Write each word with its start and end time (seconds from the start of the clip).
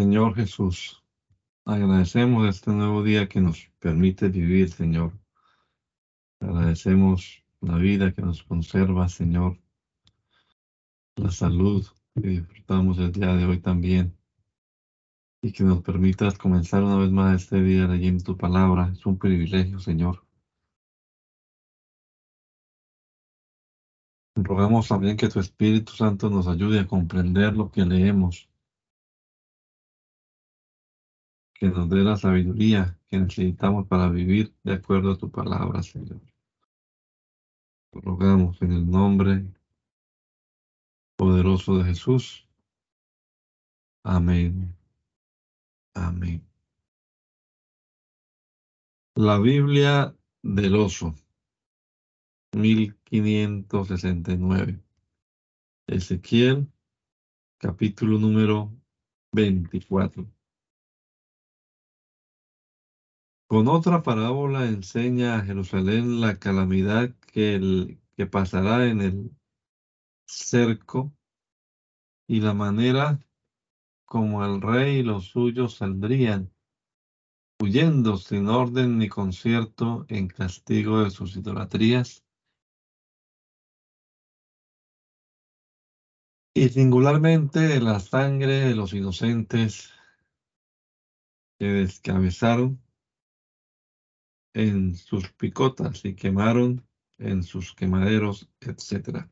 Señor 0.00 0.34
Jesús, 0.34 1.04
agradecemos 1.66 2.48
este 2.48 2.70
nuevo 2.70 3.02
día 3.02 3.28
que 3.28 3.38
nos 3.42 3.70
permite 3.78 4.30
vivir, 4.30 4.70
Señor. 4.70 5.12
Agradecemos 6.40 7.44
la 7.60 7.76
vida 7.76 8.10
que 8.10 8.22
nos 8.22 8.42
conserva, 8.42 9.10
Señor, 9.10 9.60
la 11.16 11.30
salud 11.30 11.86
que 12.14 12.28
disfrutamos 12.28 12.98
el 12.98 13.12
día 13.12 13.34
de 13.34 13.44
hoy 13.44 13.60
también 13.60 14.16
y 15.42 15.52
que 15.52 15.64
nos 15.64 15.82
permitas 15.82 16.38
comenzar 16.38 16.82
una 16.82 16.96
vez 16.96 17.10
más 17.10 17.42
este 17.42 17.62
día 17.62 17.86
leyendo 17.86 18.24
tu 18.24 18.38
palabra. 18.38 18.90
Es 18.94 19.04
un 19.04 19.18
privilegio, 19.18 19.80
Señor. 19.80 20.24
Rogamos 24.34 24.88
también 24.88 25.18
que 25.18 25.28
tu 25.28 25.40
Espíritu 25.40 25.92
Santo 25.92 26.30
nos 26.30 26.48
ayude 26.48 26.80
a 26.80 26.86
comprender 26.86 27.54
lo 27.54 27.70
que 27.70 27.84
leemos 27.84 28.49
que 31.60 31.68
nos 31.68 31.88
dé 31.90 32.02
la 32.02 32.16
sabiduría 32.16 32.98
que 33.08 33.18
necesitamos 33.18 33.86
para 33.86 34.08
vivir 34.08 34.54
de 34.64 34.72
acuerdo 34.72 35.12
a 35.12 35.18
tu 35.18 35.30
palabra, 35.30 35.82
Señor. 35.82 36.22
Rogamos 37.92 38.62
en 38.62 38.72
el 38.72 38.90
nombre 38.90 39.44
poderoso 41.16 41.76
de 41.76 41.84
Jesús. 41.84 42.48
Amén. 44.02 44.74
Amén. 45.92 46.42
La 49.14 49.38
Biblia 49.38 50.16
del 50.42 50.76
oso, 50.76 51.14
1569. 52.52 54.82
Ezequiel, 55.88 56.72
capítulo 57.58 58.18
número 58.18 58.72
24. 59.32 60.39
Con 63.50 63.66
otra 63.66 64.04
parábola 64.04 64.66
enseña 64.66 65.34
a 65.34 65.42
Jerusalén 65.42 66.20
la 66.20 66.38
calamidad 66.38 67.12
que, 67.32 67.98
que 68.16 68.26
pasará 68.26 68.86
en 68.86 69.00
el 69.00 69.36
cerco 70.24 71.12
y 72.28 72.40
la 72.42 72.54
manera 72.54 73.18
como 74.04 74.44
el 74.44 74.62
rey 74.62 74.98
y 74.98 75.02
los 75.02 75.30
suyos 75.30 75.78
saldrían, 75.78 76.52
huyendo 77.60 78.18
sin 78.18 78.46
orden 78.46 78.98
ni 78.98 79.08
concierto 79.08 80.06
en 80.06 80.28
castigo 80.28 81.02
de 81.02 81.10
sus 81.10 81.34
idolatrías. 81.34 82.24
Y 86.54 86.68
singularmente 86.68 87.80
la 87.80 87.98
sangre 87.98 88.60
de 88.60 88.76
los 88.76 88.92
inocentes 88.92 89.90
que 91.58 91.66
descabezaron 91.66 92.80
en 94.54 94.94
sus 94.96 95.30
picotas 95.32 96.04
y 96.04 96.14
quemaron 96.14 96.84
en 97.18 97.42
sus 97.42 97.74
quemaderos, 97.74 98.48
etc. 98.60 99.28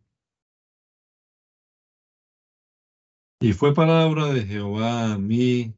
Y 3.41 3.53
fue 3.53 3.75
palabra 3.75 4.27
de 4.27 4.45
Jehová 4.45 5.15
a 5.15 5.19
mí 5.19 5.75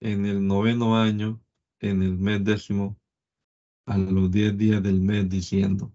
en 0.00 0.26
el 0.26 0.46
noveno 0.46 0.96
año, 0.96 1.40
en 1.80 2.02
el 2.02 2.16
mes 2.16 2.42
décimo, 2.44 2.96
a 3.86 3.98
los 3.98 4.30
diez 4.30 4.56
días 4.56 4.82
del 4.82 5.00
mes, 5.00 5.28
diciendo, 5.28 5.92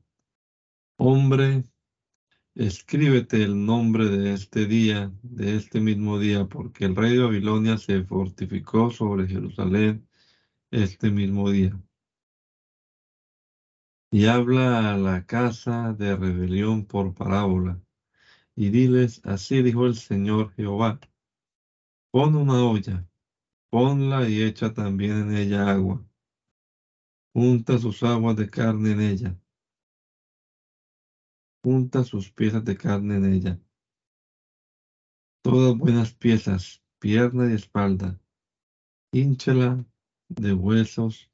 Hombre, 0.98 1.64
escríbete 2.56 3.44
el 3.44 3.66
nombre 3.66 4.06
de 4.06 4.34
este 4.34 4.66
día, 4.66 5.12
de 5.24 5.56
este 5.56 5.80
mismo 5.80 6.20
día, 6.20 6.46
porque 6.46 6.86
el 6.86 6.96
rey 6.96 7.14
de 7.18 7.24
Babilonia 7.24 7.78
se 7.78 8.04
fortificó 8.04 8.92
sobre 8.92 9.28
Jerusalén 9.28 10.08
este 10.72 11.10
mismo 11.10 11.50
día 11.50 11.80
y 14.16 14.28
habla 14.28 14.94
a 14.94 14.98
la 14.98 15.26
casa 15.26 15.92
de 15.92 16.16
rebelión 16.16 16.86
por 16.86 17.14
parábola, 17.14 17.82
y 18.56 18.70
diles, 18.70 19.20
así 19.26 19.62
dijo 19.62 19.86
el 19.88 19.96
Señor 19.96 20.54
Jehová, 20.54 21.02
pon 22.12 22.38
una 22.38 22.64
olla, 22.64 23.06
ponla 23.70 24.30
y 24.30 24.42
echa 24.42 24.74
también 24.74 25.18
en 25.18 25.36
ella 25.36 25.70
agua, 25.70 26.02
junta 27.34 27.78
sus 27.78 28.04
aguas 28.04 28.38
de 28.38 28.50
carne 28.50 28.92
en 28.92 29.02
ella, 29.02 29.38
junta 31.62 32.06
sus 32.06 32.32
piezas 32.32 32.64
de 32.64 32.78
carne 32.78 33.18
en 33.18 33.26
ella, 33.26 33.60
todas 35.42 35.78
buenas 35.78 36.14
piezas, 36.14 36.82
pierna 37.00 37.52
y 37.52 37.56
espalda, 37.56 38.18
hínchela 39.12 39.86
de 40.30 40.54
huesos 40.54 41.30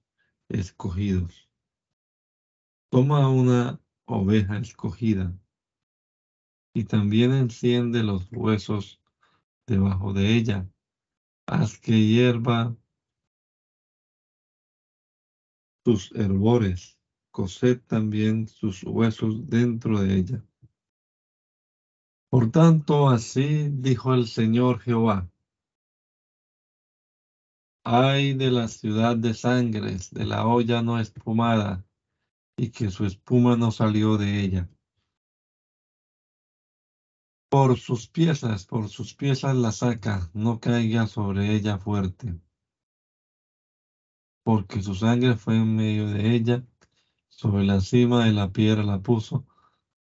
escogidos 0.49 1.50
Toma 2.91 3.29
una 3.29 3.79
oveja 4.03 4.57
escogida 4.57 5.33
y 6.73 6.83
también 6.83 7.31
enciende 7.31 8.03
los 8.03 8.29
huesos 8.33 8.99
debajo 9.65 10.11
de 10.11 10.35
ella. 10.35 10.69
Haz 11.45 11.79
que 11.79 11.93
hierva 11.93 12.75
sus 15.85 16.11
herbores, 16.11 16.99
cosed 17.31 17.79
también 17.87 18.49
sus 18.49 18.83
huesos 18.83 19.49
dentro 19.49 20.01
de 20.01 20.17
ella. 20.17 20.45
Por 22.29 22.51
tanto, 22.51 23.07
así 23.07 23.69
dijo 23.69 24.13
el 24.13 24.27
Señor 24.27 24.81
Jehová. 24.81 25.31
Ay 27.85 28.33
de 28.33 28.51
la 28.51 28.67
ciudad 28.67 29.15
de 29.15 29.33
sangres, 29.33 30.11
de 30.11 30.25
la 30.25 30.45
olla 30.45 30.81
no 30.81 30.99
espumada, 30.99 31.85
y 32.61 32.69
que 32.69 32.91
su 32.91 33.07
espuma 33.07 33.55
no 33.55 33.71
salió 33.71 34.17
de 34.17 34.39
ella. 34.39 34.69
Por 37.49 37.79
sus 37.79 38.07
piezas, 38.07 38.67
por 38.67 38.87
sus 38.87 39.15
piezas 39.15 39.55
la 39.55 39.71
saca, 39.71 40.29
no 40.35 40.59
caiga 40.59 41.07
sobre 41.07 41.55
ella 41.55 41.79
fuerte. 41.79 42.39
Porque 44.43 44.83
su 44.83 44.93
sangre 44.93 45.35
fue 45.37 45.55
en 45.55 45.75
medio 45.75 46.05
de 46.05 46.35
ella, 46.35 46.63
sobre 47.29 47.63
la 47.63 47.81
cima 47.81 48.25
de 48.25 48.31
la 48.31 48.51
piedra 48.51 48.83
la 48.83 49.01
puso, 49.01 49.47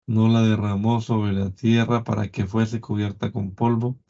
no 0.08 0.26
la 0.26 0.42
derramó 0.42 1.00
sobre 1.00 1.34
la 1.34 1.50
tierra 1.50 2.02
para 2.02 2.28
que 2.32 2.44
fuese 2.44 2.80
cubierta 2.80 3.30
con 3.30 3.54
polvo, 3.54 4.00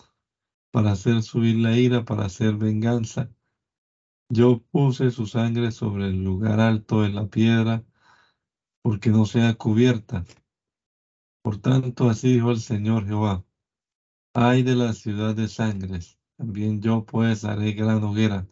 para 0.70 0.92
hacer 0.92 1.22
subir 1.22 1.56
la 1.56 1.76
ira, 1.76 2.06
para 2.06 2.25
hacer 2.25 2.56
venganza. 2.56 3.31
Yo 4.31 4.62
puse 4.70 5.10
su 5.10 5.26
sangre 5.26 5.70
sobre 5.70 6.06
el 6.06 6.25
lugar 6.25 6.60
alto 6.60 7.03
de 7.03 7.10
la 7.10 7.26
piedra, 7.26 7.84
porque 8.82 9.10
no 9.10 9.26
sea 9.26 9.54
cubierta. 9.54 10.24
Por 11.42 11.60
tanto, 11.60 12.08
así 12.08 12.34
dijo 12.34 12.50
el 12.50 12.60
Señor 12.60 13.06
Jehová, 13.06 13.44
ay 14.34 14.62
de 14.62 14.74
la 14.74 14.92
ciudad 14.92 15.34
de 15.34 15.48
sangres, 15.48 16.18
también 16.36 16.80
yo 16.80 17.04
pues 17.04 17.44
haré 17.44 17.72
gran 17.72 18.02
hoguera, 18.04 18.46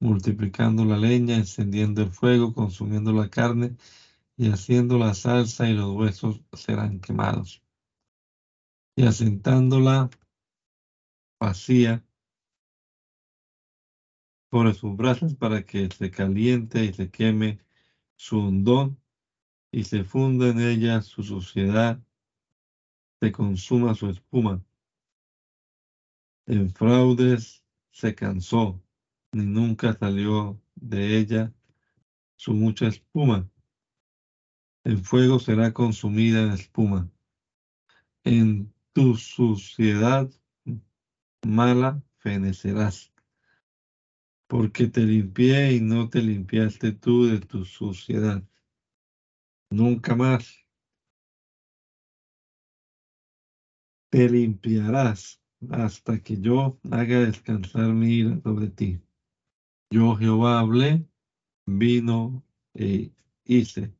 multiplicando 0.00 0.84
la 0.84 0.96
leña, 0.96 1.36
encendiendo 1.36 2.02
el 2.02 2.10
fuego, 2.10 2.52
consumiendo 2.52 3.12
la 3.12 3.28
carne 3.28 3.76
y 4.36 4.50
haciendo 4.50 4.98
la 4.98 5.14
salsa 5.14 5.68
y 5.68 5.74
los 5.74 5.94
huesos 5.94 6.42
serán 6.52 7.00
quemados. 7.00 7.62
Y 8.96 9.04
asentándola 9.04 10.10
vacía 11.40 12.04
sobre 14.50 14.74
sus 14.74 14.96
brazos 14.96 15.34
para 15.34 15.64
que 15.64 15.88
se 15.88 16.10
caliente 16.10 16.84
y 16.84 16.92
se 16.92 17.10
queme 17.10 17.58
su 18.16 18.38
hondón 18.38 18.98
y 19.70 19.84
se 19.84 20.04
funda 20.04 20.48
en 20.48 20.60
ella 20.60 21.02
su 21.02 21.22
suciedad, 21.22 22.00
se 23.20 23.32
consuma 23.32 23.94
su 23.94 24.08
espuma. 24.08 24.64
En 26.46 26.70
fraudes 26.70 27.64
se 27.90 28.14
cansó, 28.14 28.82
ni 29.32 29.46
nunca 29.46 29.92
salió 29.92 30.60
de 30.74 31.18
ella 31.18 31.52
su 32.36 32.52
mucha 32.52 32.86
espuma. 32.86 33.50
En 34.84 35.02
fuego 35.02 35.38
será 35.38 35.72
consumida 35.72 36.42
en 36.42 36.52
espuma. 36.52 37.10
En 38.22 38.72
tu 38.92 39.16
suciedad 39.16 40.30
mala 41.44 42.02
fenecerás, 42.18 43.12
porque 44.46 44.86
te 44.86 45.00
limpié 45.00 45.74
y 45.74 45.80
no 45.80 46.08
te 46.08 46.22
limpiaste 46.22 46.92
tú 46.92 47.26
de 47.26 47.40
tu 47.40 47.64
suciedad 47.64 48.42
nunca 49.70 50.14
más 50.14 50.66
te 54.10 54.28
limpiarás 54.28 55.40
hasta 55.70 56.18
que 56.18 56.38
yo 56.40 56.78
haga 56.90 57.20
descansar 57.20 57.92
mi 57.92 58.14
ira 58.18 58.40
sobre 58.42 58.68
ti. 58.68 59.00
Yo 59.90 60.14
Jehová 60.16 60.60
hablé, 60.60 61.04
vino 61.66 62.44
e 62.74 63.10
hice. 63.44 63.92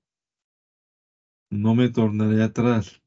No 1.51 1.75
me 1.75 1.89
tornaré 1.89 2.43
atrás, 2.43 3.01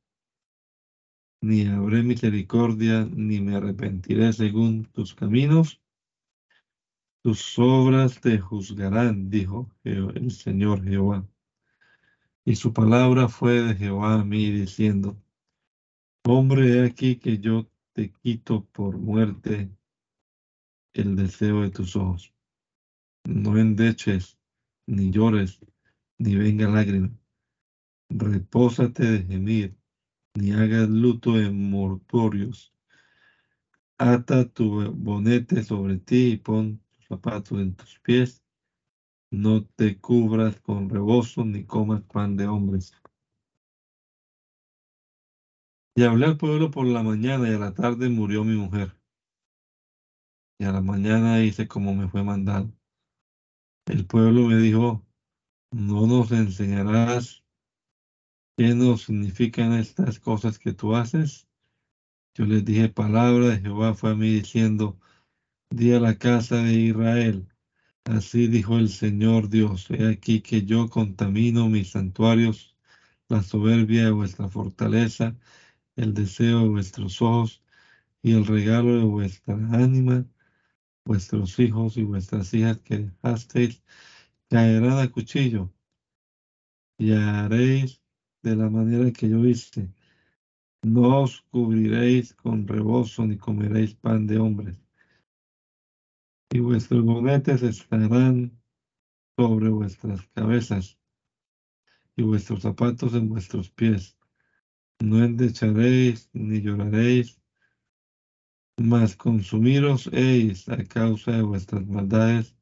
ni 1.41 1.65
habré 1.65 2.03
misericordia, 2.03 3.05
ni 3.05 3.39
me 3.41 3.55
arrepentiré 3.55 4.31
según 4.33 4.83
tus 4.85 5.13
caminos, 5.13 5.79
tus 7.23 7.57
obras 7.59 8.19
te 8.19 8.39
juzgarán, 8.39 9.29
dijo 9.29 9.69
el 9.83 10.31
Señor 10.31 10.83
Jehová. 10.83 11.25
Y 12.49 12.55
su 12.55 12.73
palabra 12.73 13.27
fue 13.27 13.61
de 13.61 13.75
Jehová 13.75 14.15
a 14.15 14.25
mí 14.25 14.49
diciendo, 14.49 15.15
hombre, 16.25 16.79
he 16.79 16.83
aquí 16.83 17.15
que 17.15 17.37
yo 17.37 17.69
te 17.93 18.11
quito 18.11 18.65
por 18.71 18.97
muerte 18.97 19.69
el 20.95 21.15
deseo 21.15 21.61
de 21.61 21.69
tus 21.69 21.95
ojos. 21.95 22.33
No 23.23 23.55
endeches, 23.55 24.39
ni 24.87 25.11
llores, 25.11 25.59
ni 26.17 26.37
venga 26.37 26.67
lágrima. 26.67 27.11
Repósate 28.09 29.05
de 29.05 29.23
gemir, 29.25 29.77
ni 30.33 30.51
hagas 30.51 30.89
luto 30.89 31.39
en 31.39 31.69
mortorios. 31.69 32.73
Ata 33.99 34.49
tu 34.49 34.91
bonete 34.95 35.61
sobre 35.61 35.99
ti 35.99 36.31
y 36.31 36.37
pon 36.37 36.81
tus 36.93 37.05
zapatos 37.05 37.59
en 37.59 37.75
tus 37.75 37.99
pies. 37.99 38.43
No 39.31 39.63
te 39.63 39.99
cubras 39.99 40.59
con 40.61 40.89
rebozo 40.89 41.45
ni 41.45 41.63
comas 41.63 42.01
pan 42.03 42.35
de 42.35 42.47
hombres. 42.47 42.93
Y 45.95 46.03
hablé 46.03 46.25
al 46.25 46.37
pueblo 46.37 46.71
por 46.71 46.87
la 46.87 47.03
mañana 47.03 47.49
y 47.49 47.53
a 47.53 47.59
la 47.59 47.73
tarde 47.73 48.09
murió 48.09 48.43
mi 48.43 48.55
mujer. 48.55 48.95
Y 50.59 50.65
a 50.65 50.71
la 50.71 50.81
mañana 50.81 51.43
hice 51.43 51.67
como 51.67 51.93
me 51.93 52.07
fue 52.07 52.23
mandado. 52.23 52.71
El 53.85 54.05
pueblo 54.05 54.47
me 54.47 54.57
dijo, 54.57 55.05
no 55.71 56.07
nos 56.07 56.31
enseñarás 56.31 57.43
qué 58.57 58.73
nos 58.75 59.03
significan 59.03 59.73
estas 59.73 60.19
cosas 60.19 60.57
que 60.59 60.73
tú 60.73 60.95
haces. 60.95 61.47
Yo 62.35 62.45
les 62.45 62.65
dije, 62.65 62.89
palabra 62.89 63.47
de 63.49 63.59
Jehová 63.59 63.93
fue 63.93 64.11
a 64.11 64.15
mí 64.15 64.29
diciendo, 64.29 64.99
di 65.69 65.93
a 65.93 65.99
la 65.99 66.17
casa 66.17 66.57
de 66.63 66.73
Israel, 66.73 67.47
así 68.05 68.47
dijo 68.47 68.77
el 68.77 68.89
Señor 68.89 69.49
Dios, 69.49 69.89
he 69.91 70.07
aquí 70.07 70.41
que 70.41 70.63
yo 70.65 70.89
contamino 70.89 71.69
mis 71.69 71.91
santuarios, 71.91 72.75
la 73.29 73.43
soberbia 73.43 74.05
de 74.05 74.11
vuestra 74.11 74.47
fortaleza, 74.49 75.35
el 75.95 76.13
deseo 76.13 76.61
de 76.63 76.69
vuestros 76.69 77.21
ojos 77.21 77.63
y 78.23 78.33
el 78.33 78.45
regalo 78.45 78.97
de 78.97 79.05
vuestra 79.05 79.55
ánima, 79.71 80.25
vuestros 81.05 81.59
hijos 81.59 81.97
y 81.97 82.03
vuestras 82.03 82.53
hijas 82.53 82.79
que 82.81 82.97
dejasteis 82.99 83.81
caerán 84.49 84.99
a 84.99 85.07
cuchillo 85.09 85.71
y 86.97 87.13
haréis 87.13 88.01
de 88.43 88.55
la 88.55 88.69
manera 88.69 89.11
que 89.11 89.29
yo 89.29 89.45
hice 89.45 89.91
no 90.81 91.23
os 91.23 91.41
cubriréis 91.51 92.33
con 92.33 92.65
rebozo 92.67 93.25
ni 93.25 93.37
comeréis 93.37 93.93
pan 93.95 94.25
de 94.27 94.37
hombres. 94.39 94.77
Y 96.51 96.59
vuestros 96.59 97.05
bonetes 97.05 97.61
estarán 97.61 98.59
sobre 99.37 99.69
vuestras 99.69 100.21
cabezas 100.33 100.97
y 102.15 102.23
vuestros 102.23 102.63
zapatos 102.63 103.13
en 103.13 103.29
vuestros 103.29 103.69
pies. 103.69 104.17
No 104.99 105.23
endecharéis 105.23 106.29
ni 106.33 106.61
lloraréis, 106.61 107.39
mas 108.81 109.15
consumiros 109.15 110.09
eis 110.11 110.67
a 110.69 110.83
causa 110.83 111.33
de 111.33 111.43
vuestras 111.43 111.85
maldades 111.85 112.55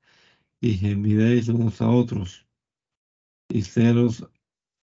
y 0.59 0.75
gemiréis 0.75 1.47
unos 1.47 1.81
a 1.81 1.89
otros. 1.89 2.45
Y 3.49 3.61
ceros 3.61 4.27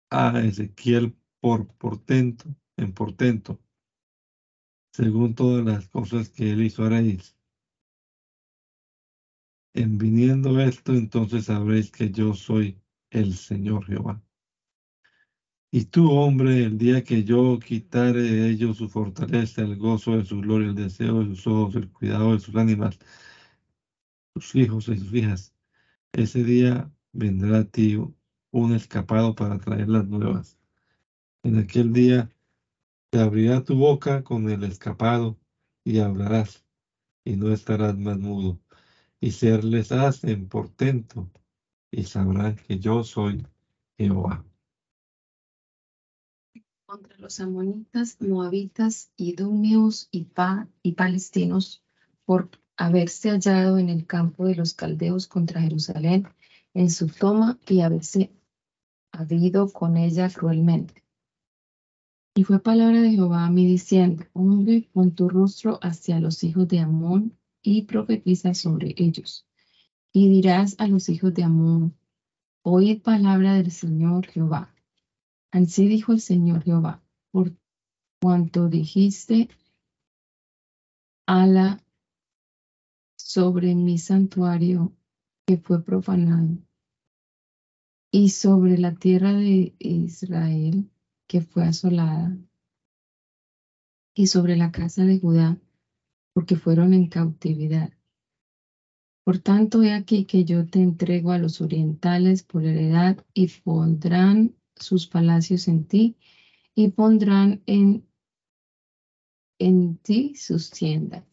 a 0.09 0.39
Ezequiel 0.41 1.15
por 1.39 1.67
portento 1.77 2.55
en 2.77 2.91
portento, 2.93 3.61
según 4.91 5.35
todas 5.35 5.63
las 5.63 5.87
cosas 5.87 6.29
que 6.29 6.51
él 6.51 6.63
hizo 6.63 6.83
haréis. 6.83 7.36
En 9.77 9.99
viniendo 9.99 10.59
esto, 10.59 10.93
entonces 10.95 11.45
sabréis 11.45 11.91
que 11.91 12.09
yo 12.09 12.33
soy 12.33 12.81
el 13.11 13.35
Señor 13.35 13.85
Jehová. 13.85 14.19
Y 15.71 15.85
tú, 15.85 16.09
hombre, 16.11 16.63
el 16.63 16.79
día 16.79 17.03
que 17.03 17.23
yo 17.23 17.59
quitare 17.59 18.23
de 18.23 18.49
ellos 18.49 18.77
su 18.77 18.89
fortaleza, 18.89 19.61
el 19.61 19.77
gozo 19.77 20.17
de 20.17 20.25
su 20.25 20.41
gloria, 20.41 20.69
el 20.69 20.75
deseo 20.75 21.19
de 21.19 21.27
sus 21.27 21.45
ojos, 21.45 21.75
el 21.75 21.91
cuidado 21.91 22.33
de 22.33 22.39
sus 22.39 22.55
ánimas, 22.55 22.97
sus 24.33 24.55
hijos 24.55 24.87
y 24.89 24.97
sus 24.97 25.13
hijas, 25.13 25.53
ese 26.11 26.43
día 26.43 26.91
vendrá 27.13 27.59
a 27.59 27.63
ti 27.63 27.97
un 28.51 28.73
escapado 28.73 29.35
para 29.35 29.59
traer 29.59 29.89
las 29.89 30.07
nuevas. 30.07 30.57
En 31.43 31.57
aquel 31.57 31.93
día 31.93 32.29
te 33.11 33.19
abrirá 33.19 33.63
tu 33.63 33.75
boca 33.75 34.23
con 34.23 34.49
el 34.49 34.63
escapado 34.63 35.37
y 35.83 35.99
hablarás, 35.99 36.65
y 37.23 37.35
no 37.35 37.51
estarás 37.53 37.95
más 37.97 38.17
mudo. 38.17 38.59
Y 39.19 39.31
serles 39.31 39.91
en 40.23 40.47
portento, 40.47 41.29
y 41.91 42.03
sabrán 42.03 42.55
que 42.55 42.79
yo 42.79 43.03
soy 43.03 43.45
Jehová. 43.97 44.45
Contra 46.85 47.17
los 47.17 47.39
amonitas, 47.39 48.21
moabitas, 48.21 49.11
idumeos 49.17 50.07
y, 50.11 50.25
pa, 50.25 50.67
y 50.83 50.93
palestinos, 50.93 51.83
por 52.25 52.49
haberse 52.77 53.31
hallado 53.31 53.77
en 53.77 53.89
el 53.89 54.05
campo 54.05 54.45
de 54.45 54.55
los 54.55 54.73
caldeos 54.73 55.27
contra 55.27 55.61
Jerusalén, 55.61 56.27
en 56.73 56.91
su 56.91 57.07
toma 57.07 57.59
y 57.67 57.81
haberse 57.81 58.31
habido 59.11 59.71
con 59.71 59.97
ella 59.97 60.29
cruelmente 60.29 61.07
y 62.37 62.43
fue 62.43 62.59
palabra 62.59 63.01
de 63.01 63.09
Jehová 63.09 63.47
a 63.47 63.49
mí 63.49 63.65
diciendo, 63.65 64.23
hombre, 64.33 64.87
pon 64.93 65.09
tu 65.09 65.27
rostro 65.27 65.79
hacia 65.81 66.19
los 66.19 66.43
hijos 66.43 66.67
de 66.67 66.77
Amón 66.77 67.35
y 67.69 67.81
profetiza 67.81 68.53
sobre 68.53 68.95
ellos. 68.95 69.45
Y 70.13 70.29
dirás 70.29 70.75
a 70.79 70.87
los 70.87 71.09
hijos 71.09 71.33
de 71.33 71.43
Amón, 71.43 71.97
oíd 72.61 73.01
palabra 73.01 73.55
del 73.55 73.71
Señor 73.71 74.25
Jehová. 74.27 74.73
Así 75.51 75.89
dijo 75.89 76.13
el 76.13 76.21
Señor 76.21 76.63
Jehová, 76.63 77.03
por 77.29 77.53
cuanto 78.21 78.69
dijiste, 78.69 79.49
ala 81.25 81.83
sobre 83.17 83.75
mi 83.75 83.97
santuario 83.97 84.95
que 85.45 85.57
fue 85.57 85.83
profanado 85.83 86.57
y 88.11 88.29
sobre 88.29 88.77
la 88.77 88.95
tierra 88.95 89.33
de 89.33 89.75
Israel 89.77 90.89
que 91.27 91.41
fue 91.41 91.65
asolada, 91.65 92.37
y 94.13 94.27
sobre 94.27 94.55
la 94.55 94.71
casa 94.71 95.03
de 95.03 95.19
Judá, 95.19 95.59
porque 96.37 96.55
fueron 96.55 96.93
en 96.93 97.07
cautividad. 97.07 97.89
Por 99.25 99.39
tanto, 99.39 99.81
he 99.81 99.91
aquí 99.91 100.23
que 100.25 100.45
yo 100.45 100.67
te 100.67 100.79
entrego 100.79 101.31
a 101.31 101.39
los 101.39 101.61
orientales 101.61 102.43
por 102.43 102.63
heredad 102.63 103.17
y 103.33 103.47
pondrán 103.47 104.53
sus 104.75 105.07
palacios 105.07 105.67
en 105.67 105.85
ti 105.85 106.15
y 106.75 106.89
pondrán 106.89 107.63
en, 107.65 108.05
en 109.57 109.97
ti 109.97 110.35
sus 110.35 110.69
tiendas. 110.69 111.23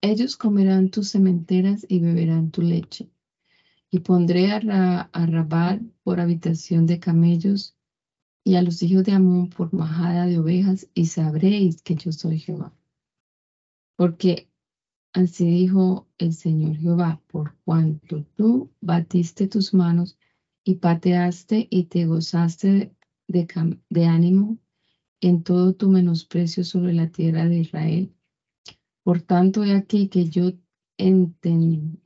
Ellos 0.00 0.36
comerán 0.36 0.90
tus 0.90 1.10
cementeras 1.10 1.84
y 1.88 1.98
beberán 1.98 2.52
tu 2.52 2.62
leche 2.62 3.10
y 3.90 3.98
pondré 3.98 4.52
a, 4.52 4.60
Ra, 4.60 5.10
por 6.04 6.20
habitación 6.20 6.86
de 6.86 7.00
camellos 7.00 7.75
y 8.46 8.54
a 8.54 8.62
los 8.62 8.80
hijos 8.80 9.02
de 9.02 9.10
Amón 9.10 9.48
por 9.48 9.74
majada 9.74 10.24
de 10.26 10.38
ovejas 10.38 10.88
y 10.94 11.06
sabréis 11.06 11.82
que 11.82 11.96
yo 11.96 12.12
soy 12.12 12.38
Jehová. 12.38 12.72
Porque 13.96 14.48
así 15.12 15.46
dijo 15.46 16.06
el 16.16 16.32
Señor 16.32 16.76
Jehová, 16.76 17.20
por 17.26 17.56
cuanto 17.64 18.22
tú 18.36 18.70
batiste 18.80 19.48
tus 19.48 19.74
manos 19.74 20.16
y 20.62 20.76
pateaste 20.76 21.66
y 21.68 21.86
te 21.86 22.06
gozaste 22.06 22.94
de, 23.26 24.06
ánimo 24.06 24.58
en 25.20 25.42
todo 25.42 25.74
tu 25.74 25.88
menosprecio 25.88 26.62
sobre 26.62 26.92
la 26.92 27.10
tierra 27.10 27.48
de 27.48 27.58
Israel. 27.58 28.14
Por 29.02 29.22
tanto, 29.22 29.64
he 29.64 29.74
aquí 29.74 30.06
que 30.06 30.30
yo 30.30 30.52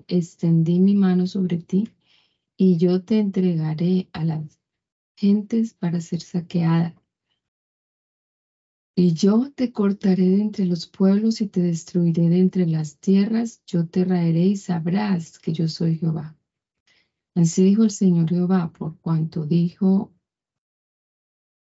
extendí 0.09 0.81
mi 0.81 0.95
mano 0.95 1.27
sobre 1.27 1.59
ti 1.59 1.91
y 2.57 2.79
yo 2.79 3.03
te 3.03 3.19
entregaré 3.19 4.09
a 4.15 4.25
las 4.25 4.60
gentes 5.21 5.75
para 5.75 6.01
ser 6.01 6.23
saqueada. 6.23 6.95
Y 8.97 9.13
yo 9.13 9.53
te 9.55 9.71
cortaré 9.71 10.29
de 10.31 10.41
entre 10.41 10.65
los 10.65 10.87
pueblos 10.87 11.43
y 11.43 11.47
te 11.47 11.61
destruiré 11.61 12.31
de 12.31 12.39
entre 12.39 12.67
las 12.67 12.99
tierras, 12.99 13.63
yo 13.67 13.87
te 13.87 14.05
raeré 14.05 14.47
y 14.47 14.57
sabrás 14.57 15.39
que 15.39 15.53
yo 15.53 15.69
soy 15.69 15.99
Jehová. 15.99 16.39
Así 17.35 17.65
dijo 17.65 17.85
el 17.85 17.91
Señor 17.91 18.31
Jehová, 18.31 18.73
por 18.73 18.99
cuanto 18.99 19.45
dijo 19.45 20.13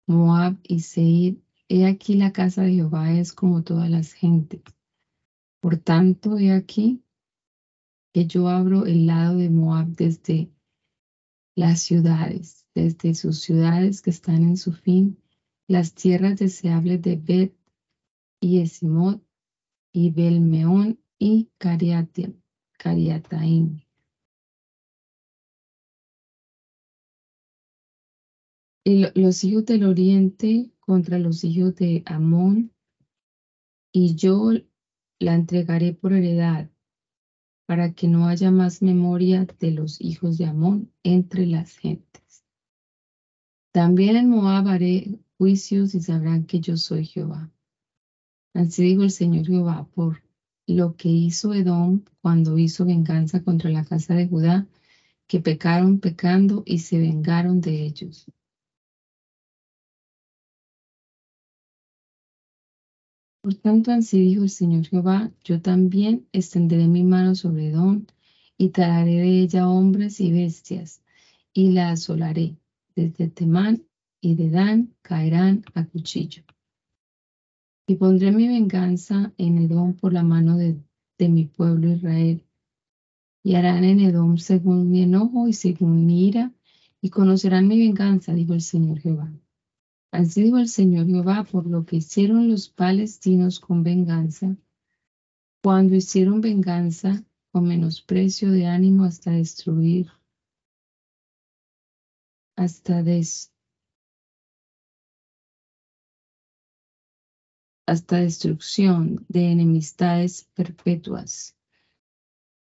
Moab 0.08 0.58
y 0.64 0.80
Seir, 0.80 1.44
he 1.68 1.86
aquí 1.86 2.16
la 2.16 2.32
casa 2.32 2.64
de 2.64 2.74
Jehová 2.74 3.12
es 3.12 3.34
como 3.34 3.64
todas 3.64 3.90
las 3.90 4.14
gentes. 4.14 4.62
Por 5.62 5.78
tanto, 5.78 6.38
he 6.40 6.52
aquí 6.52 7.04
que 8.14 8.26
yo 8.26 8.48
abro 8.48 8.86
el 8.86 9.06
lado 9.06 9.38
de 9.38 9.50
Moab 9.50 9.88
desde 9.88 10.52
las 11.56 11.82
ciudades, 11.82 12.61
desde 12.74 13.14
sus 13.14 13.40
ciudades 13.40 14.02
que 14.02 14.10
están 14.10 14.44
en 14.44 14.58
su 14.58 14.72
fin, 14.72 15.18
las 15.68 15.94
tierras 15.94 16.38
deseables 16.40 17.02
de 17.02 17.16
Bet 17.16 17.56
y 18.40 18.60
Esimot, 18.60 19.24
y 19.94 20.12
Belmeón, 20.12 21.00
y 21.18 21.50
Cariataim. 21.58 22.40
Y 28.84 29.06
los 29.14 29.44
hijos 29.44 29.66
del 29.66 29.84
oriente 29.84 30.72
contra 30.80 31.20
los 31.20 31.44
hijos 31.44 31.76
de 31.76 32.02
Amón, 32.06 32.74
y 33.94 34.16
yo 34.16 34.52
la 35.20 35.36
entregaré 35.36 35.94
por 35.94 36.14
heredad, 36.14 36.72
para 37.68 37.94
que 37.94 38.08
no 38.08 38.26
haya 38.26 38.50
más 38.50 38.82
memoria 38.82 39.46
de 39.60 39.72
los 39.72 40.02
hijos 40.02 40.38
de 40.38 40.46
Amón 40.46 40.92
entre 41.04 41.46
las 41.46 41.78
gentes. 41.78 42.21
También 43.72 44.18
en 44.18 44.30
Moab 44.30 44.68
haré 44.68 45.20
juicios 45.38 45.96
y 45.96 46.02
sabrán 46.02 46.46
que 46.46 46.60
yo 46.60 46.76
soy 46.76 47.06
Jehová. 47.06 47.50
Así 48.54 48.84
dijo 48.84 49.04
el 49.04 49.12
Señor 49.12 49.46
Jehová 49.46 49.88
por 49.96 50.22
lo 50.68 50.96
que 50.96 51.10
hizo 51.10 51.54
Edom 51.54 52.04
cuando 52.22 52.58
hizo 52.58 52.86
venganza 52.86 53.44
contra 53.44 53.70
la 53.70 53.86
casa 53.86 54.14
de 54.14 54.28
Judá, 54.28 54.68
que 55.28 55.40
pecaron 55.40 56.00
pecando 56.00 56.64
y 56.66 56.80
se 56.80 57.00
vengaron 57.00 57.62
de 57.62 57.86
ellos. 57.86 58.26
Por 63.42 63.56
tanto, 63.56 63.92
así 63.92 64.20
dijo 64.20 64.44
el 64.44 64.50
Señor 64.50 64.86
Jehová, 64.86 65.32
yo 65.44 65.62
también 65.62 66.28
extenderé 66.34 66.88
mi 66.88 67.04
mano 67.04 67.36
sobre 67.36 67.70
Edom 67.70 68.06
y 68.58 68.70
traeré 68.70 69.22
de 69.22 69.42
ella 69.42 69.68
hombres 69.70 70.20
y 70.20 70.32
bestias, 70.32 71.02
y 71.54 71.72
la 71.72 71.92
asolaré. 71.92 72.61
Desde 73.02 73.30
Temán 73.30 73.84
y 74.22 74.36
de 74.36 74.52
Dan 74.52 74.94
caerán 75.02 75.64
a 75.74 75.86
cuchillo. 75.86 76.44
Y 77.88 77.96
pondré 77.96 78.32
mi 78.32 78.48
venganza 78.48 79.34
en 79.38 79.58
Edom 79.58 79.96
por 79.96 80.14
la 80.14 80.22
mano 80.22 80.56
de, 80.56 80.78
de 81.18 81.30
mi 81.30 81.46
pueblo 81.46 81.92
Israel. 81.92 82.46
Y 83.44 83.56
harán 83.56 83.84
en 83.86 84.00
Edom 84.02 84.38
según 84.38 84.92
mi 84.92 85.02
enojo 85.02 85.48
y 85.48 85.54
según 85.54 86.06
mi 86.06 86.28
ira, 86.28 86.54
y 87.02 87.10
conocerán 87.10 87.68
mi 87.68 87.80
venganza, 87.80 88.36
dijo 88.36 88.54
el 88.54 88.62
Señor 88.62 89.00
Jehová. 89.00 89.34
Así 90.12 90.44
dijo 90.44 90.60
el 90.60 90.68
Señor 90.68 91.08
Jehová 91.08 91.44
por 91.52 91.66
lo 91.66 91.86
que 91.86 91.96
hicieron 91.96 92.50
los 92.50 92.70
palestinos 92.70 93.60
con 93.60 93.82
venganza, 93.82 94.56
cuando 95.64 95.96
hicieron 95.96 96.42
venganza 96.42 97.24
con 97.52 97.68
menosprecio 97.68 98.52
de 98.52 98.68
ánimo 98.68 99.06
hasta 99.06 99.32
destruir, 99.32 100.12
hasta 102.64 103.04
hasta 107.88 108.18
destrucción 108.18 109.26
de 109.30 109.52
enemistades 109.52 110.48
perpetuas. 110.54 111.56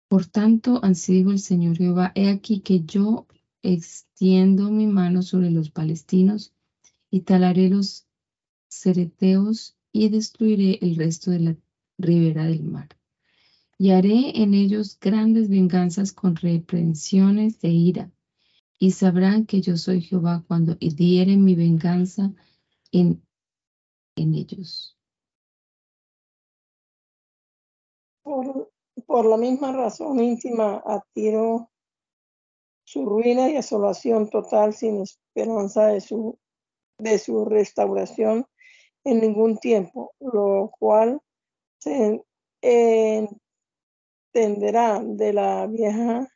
Por 0.07 0.25
tanto, 0.25 0.83
así 0.83 1.13
dijo 1.13 1.29
el 1.29 1.37
Señor 1.37 1.77
Jehová, 1.77 2.11
he 2.15 2.27
aquí 2.29 2.61
que 2.61 2.83
yo 2.83 3.27
extiendo 3.61 4.71
mi 4.71 4.87
mano 4.87 5.21
sobre 5.21 5.51
los 5.51 5.69
palestinos 5.69 6.53
y 7.11 7.21
talaré 7.21 7.69
los 7.69 8.07
cereteos 8.69 9.77
y 9.91 10.09
destruiré 10.09 10.79
el 10.81 10.95
resto 10.95 11.29
de 11.29 11.39
la 11.39 11.55
ribera 11.99 12.45
del 12.45 12.63
mar. 12.63 12.89
Y 13.77 13.91
haré 13.91 14.41
en 14.41 14.55
ellos 14.55 14.97
grandes 14.99 15.49
venganzas 15.49 16.13
con 16.13 16.35
reprensiones 16.35 17.61
de 17.61 17.69
ira, 17.69 18.11
y 18.83 18.91
sabrán 18.91 19.45
que 19.45 19.61
yo 19.61 19.77
soy 19.77 20.01
Jehová 20.01 20.43
cuando 20.45 20.75
diere 20.75 21.37
mi 21.37 21.55
venganza 21.55 22.33
en, 22.91 23.25
en 24.17 24.33
ellos. 24.33 24.99
Por, 28.23 28.73
por 29.05 29.25
la 29.25 29.37
misma 29.37 29.71
razón 29.71 30.19
íntima 30.19 30.83
tiro 31.13 31.71
su 32.83 33.05
ruina 33.05 33.49
y 33.49 33.55
asolación 33.55 34.29
total 34.29 34.73
sin 34.73 34.99
esperanza 34.99 35.87
de 35.87 36.01
su 36.01 36.37
de 36.97 37.19
su 37.19 37.45
restauración 37.45 38.45
en 39.05 39.21
ningún 39.21 39.59
tiempo, 39.59 40.13
lo 40.19 40.69
cual 40.77 41.21
se 41.79 42.21
entenderá 44.33 45.01
de 45.01 45.31
la 45.31 45.67
vieja 45.67 46.27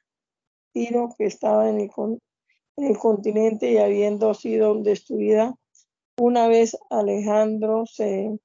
Tiro 0.72 1.10
que 1.18 1.26
estaba 1.26 1.70
en 1.70 1.80
el, 1.80 1.90
el 2.78 2.98
continente 2.98 3.72
y 3.72 3.78
habiendo 3.78 4.34
sido 4.34 4.76
destruida 4.76 5.56
una 6.20 6.48
vez 6.48 6.76
Alejandro 6.90 7.86
se, 7.86 8.40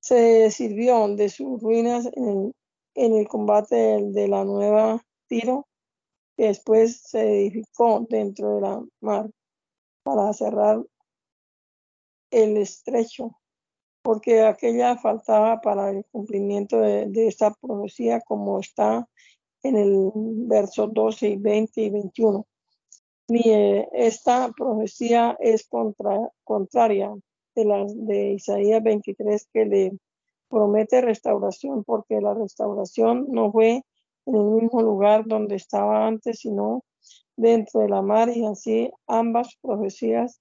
se 0.00 0.50
sirvió 0.50 1.06
de 1.08 1.28
sus 1.28 1.60
ruinas 1.60 2.06
en 2.14 2.28
el, 2.28 2.52
en 2.94 3.14
el 3.14 3.28
combate 3.28 3.76
de, 3.76 4.12
de 4.12 4.28
la 4.28 4.44
nueva 4.44 5.02
Tiro, 5.26 5.66
que 6.36 6.46
después 6.46 7.02
se 7.02 7.20
edificó 7.20 8.06
dentro 8.08 8.54
de 8.54 8.60
la 8.62 8.82
mar 9.00 9.30
para 10.02 10.32
cerrar 10.32 10.82
el 12.30 12.56
estrecho, 12.56 13.38
porque 14.02 14.42
aquella 14.42 14.96
faltaba 14.96 15.60
para 15.60 15.90
el 15.90 16.06
cumplimiento 16.10 16.80
de, 16.80 17.10
esta 17.26 17.52
profecía 17.52 18.20
como 18.20 18.60
está 18.60 19.06
en 19.62 19.76
el 19.76 20.10
verso 20.14 20.86
12 20.86 21.28
y 21.28 21.36
20 21.36 21.80
y 21.82 21.90
21. 21.90 22.46
Ni 23.28 23.42
eh, 23.46 23.88
esta 23.92 24.50
profecía 24.56 25.36
es 25.40 25.66
contra, 25.68 26.18
contraria 26.44 27.14
de 27.54 27.64
la 27.64 27.84
de 27.86 28.32
Isaías 28.32 28.82
23 28.82 29.48
que 29.52 29.64
le 29.66 29.92
promete 30.48 31.00
restauración, 31.00 31.84
porque 31.84 32.20
la 32.20 32.34
restauración 32.34 33.26
no 33.30 33.52
fue 33.52 33.84
en 34.26 34.34
el 34.34 34.44
mismo 34.44 34.82
lugar 34.82 35.24
donde 35.26 35.56
estaba 35.56 36.06
antes, 36.06 36.40
sino 36.40 36.84
dentro 37.36 37.80
de 37.80 37.88
la 37.88 38.02
mar 38.02 38.28
y 38.28 38.44
así 38.44 38.90
ambas 39.06 39.56
profecías, 39.62 40.40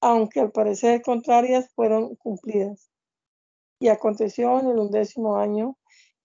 aunque 0.00 0.40
al 0.40 0.52
parecer 0.52 1.02
contrarias, 1.02 1.68
fueron 1.74 2.16
cumplidas. 2.16 2.90
Y 3.78 3.88
aconteció 3.88 4.58
en 4.60 4.68
el 4.68 4.78
undécimo 4.78 5.36
año, 5.36 5.76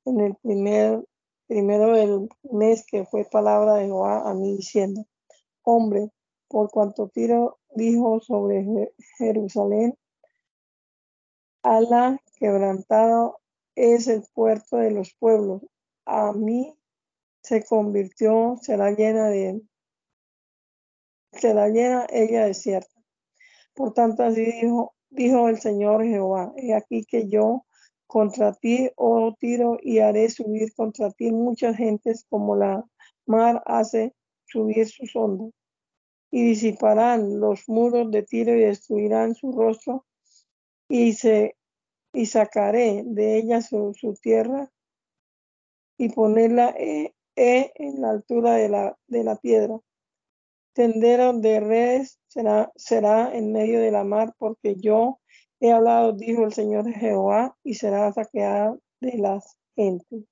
en 0.05 0.19
el 0.21 0.35
primer, 0.35 1.03
primero 1.47 1.93
del 1.93 2.29
mes 2.43 2.85
que 2.85 3.05
fue 3.05 3.25
palabra 3.25 3.75
de 3.75 3.85
Jehová 3.85 4.29
a 4.29 4.33
mí 4.33 4.57
diciendo, 4.57 5.05
hombre, 5.63 6.11
por 6.47 6.69
cuanto 6.69 7.09
Tiro 7.09 7.59
dijo 7.75 8.19
sobre 8.21 8.93
Jerusalén, 9.17 9.97
la 11.63 12.21
quebrantado 12.39 13.39
es 13.75 14.07
el 14.07 14.23
puerto 14.33 14.77
de 14.77 14.91
los 14.91 15.13
pueblos, 15.19 15.61
a 16.05 16.31
mí 16.31 16.73
se 17.43 17.63
convirtió, 17.63 18.57
será 18.61 18.91
llena 18.91 19.29
de, 19.29 19.61
será 21.33 21.67
llena 21.67 22.07
ella 22.09 22.45
desierta. 22.45 22.95
Por 23.73 23.93
tanto, 23.93 24.23
así 24.23 24.43
dijo, 24.43 24.95
dijo 25.09 25.49
el 25.49 25.59
Señor 25.59 26.03
Jehová, 26.03 26.53
he 26.57 26.73
aquí 26.73 27.05
que 27.05 27.27
yo 27.27 27.66
contra 28.07 28.53
ti, 28.53 28.89
oh 28.95 29.35
Tiro, 29.39 29.77
y 29.81 29.99
haré 29.99 30.29
subir 30.29 30.73
contra 30.73 31.11
ti 31.11 31.31
muchas 31.31 31.75
gentes 31.77 32.25
como 32.29 32.55
la 32.55 32.85
mar 33.25 33.61
hace 33.65 34.15
subir 34.45 34.87
sus 34.87 35.15
ondas. 35.15 35.51
Y 36.31 36.43
disiparán 36.43 37.39
los 37.39 37.69
muros 37.69 38.09
de 38.11 38.23
Tiro 38.23 38.55
y 38.55 38.61
destruirán 38.61 39.35
su 39.35 39.51
rostro, 39.51 40.05
y 40.89 41.13
se 41.13 41.55
y 42.13 42.25
sacaré 42.25 43.03
de 43.05 43.37
ella 43.37 43.61
su, 43.61 43.93
tierra 44.21 44.71
y 45.97 46.09
ponerla 46.09 46.73
eh, 46.77 47.13
e 47.35 47.71
en 47.75 48.01
la 48.01 48.09
altura 48.09 48.53
de 48.53 48.69
la, 48.69 48.97
de 49.07 49.23
la 49.23 49.35
piedra. 49.35 49.79
Tendero 50.73 51.33
de 51.33 51.59
redes 51.59 52.19
será, 52.27 52.71
será 52.75 53.35
en 53.35 53.51
medio 53.51 53.79
de 53.79 53.91
la 53.91 54.03
mar, 54.03 54.33
porque 54.39 54.75
yo 54.77 55.19
he 55.59 55.71
hablado, 55.71 56.13
dijo 56.13 56.43
el 56.43 56.53
Señor 56.53 56.91
Jehová, 56.91 57.55
y 57.63 57.75
será 57.75 58.11
saqueada 58.13 58.77
de 59.01 59.17
las 59.17 59.57
gentes. 59.75 60.23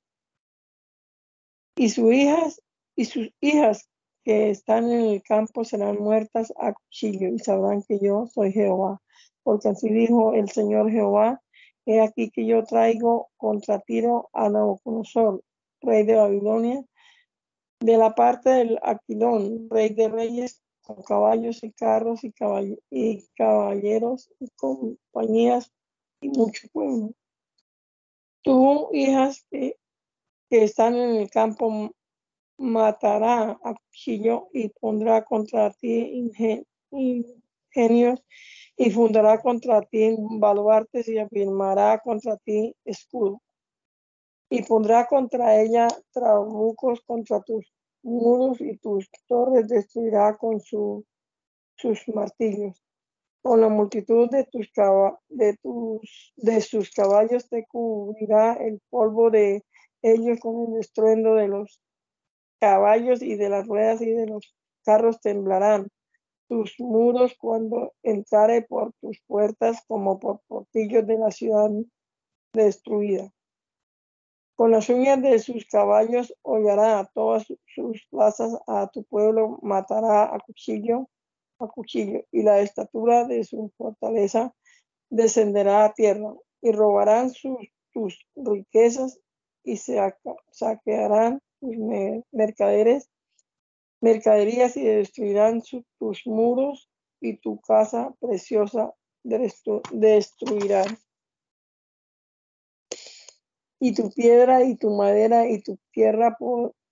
Y 1.75 1.89
sus 1.89 2.13
hijas, 2.13 2.61
y 2.95 3.05
sus 3.05 3.29
hijas 3.41 3.89
que 4.23 4.49
están 4.49 4.91
en 4.91 5.05
el 5.05 5.23
campo 5.23 5.63
serán 5.63 5.97
muertas 5.97 6.53
a 6.57 6.73
cuchillo, 6.73 7.27
y 7.29 7.39
sabrán 7.39 7.83
que 7.83 7.99
yo 7.99 8.27
soy 8.27 8.51
Jehová. 8.51 9.01
Porque 9.43 9.69
así 9.69 9.89
dijo 9.89 10.33
el 10.33 10.49
Señor 10.49 10.89
Jehová, 10.89 11.41
he 11.85 12.01
aquí 12.01 12.31
que 12.31 12.45
yo 12.45 12.63
traigo 12.63 13.29
contra 13.37 13.79
Tiro 13.79 14.29
a 14.33 14.49
Nabucodonosor, 14.49 15.43
rey 15.81 16.03
de 16.03 16.15
Babilonia, 16.15 16.83
de 17.79 17.97
la 17.97 18.15
parte 18.15 18.49
del 18.49 18.79
Aquilón, 18.81 19.69
rey 19.69 19.89
de 19.93 20.07
reyes, 20.07 20.63
con 20.85 21.01
caballos 21.01 21.63
y 21.63 21.71
carros 21.71 22.21
y, 22.23 22.31
caballeros 23.35 24.29
y 24.39 24.47
compañías 24.55 25.73
y 26.21 26.29
mucho 26.29 26.67
pueblo. 26.71 27.11
Tú, 28.43 28.89
hijas 28.93 29.45
que, 29.49 29.77
están 30.49 30.95
en 30.95 31.15
el 31.15 31.29
campo, 31.29 31.91
matará 32.57 33.59
a 33.63 33.73
cuchillo 33.73 34.47
y 34.53 34.69
pondrá 34.69 35.25
contra 35.25 35.71
ti 35.71 36.31
genios 37.71 38.23
y 38.77 38.91
fundará 38.91 39.41
contra 39.41 39.81
ti 39.81 40.15
baluartes 40.39 41.07
y 41.09 41.17
afirmará 41.17 41.99
contra 41.99 42.37
ti 42.37 42.75
escudo. 42.85 43.41
Y 44.49 44.61
pondrá 44.63 45.07
contra 45.07 45.59
ella 45.59 45.87
trabucos 46.13 47.01
contra 47.01 47.41
tus 47.41 47.74
muros 48.05 48.61
y 48.61 48.77
tus 48.77 49.09
torres 49.27 49.67
destruirá 49.67 50.37
con 50.37 50.61
su, 50.61 51.03
sus 51.75 52.07
martillos. 52.09 52.81
Con 53.41 53.61
la 53.61 53.69
multitud 53.69 54.29
de 54.29 54.45
tus, 54.45 54.71
de 55.29 55.57
tus 55.57 56.33
de 56.35 56.61
sus 56.61 56.91
caballos 56.91 57.47
te 57.49 57.65
cubrirá 57.67 58.53
el 58.53 58.81
polvo 58.89 59.29
de 59.29 59.63
ellos 60.01 60.39
con 60.39 60.73
el 60.73 60.79
estruendo 60.79 61.35
de 61.35 61.47
los 61.47 61.81
caballos 62.59 63.21
y 63.21 63.35
de 63.35 63.49
las 63.49 63.67
ruedas 63.67 64.01
y 64.01 64.11
de 64.11 64.27
los 64.27 64.55
carros 64.83 65.19
temblarán 65.19 65.89
tus 66.47 66.79
muros 66.79 67.35
cuando 67.37 67.93
entrare 68.03 68.61
por 68.61 68.93
tus 69.01 69.19
puertas 69.27 69.83
como 69.87 70.19
por 70.19 70.41
portillos 70.47 71.05
de 71.05 71.17
la 71.17 71.31
ciudad 71.31 71.69
destruida. 72.53 73.34
Con 74.55 74.71
las 74.71 74.89
uñas 74.89 75.21
de 75.21 75.37
sus 75.39 75.65
caballos 75.65 76.33
hollará 76.41 76.99
a 76.99 77.05
todas 77.07 77.45
sus 77.65 78.07
plazas, 78.09 78.57
a 78.67 78.87
tu 78.87 79.03
pueblo 79.03 79.59
matará 79.61 80.33
a 80.33 80.39
cuchillo, 80.39 81.09
a 81.59 81.67
cuchillo, 81.67 82.23
y 82.31 82.43
la 82.43 82.59
estatura 82.59 83.25
de 83.25 83.43
su 83.43 83.71
fortaleza 83.77 84.53
descenderá 85.09 85.85
a 85.85 85.93
tierra, 85.93 86.33
y 86.61 86.71
robarán 86.71 87.31
sus, 87.31 87.57
tus 87.93 88.25
riquezas 88.35 89.19
y 89.63 89.77
se 89.77 89.99
saquearán 90.51 91.41
tus 91.59 91.75
mercaderes 92.31 93.09
mercaderías 94.01 94.77
y 94.77 94.83
destruirán 94.83 95.63
tus 95.97 96.27
muros 96.27 96.89
y 97.19 97.37
tu 97.37 97.59
casa 97.61 98.13
preciosa 98.19 98.93
destruirán. 99.23 100.97
Y 103.79 103.93
tu 103.93 104.09
piedra 104.09 104.63
y 104.63 104.75
tu 104.75 104.91
madera 104.91 105.47
y 105.47 105.61
tu 105.61 105.77
tierra 105.91 106.37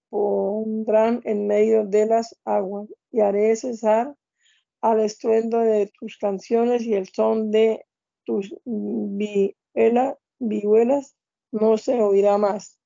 pondrán 0.10 1.22
en 1.24 1.48
medio 1.48 1.86
de 1.86 2.06
las 2.06 2.38
aguas 2.46 2.90
y 3.12 3.22
haré 3.22 3.56
cesar 3.56 4.16
al 4.82 5.00
estruendo 5.00 5.60
de 5.60 5.92
tus 5.98 6.18
canciones 6.18 6.84
y 6.84 6.94
el 6.94 7.08
son 7.08 7.52
de 7.52 7.86
tus 8.26 8.54
vihuelas 10.40 11.16
no 11.52 11.78
se 11.78 12.02
oirá 12.02 12.38
más. 12.38 12.80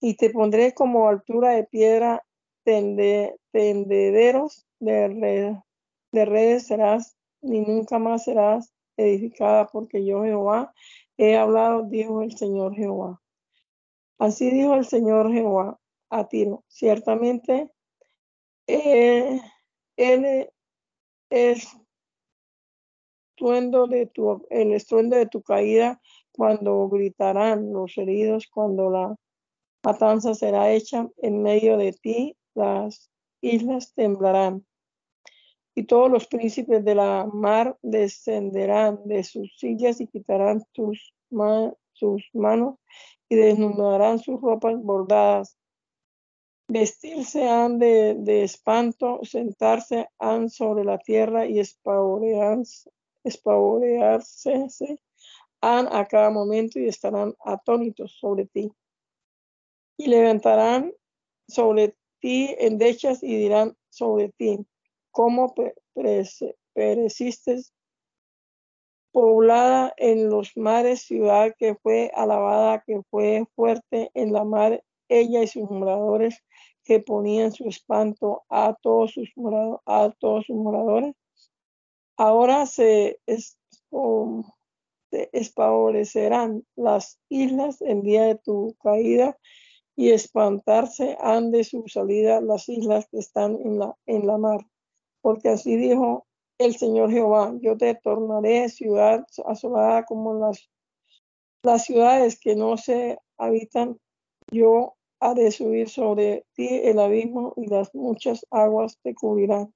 Y 0.00 0.16
te 0.16 0.30
pondré 0.30 0.72
como 0.72 1.08
altura 1.08 1.50
de 1.50 1.64
piedra, 1.64 2.24
tendederos 2.64 4.66
de, 4.78 5.60
de 6.12 6.24
redes 6.24 6.66
serás, 6.66 7.16
ni 7.42 7.60
nunca 7.60 7.98
más 7.98 8.24
serás 8.24 8.72
edificada, 9.00 9.66
porque 9.66 10.04
yo 10.04 10.24
Jehová 10.24 10.72
he 11.16 11.36
hablado, 11.36 11.82
dijo 11.82 12.22
el 12.22 12.36
Señor 12.36 12.74
Jehová. 12.74 13.20
Así 14.18 14.50
dijo 14.50 14.74
el 14.74 14.84
Señor 14.84 15.32
Jehová 15.32 15.78
a 16.10 16.28
Tiro, 16.28 16.64
ciertamente 16.68 17.72
eh, 18.66 19.40
él 19.96 20.50
es 21.30 21.80
de 23.88 24.06
tu, 24.06 24.46
el 24.50 24.72
estruendo 24.72 25.16
de 25.16 25.26
tu 25.26 25.42
caída 25.42 26.00
cuando 26.32 26.88
gritarán 26.88 27.72
los 27.72 27.96
heridos, 27.96 28.46
cuando 28.46 28.90
la 28.90 29.16
matanza 29.82 30.34
será 30.34 30.70
hecha 30.70 31.08
en 31.18 31.42
medio 31.42 31.78
de 31.78 31.92
ti, 31.92 32.36
las 32.54 33.10
islas 33.40 33.94
temblarán. 33.94 34.66
Y 35.80 35.84
todos 35.84 36.10
los 36.10 36.26
príncipes 36.26 36.84
de 36.84 36.94
la 36.94 37.26
mar 37.32 37.78
descenderán 37.80 39.00
de 39.06 39.24
sus 39.24 39.56
sillas 39.56 39.98
y 40.02 40.08
quitarán 40.08 40.62
sus 40.74 41.14
manos 41.30 42.74
y 43.30 43.36
desnudarán 43.36 44.18
sus 44.18 44.38
ropas 44.42 44.74
bordadas. 44.82 45.56
Vestirse 46.68 47.48
han 47.48 47.78
de, 47.78 48.14
de, 48.14 48.42
espanto, 48.42 49.20
sentarse 49.22 50.10
han 50.18 50.50
sobre 50.50 50.84
la 50.84 50.98
tierra 50.98 51.46
y 51.46 51.58
espavorearse 51.60 52.90
han 55.62 55.88
a 55.90 56.06
cada 56.06 56.28
momento 56.28 56.78
y 56.78 56.88
estarán 56.88 57.34
atónitos 57.42 58.18
sobre 58.20 58.44
ti 58.44 58.70
y 59.96 60.08
levantarán 60.08 60.92
sobre 61.48 61.96
ti 62.18 62.54
endechas 62.58 63.22
y 63.22 63.34
dirán 63.34 63.74
sobre 63.88 64.28
ti, 64.28 64.66
cómo 65.10 65.54
pereciste 66.74 67.62
poblada 69.12 69.92
en 69.96 70.30
los 70.30 70.56
mares, 70.56 71.02
ciudad 71.02 71.54
que 71.58 71.74
fue 71.74 72.10
alabada, 72.14 72.82
que 72.86 73.02
fue 73.10 73.44
fuerte 73.54 74.10
en 74.14 74.32
la 74.32 74.44
mar, 74.44 74.82
ella 75.08 75.42
y 75.42 75.48
sus 75.48 75.68
moradores 75.68 76.42
que 76.84 77.00
ponían 77.00 77.52
su 77.52 77.68
espanto 77.68 78.44
a 78.48 78.74
todos 78.80 79.12
sus, 79.12 79.30
a 79.86 80.12
todos 80.18 80.46
sus 80.46 80.56
moradores. 80.56 81.14
Ahora 82.16 82.66
se, 82.66 83.18
se 83.26 83.56
las 86.76 87.18
islas 87.28 87.82
en 87.82 88.02
día 88.02 88.24
de 88.24 88.36
tu 88.36 88.76
caída 88.82 89.36
y 89.96 90.10
espantarse 90.10 91.16
han 91.20 91.50
de 91.50 91.64
su 91.64 91.84
salida 91.88 92.40
las 92.40 92.68
islas 92.68 93.08
que 93.10 93.18
están 93.18 93.58
en 94.06 94.26
la 94.26 94.38
mar. 94.38 94.60
Porque 95.20 95.48
así 95.48 95.76
dijo 95.76 96.26
el 96.58 96.76
Señor 96.76 97.10
Jehová, 97.10 97.54
yo 97.60 97.76
te 97.76 97.94
tornaré 97.94 98.68
ciudad 98.68 99.26
asolada 99.46 100.04
como 100.04 100.34
las, 100.34 100.70
las 101.62 101.84
ciudades 101.84 102.38
que 102.38 102.54
no 102.54 102.76
se 102.76 103.18
habitan, 103.38 103.98
yo 104.50 104.94
haré 105.20 105.50
subir 105.50 105.88
sobre 105.88 106.44
ti 106.54 106.68
el 106.68 106.98
abismo 106.98 107.54
y 107.56 107.66
las 107.66 107.94
muchas 107.94 108.46
aguas 108.50 108.98
te 109.02 109.14
cubrirán. 109.14 109.72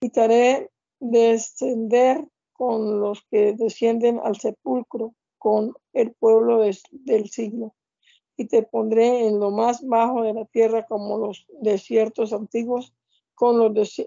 Y 0.00 0.10
te 0.10 0.20
haré 0.20 0.70
descender 1.00 2.26
con 2.52 3.00
los 3.00 3.22
que 3.30 3.52
descienden 3.52 4.20
al 4.22 4.36
sepulcro, 4.36 5.14
con 5.38 5.74
el 5.92 6.12
pueblo 6.14 6.60
del 6.60 7.28
siglo 7.28 7.74
y 8.36 8.46
te 8.46 8.62
pondré 8.62 9.26
en 9.26 9.38
lo 9.38 9.50
más 9.50 9.86
bajo 9.86 10.22
de 10.22 10.34
la 10.34 10.44
tierra 10.46 10.86
como 10.86 11.18
los 11.18 11.46
desiertos 11.60 12.32
antiguos, 12.32 12.94
con 13.34 13.58
los, 13.58 14.02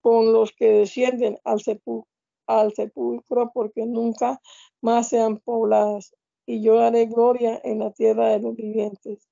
con 0.00 0.32
los 0.32 0.52
que 0.52 0.70
descienden 0.70 1.38
al, 1.44 1.60
sepulcro, 1.60 3.50
porque 3.52 3.86
nunca 3.86 4.40
más 4.80 5.08
sean 5.08 5.38
pobladas, 5.38 6.14
y 6.46 6.62
yo 6.62 6.80
haré 6.80 7.06
gloria 7.06 7.60
en 7.64 7.78
la 7.78 7.90
tierra 7.92 8.28
de 8.28 8.40
los 8.40 8.54
vivientes. 8.54 9.28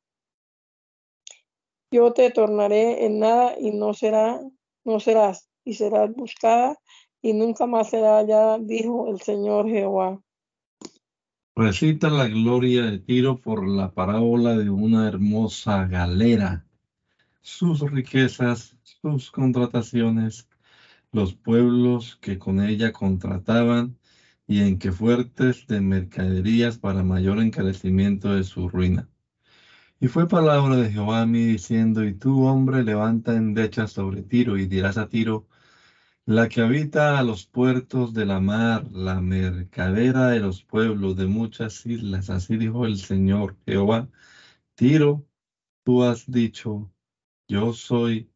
Yo 1.90 2.12
te 2.12 2.30
tornaré 2.30 3.04
en 3.04 3.18
nada 3.18 3.54
y 3.58 3.70
no 3.70 3.92
será, 3.92 4.40
no 4.84 4.98
serás, 4.98 5.50
y 5.64 5.74
serás 5.74 6.12
buscada 6.14 6.78
y 7.22 7.32
nunca 7.32 7.66
más 7.66 7.90
será 7.90 8.18
hallada, 8.18 8.58
dijo 8.58 9.08
el 9.08 9.20
Señor 9.20 9.68
Jehová. 9.68 10.20
Recita 11.54 12.10
la 12.10 12.26
gloria 12.26 12.82
de 12.86 12.98
Tiro 12.98 13.40
por 13.40 13.66
la 13.66 13.92
parábola 13.92 14.56
de 14.56 14.70
una 14.70 15.06
hermosa 15.06 15.86
galera, 15.86 16.66
sus 17.42 17.80
riquezas, 17.80 18.76
sus 18.84 19.30
contrataciones, 19.30 20.48
los 21.12 21.34
pueblos 21.34 22.16
que 22.20 22.38
con 22.38 22.60
ella 22.62 22.92
contrataban 22.92 23.98
y 24.46 24.60
en 24.62 24.78
que 24.78 24.92
fuertes 24.92 25.66
de 25.66 25.80
mercaderías 25.80 26.78
para 26.78 27.02
mayor 27.02 27.40
encarecimiento 27.40 28.34
de 28.34 28.44
su 28.44 28.68
ruina. 28.68 29.08
Y 30.00 30.08
fue 30.08 30.28
palabra 30.28 30.76
de 30.76 30.90
Jehová 30.90 31.22
a 31.22 31.26
mí 31.26 31.44
diciendo, 31.44 32.04
y 32.04 32.14
tú, 32.14 32.44
hombre, 32.44 32.82
levanta 32.84 33.36
endecha 33.36 33.86
sobre 33.86 34.22
Tiro 34.22 34.56
y 34.58 34.66
dirás 34.66 34.98
a 34.98 35.08
Tiro, 35.08 35.46
la 36.26 36.48
que 36.48 36.60
habita 36.60 37.18
a 37.18 37.22
los 37.22 37.46
puertos 37.46 38.14
de 38.14 38.26
la 38.26 38.40
mar, 38.40 38.84
la 38.92 39.20
mercadera 39.20 40.28
de 40.28 40.40
los 40.40 40.62
pueblos 40.64 41.16
de 41.16 41.26
muchas 41.26 41.86
islas. 41.86 42.30
Así 42.30 42.56
dijo 42.56 42.86
el 42.86 42.98
Señor 42.98 43.56
Jehová. 43.66 44.08
Tiro, 44.74 45.26
tú 45.84 46.02
has 46.04 46.30
dicho, 46.30 46.90
yo 47.52 47.74
soy 47.74 48.32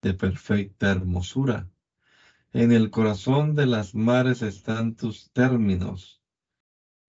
de 0.00 0.14
perfecta 0.14 0.90
hermosura. 0.90 1.70
En 2.54 2.72
el 2.72 2.88
corazón 2.88 3.54
de 3.54 3.66
las 3.66 3.94
mares 3.94 4.40
están 4.40 4.96
tus 4.96 5.30
términos. 5.32 6.22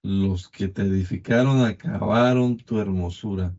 Los 0.04 0.50
que 0.50 0.68
te 0.68 0.82
edificaron 0.82 1.62
acabaron 1.62 2.58
tu 2.58 2.80
hermosura. 2.80 3.56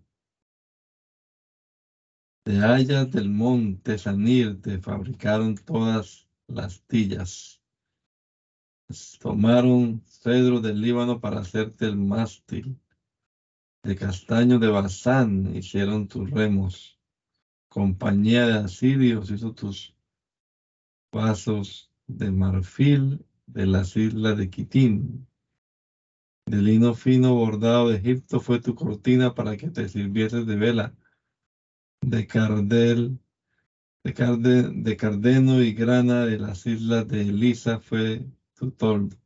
De 2.44 2.62
hayas 2.62 3.10
del 3.10 3.30
monte 3.30 3.96
Sanir 3.96 4.60
te 4.60 4.78
fabricaron 4.78 5.54
todas 5.54 6.28
las 6.48 6.82
tillas. 6.82 7.62
Tomaron 9.20 10.02
cedro 10.04 10.60
del 10.60 10.82
Líbano 10.82 11.18
para 11.18 11.40
hacerte 11.40 11.86
el 11.86 11.96
mástil. 11.96 12.78
De 13.82 13.96
castaño 13.96 14.58
de 14.58 14.68
Bazán 14.68 15.56
hicieron 15.56 16.08
tus 16.08 16.30
remos. 16.30 16.95
Compañía 17.76 18.46
de 18.46 18.54
asirios 18.54 19.30
hizo 19.30 19.52
tus 19.52 19.94
vasos 21.12 21.92
de 22.06 22.30
marfil 22.30 23.22
de 23.44 23.66
las 23.66 23.94
islas 23.98 24.38
de 24.38 24.48
Quitín. 24.48 25.28
De 26.46 26.62
lino 26.62 26.94
fino 26.94 27.34
bordado 27.34 27.90
de 27.90 27.98
Egipto 27.98 28.40
fue 28.40 28.60
tu 28.60 28.74
cortina 28.74 29.34
para 29.34 29.58
que 29.58 29.68
te 29.68 29.90
sirvieses 29.90 30.46
de 30.46 30.56
vela. 30.56 30.96
De 32.00 32.26
cardel, 32.26 33.20
de, 34.02 34.14
carde, 34.14 34.70
de 34.72 34.96
cardeno 34.96 35.60
y 35.60 35.74
grana 35.74 36.24
de 36.24 36.38
las 36.38 36.64
islas 36.64 37.06
de 37.06 37.28
Elisa 37.28 37.78
fue 37.78 38.24
tu 38.54 38.70
toldo. 38.70 39.18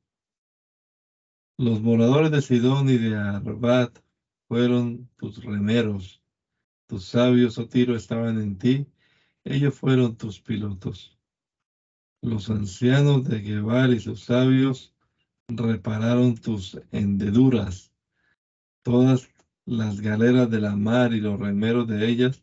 Los 1.56 1.80
moradores 1.80 2.32
de 2.32 2.42
Sidón 2.42 2.88
y 2.88 2.96
de 2.96 3.14
Arbat 3.14 3.96
fueron 4.48 5.08
tus 5.18 5.40
remeros. 5.44 6.19
Tus 6.90 7.04
sabios, 7.04 7.56
oh 7.56 7.68
Tiro, 7.68 7.94
estaban 7.94 8.40
en 8.40 8.58
ti. 8.58 8.84
Ellos 9.44 9.76
fueron 9.76 10.16
tus 10.16 10.40
pilotos. 10.40 11.16
Los 12.20 12.50
ancianos 12.50 13.28
de 13.28 13.38
Gebal 13.42 13.94
y 13.94 14.00
sus 14.00 14.24
sabios 14.24 14.92
repararon 15.46 16.36
tus 16.36 16.80
hendeduras. 16.90 17.92
Todas 18.82 19.28
las 19.66 20.00
galeras 20.00 20.50
de 20.50 20.58
la 20.58 20.74
mar 20.74 21.12
y 21.12 21.20
los 21.20 21.38
remeros 21.38 21.86
de 21.86 22.08
ellas 22.08 22.42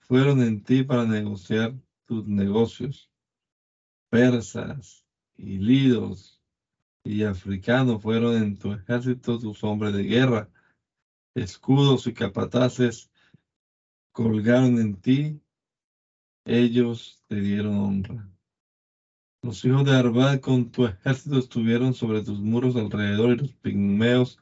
fueron 0.00 0.42
en 0.42 0.64
ti 0.64 0.82
para 0.82 1.04
negociar 1.04 1.72
tus 2.06 2.26
negocios. 2.26 3.08
Persas 4.10 5.06
y 5.36 5.58
lidos 5.58 6.42
y 7.04 7.22
africanos 7.22 8.02
fueron 8.02 8.34
en 8.34 8.58
tu 8.58 8.72
ejército 8.72 9.38
tus 9.38 9.62
hombres 9.62 9.94
de 9.94 10.02
guerra. 10.02 10.50
Escudos 11.36 12.08
y 12.08 12.14
capataces 12.14 13.12
colgaron 14.16 14.78
en 14.80 14.96
ti, 14.96 15.42
ellos 16.46 17.22
te 17.26 17.38
dieron 17.38 17.76
honra. 17.76 18.30
Los 19.42 19.62
hijos 19.66 19.84
de 19.84 19.94
Arba 19.94 20.40
con 20.40 20.70
tu 20.70 20.86
ejército 20.86 21.38
estuvieron 21.38 21.92
sobre 21.92 22.22
tus 22.22 22.40
muros 22.40 22.76
alrededor 22.76 23.32
y 23.32 23.36
los 23.36 23.52
pigmeos 23.56 24.38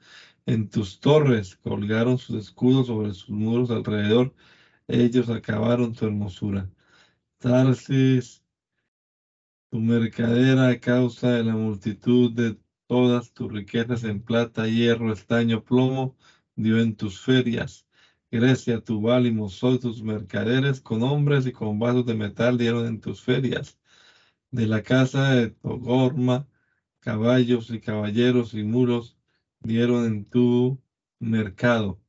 en 0.47 0.71
tus 0.71 1.01
torres 1.01 1.57
colgaron 1.57 2.19
sus 2.19 2.37
escudos 2.37 2.87
sobre 2.87 3.13
sus 3.15 3.31
muros 3.31 3.73
alrededor. 3.73 4.33
Ellos 4.87 5.29
acabaron 5.29 5.93
tu 5.93 6.05
hermosura. 6.07 6.71
Tarsis 7.39 8.45
tu 9.71 9.81
mercadera 9.81 10.69
a 10.69 10.79
causa 10.79 11.33
de 11.33 11.43
la 11.43 11.57
multitud 11.57 12.31
de 12.31 12.57
todas 12.87 13.33
tus 13.33 13.53
riquezas 13.53 14.05
en 14.05 14.23
plata, 14.23 14.69
hierro, 14.69 15.13
estaño, 15.13 15.65
plomo, 15.65 16.17
dio 16.55 16.79
en 16.79 16.95
tus 16.95 17.21
ferias. 17.21 17.84
Grecia, 18.35 18.81
Tubal 18.81 19.27
y 19.29 19.31
Mosol, 19.31 19.79
tus 19.79 20.03
mercaderes 20.03 20.81
con 20.81 21.05
hombres 21.05 21.47
y 21.47 21.53
con 21.53 21.79
vasos 21.79 22.05
de 22.05 22.15
metal 22.15 22.59
dieron 22.59 22.85
en 22.85 23.01
tus 23.01 23.23
ferias. 23.23 23.79
De 24.51 24.67
la 24.67 24.83
casa 24.83 25.35
de 25.37 25.51
Togorma, 25.51 26.49
caballos 26.99 27.71
y 27.71 27.81
caballeros 27.81 28.53
y 28.55 28.65
muros 28.65 29.17
dieron 29.61 30.05
en 30.05 30.25
tu 30.25 30.83
mercado. 31.21 32.01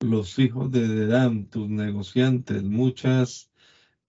Los 0.00 0.38
hijos 0.38 0.70
de 0.70 0.86
Dedam, 0.86 1.46
tus 1.46 1.66
negociantes, 1.70 2.62
muchas 2.62 3.50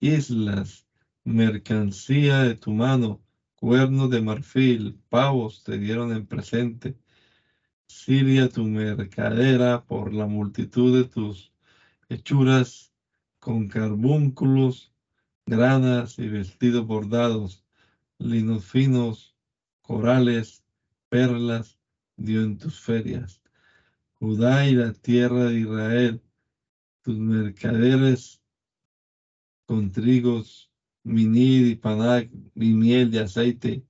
islas 0.02 0.86
mercancía 1.23 2.39
de 2.43 2.56
tu 2.56 2.73
mano, 2.73 3.23
cuernos 3.56 4.10
de 4.10 4.19
marfil, 4.19 4.99
pavos 5.08 5.63
te 5.63 5.78
dieron 5.78 6.12
en 6.12 6.25
presente. 6.25 6.97
Siria 7.89 8.47
tu 8.47 8.65
mercadera 8.65 9.84
por 9.84 10.13
la 10.13 10.28
multitud 10.28 10.95
de 10.95 11.10
tus 11.10 11.52
hechuras, 12.08 12.93
con 13.39 13.67
carbúnculos, 13.67 14.93
granas 15.47 16.19
y 16.19 16.28
vestidos 16.28 16.86
bordados, 16.86 17.65
linos 18.19 18.65
finos, 18.65 19.36
corales, 19.82 20.63
perlas, 21.10 21.80
dio 22.15 22.43
en 22.43 22.60
tus 22.60 22.80
ferias. 22.80 23.41
Judá 24.19 24.67
y 24.67 24.75
la 24.75 24.93
tierra 24.93 25.45
de 25.45 25.60
Israel, 25.60 26.21
tus 27.02 27.17
mercaderes 27.17 28.39
con 29.65 29.91
trigos 29.91 30.71
minid 31.04 31.65
y 31.65 31.75
panac 31.75 32.30
y 32.54 32.73
miel 32.73 33.10
de 33.10 33.21
aceite 33.21 33.84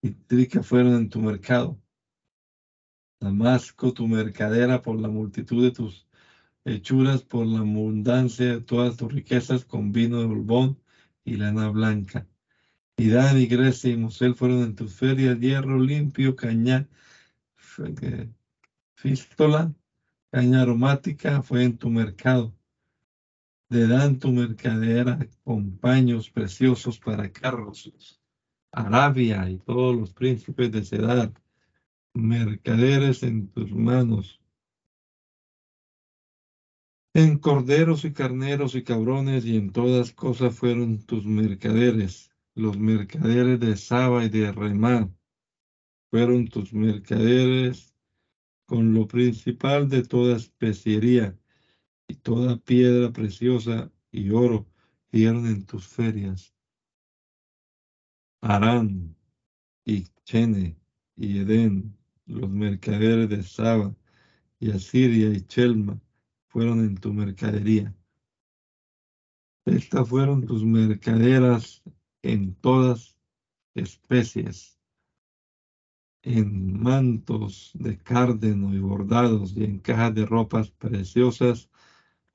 y 0.00 0.10
trica 0.10 0.62
fueron 0.62 0.94
en 0.94 1.08
tu 1.10 1.20
mercado. 1.20 1.83
Damasco, 3.24 3.92
tu 3.92 4.06
mercadera, 4.06 4.82
por 4.82 5.00
la 5.00 5.08
multitud 5.08 5.62
de 5.64 5.72
tus 5.72 6.06
hechuras, 6.64 7.22
por 7.22 7.46
la 7.46 7.60
abundancia 7.60 8.46
de 8.46 8.60
todas 8.60 8.96
tus 8.96 9.12
riquezas, 9.12 9.64
con 9.64 9.92
vino 9.92 10.20
de 10.20 10.26
olbón 10.26 10.78
y 11.24 11.36
lana 11.36 11.68
blanca. 11.70 12.26
Y 12.96 13.08
Dan 13.08 13.40
y 13.40 13.46
Grecia 13.46 13.90
y 13.90 13.96
Mosel 13.96 14.34
fueron 14.34 14.62
en 14.62 14.76
tus 14.76 14.94
ferias, 14.94 15.40
hierro 15.40 15.80
limpio, 15.80 16.36
caña, 16.36 16.88
fístola, 18.94 19.74
caña 20.30 20.62
aromática, 20.62 21.42
fue 21.42 21.64
en 21.64 21.76
tu 21.76 21.90
mercado 21.90 22.54
de 23.74 23.88
dan 23.88 24.18
tu 24.18 24.30
mercadera 24.30 25.18
con 25.42 25.78
paños 25.78 26.30
preciosos 26.30 26.98
para 26.98 27.32
carros. 27.32 28.20
Arabia 28.70 29.48
y 29.50 29.58
todos 29.58 29.96
los 29.96 30.12
príncipes 30.12 30.70
de 30.70 30.84
Sedar, 30.84 31.32
mercaderes 32.14 33.22
en 33.22 33.48
tus 33.48 33.72
manos. 33.72 34.40
En 37.12 37.38
corderos 37.38 38.04
y 38.04 38.12
carneros 38.12 38.74
y 38.74 38.82
cabrones 38.82 39.44
y 39.44 39.56
en 39.56 39.70
todas 39.70 40.12
cosas 40.12 40.56
fueron 40.56 41.04
tus 41.04 41.26
mercaderes. 41.26 42.30
Los 42.54 42.78
mercaderes 42.78 43.60
de 43.60 43.76
Saba 43.76 44.24
y 44.24 44.28
de 44.28 44.52
Remá 44.52 45.12
fueron 46.10 46.46
tus 46.46 46.72
mercaderes 46.72 47.94
con 48.66 48.94
lo 48.94 49.06
principal 49.06 49.88
de 49.88 50.02
toda 50.02 50.36
especiería 50.36 51.36
y 52.08 52.14
toda 52.14 52.56
piedra 52.56 53.12
preciosa 53.12 53.90
y 54.10 54.30
oro 54.30 54.66
dieron 55.10 55.46
en 55.46 55.64
tus 55.66 55.86
ferias. 55.86 56.54
Arán 58.40 59.16
y 59.84 60.04
Chene 60.24 60.76
y 61.16 61.38
Edén, 61.38 61.96
los 62.26 62.50
mercaderes 62.50 63.28
de 63.28 63.42
Saba 63.42 63.94
y 64.58 64.70
Asiria 64.70 65.30
y 65.30 65.40
Chelma 65.42 66.00
fueron 66.48 66.80
en 66.80 66.96
tu 66.96 67.12
mercadería. 67.12 67.94
Estas 69.66 70.08
fueron 70.08 70.44
tus 70.46 70.64
mercaderas 70.64 71.82
en 72.22 72.54
todas 72.54 73.16
especies, 73.74 74.78
en 76.22 76.80
mantos 76.82 77.72
de 77.74 77.98
cárdeno 77.98 78.74
y 78.74 78.78
bordados 78.78 79.54
y 79.56 79.64
en 79.64 79.78
cajas 79.78 80.14
de 80.14 80.24
ropas 80.26 80.70
preciosas 80.70 81.70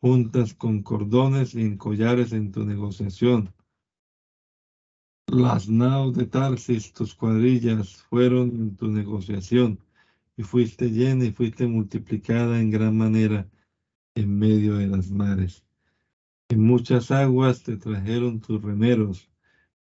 juntas 0.01 0.53
con 0.53 0.83
cordones 0.83 1.55
y 1.55 1.61
en 1.61 1.77
collares 1.77 2.31
en 2.31 2.51
tu 2.51 2.65
negociación. 2.65 3.53
Las 5.31 5.69
naos 5.69 6.15
de 6.15 6.25
Tarsis, 6.25 6.91
tus 6.91 7.13
cuadrillas, 7.13 7.97
fueron 8.09 8.49
en 8.49 8.75
tu 8.75 8.87
negociación, 8.87 9.79
y 10.35 10.41
fuiste 10.41 10.89
llena 10.89 11.25
y 11.25 11.31
fuiste 11.31 11.67
multiplicada 11.67 12.59
en 12.59 12.71
gran 12.71 12.97
manera 12.97 13.47
en 14.15 14.39
medio 14.39 14.77
de 14.77 14.87
las 14.87 15.11
mares. 15.11 15.63
En 16.49 16.63
muchas 16.63 17.11
aguas 17.11 17.61
te 17.61 17.77
trajeron 17.77 18.39
tus 18.39 18.59
remeros, 18.59 19.29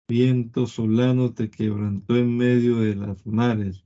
viento 0.07 0.67
solano 0.67 1.33
te 1.33 1.49
quebrantó 1.49 2.15
en 2.15 2.37
medio 2.37 2.77
de 2.81 2.95
las 2.95 3.25
mares. 3.25 3.83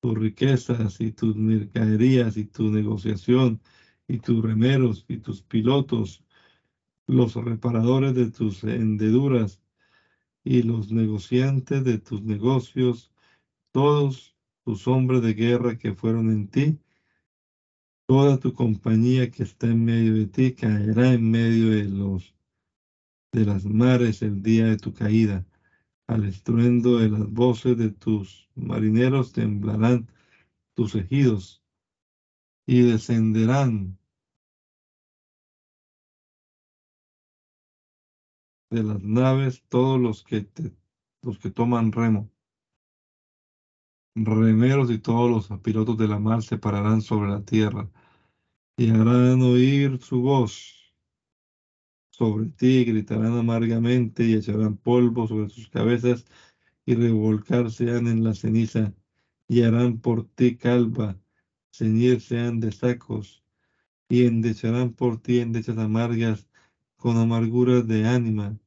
Tus 0.00 0.16
riquezas 0.16 1.00
y 1.00 1.10
tus 1.10 1.34
mercaderías 1.34 2.36
y 2.36 2.44
tu 2.44 2.70
negociación 2.70 3.60
y 4.06 4.18
tus 4.18 4.40
remeros 4.40 5.04
y 5.08 5.16
tus 5.16 5.42
pilotos, 5.42 6.22
los 7.08 7.34
reparadores 7.34 8.14
de 8.14 8.30
tus 8.30 8.62
hendeduras 8.62 9.60
y 10.46 10.62
los 10.62 10.92
negociantes 10.92 11.82
de 11.82 11.98
tus 11.98 12.22
negocios, 12.22 13.12
todos 13.72 14.36
tus 14.64 14.86
hombres 14.86 15.20
de 15.22 15.34
guerra 15.34 15.76
que 15.76 15.92
fueron 15.92 16.30
en 16.30 16.46
ti, 16.46 16.78
toda 18.06 18.38
tu 18.38 18.52
compañía 18.52 19.28
que 19.28 19.42
está 19.42 19.66
en 19.66 19.84
medio 19.84 20.14
de 20.14 20.26
ti 20.26 20.52
caerá 20.52 21.12
en 21.12 21.28
medio 21.28 21.70
de 21.70 21.84
los 21.86 22.32
de 23.32 23.44
las 23.44 23.64
mares 23.64 24.22
el 24.22 24.40
día 24.40 24.66
de 24.66 24.76
tu 24.76 24.92
caída. 24.92 25.44
Al 26.06 26.24
estruendo 26.24 26.98
de 26.98 27.08
las 27.08 27.28
voces 27.28 27.76
de 27.76 27.90
tus 27.90 28.48
marineros 28.54 29.32
temblarán 29.32 30.06
tus 30.74 30.94
ejidos 30.94 31.60
y 32.66 32.82
descenderán 32.82 33.98
de 38.70 38.82
las 38.82 39.02
naves 39.02 39.64
todos 39.68 40.00
los 40.00 40.22
que, 40.24 40.48
los 41.22 41.38
que 41.38 41.50
toman 41.50 41.92
remo. 41.92 42.30
Remeros 44.16 44.90
y 44.90 44.98
todos 44.98 45.30
los 45.50 45.60
pilotos 45.60 45.96
de 45.98 46.08
la 46.08 46.18
mar 46.18 46.42
se 46.42 46.58
pararán 46.58 47.02
sobre 47.02 47.30
la 47.30 47.44
tierra 47.44 47.88
y 48.76 48.90
harán 48.90 49.42
oír 49.42 49.98
su 50.02 50.20
voz. 50.22 50.74
sobre 52.10 52.48
ti, 52.48 52.84
gritarán 52.84 53.36
amargamente 53.36 54.24
y 54.26 54.34
echarán 54.34 54.76
polvo 54.76 55.26
sobre 55.28 55.48
sus 55.50 55.68
cabezas 55.68 56.24
y 56.86 56.94
revolcarse 56.94 57.96
en 57.96 58.24
la 58.24 58.34
ceniza 58.34 58.94
y 59.48 59.62
harán 59.62 60.00
por 60.00 60.24
ti 60.24 60.56
calva, 60.56 61.18
ceñirse 61.72 62.36
de 62.36 62.72
sacos 62.72 63.44
y 64.08 64.26
endecharán 64.26 64.92
por 64.94 65.18
ti 65.20 65.40
endechas 65.40 65.78
amargas 65.78 66.48
con 66.96 67.16
amarguras 67.18 67.86
de 67.86 68.06
ánima 68.06 68.58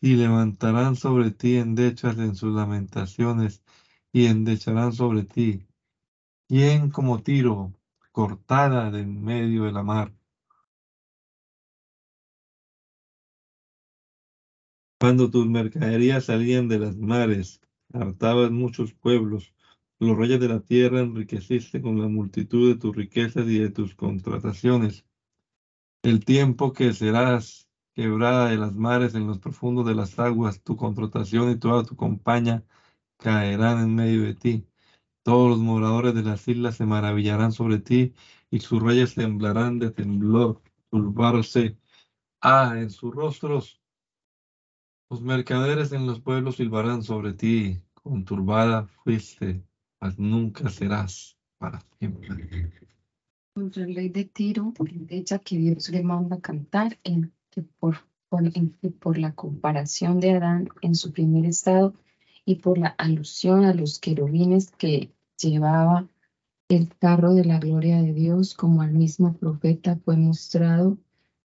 y 0.00 0.16
levantarán 0.16 0.96
sobre 0.96 1.30
ti 1.30 1.56
endechas 1.56 2.18
en 2.18 2.34
sus 2.34 2.52
lamentaciones 2.54 3.62
y 4.12 4.26
endecharán 4.26 4.92
sobre 4.92 5.24
ti. 5.24 5.66
¿Quién 6.48 6.90
como 6.90 7.22
tiro 7.22 7.72
cortada 8.12 8.90
de 8.90 9.00
en 9.00 9.22
medio 9.24 9.64
de 9.64 9.72
la 9.72 9.82
mar? 9.82 10.12
Cuando 15.00 15.30
tus 15.30 15.46
mercaderías 15.46 16.26
salían 16.26 16.68
de 16.68 16.78
las 16.78 16.96
mares, 16.96 17.60
hartabas 17.92 18.50
muchos 18.50 18.92
pueblos. 18.94 19.54
Los 19.98 20.16
reyes 20.16 20.40
de 20.40 20.48
la 20.48 20.60
tierra 20.60 21.00
enriqueciste 21.00 21.80
con 21.80 22.00
la 22.00 22.08
multitud 22.08 22.68
de 22.68 22.78
tus 22.78 22.94
riquezas 22.94 23.46
y 23.48 23.58
de 23.58 23.70
tus 23.70 23.94
contrataciones. 23.94 25.04
El 26.02 26.24
tiempo 26.24 26.72
que 26.72 26.92
serás 26.92 27.68
quebrada 27.94 28.48
de 28.48 28.56
las 28.56 28.74
mares 28.74 29.14
en 29.14 29.26
los 29.28 29.38
profundos 29.38 29.86
de 29.86 29.94
las 29.94 30.18
aguas, 30.18 30.60
tu 30.62 30.76
contratación 30.76 31.50
y 31.50 31.56
toda 31.56 31.84
tu 31.84 31.94
compañía 31.94 32.64
caerán 33.18 33.78
en 33.80 33.94
medio 33.94 34.22
de 34.22 34.34
ti. 34.34 34.66
Todos 35.22 35.50
los 35.50 35.60
moradores 35.60 36.14
de 36.14 36.24
las 36.24 36.48
islas 36.48 36.76
se 36.76 36.86
maravillarán 36.86 37.52
sobre 37.52 37.78
ti 37.78 38.14
y 38.50 38.58
sus 38.60 38.82
reyes 38.82 39.14
temblarán 39.14 39.78
de 39.78 39.92
temblor, 39.92 40.60
turbarse. 40.90 41.78
Ah, 42.40 42.74
en 42.76 42.90
sus 42.90 43.14
rostros 43.14 43.80
los 45.08 45.20
mercaderes 45.20 45.92
en 45.92 46.06
los 46.06 46.20
pueblos 46.20 46.56
silbarán 46.56 47.02
sobre 47.02 47.34
ti. 47.34 47.84
Conturbada 47.94 48.86
fuiste, 48.86 49.62
mas 50.00 50.18
nunca 50.18 50.68
serás 50.70 51.38
para 51.58 51.80
siempre. 51.98 52.72
El 53.54 53.94
rey 53.94 54.08
de 54.08 54.24
Tiro, 54.24 54.72
hecha 55.10 55.38
que 55.38 55.58
Dios 55.58 55.90
le 55.90 56.02
manda 56.02 56.40
cantar 56.40 56.98
en 57.04 57.34
que 57.50 57.60
por, 57.60 57.98
por, 58.30 59.18
la 59.18 59.34
comparación 59.34 60.20
de 60.20 60.30
Adán 60.30 60.70
en 60.80 60.94
su 60.94 61.12
primer 61.12 61.44
estado 61.44 61.92
y 62.46 62.54
por 62.54 62.78
la 62.78 62.88
alusión 62.96 63.66
a 63.66 63.74
los 63.74 63.98
querubines 63.98 64.70
que 64.70 65.12
llevaba 65.38 66.08
el 66.68 66.88
carro 66.96 67.34
de 67.34 67.44
la 67.44 67.58
gloria 67.58 68.00
de 68.00 68.14
Dios, 68.14 68.54
como 68.54 68.80
al 68.80 68.92
mismo 68.92 69.34
profeta 69.34 69.96
fue 70.02 70.16
mostrado, 70.16 70.96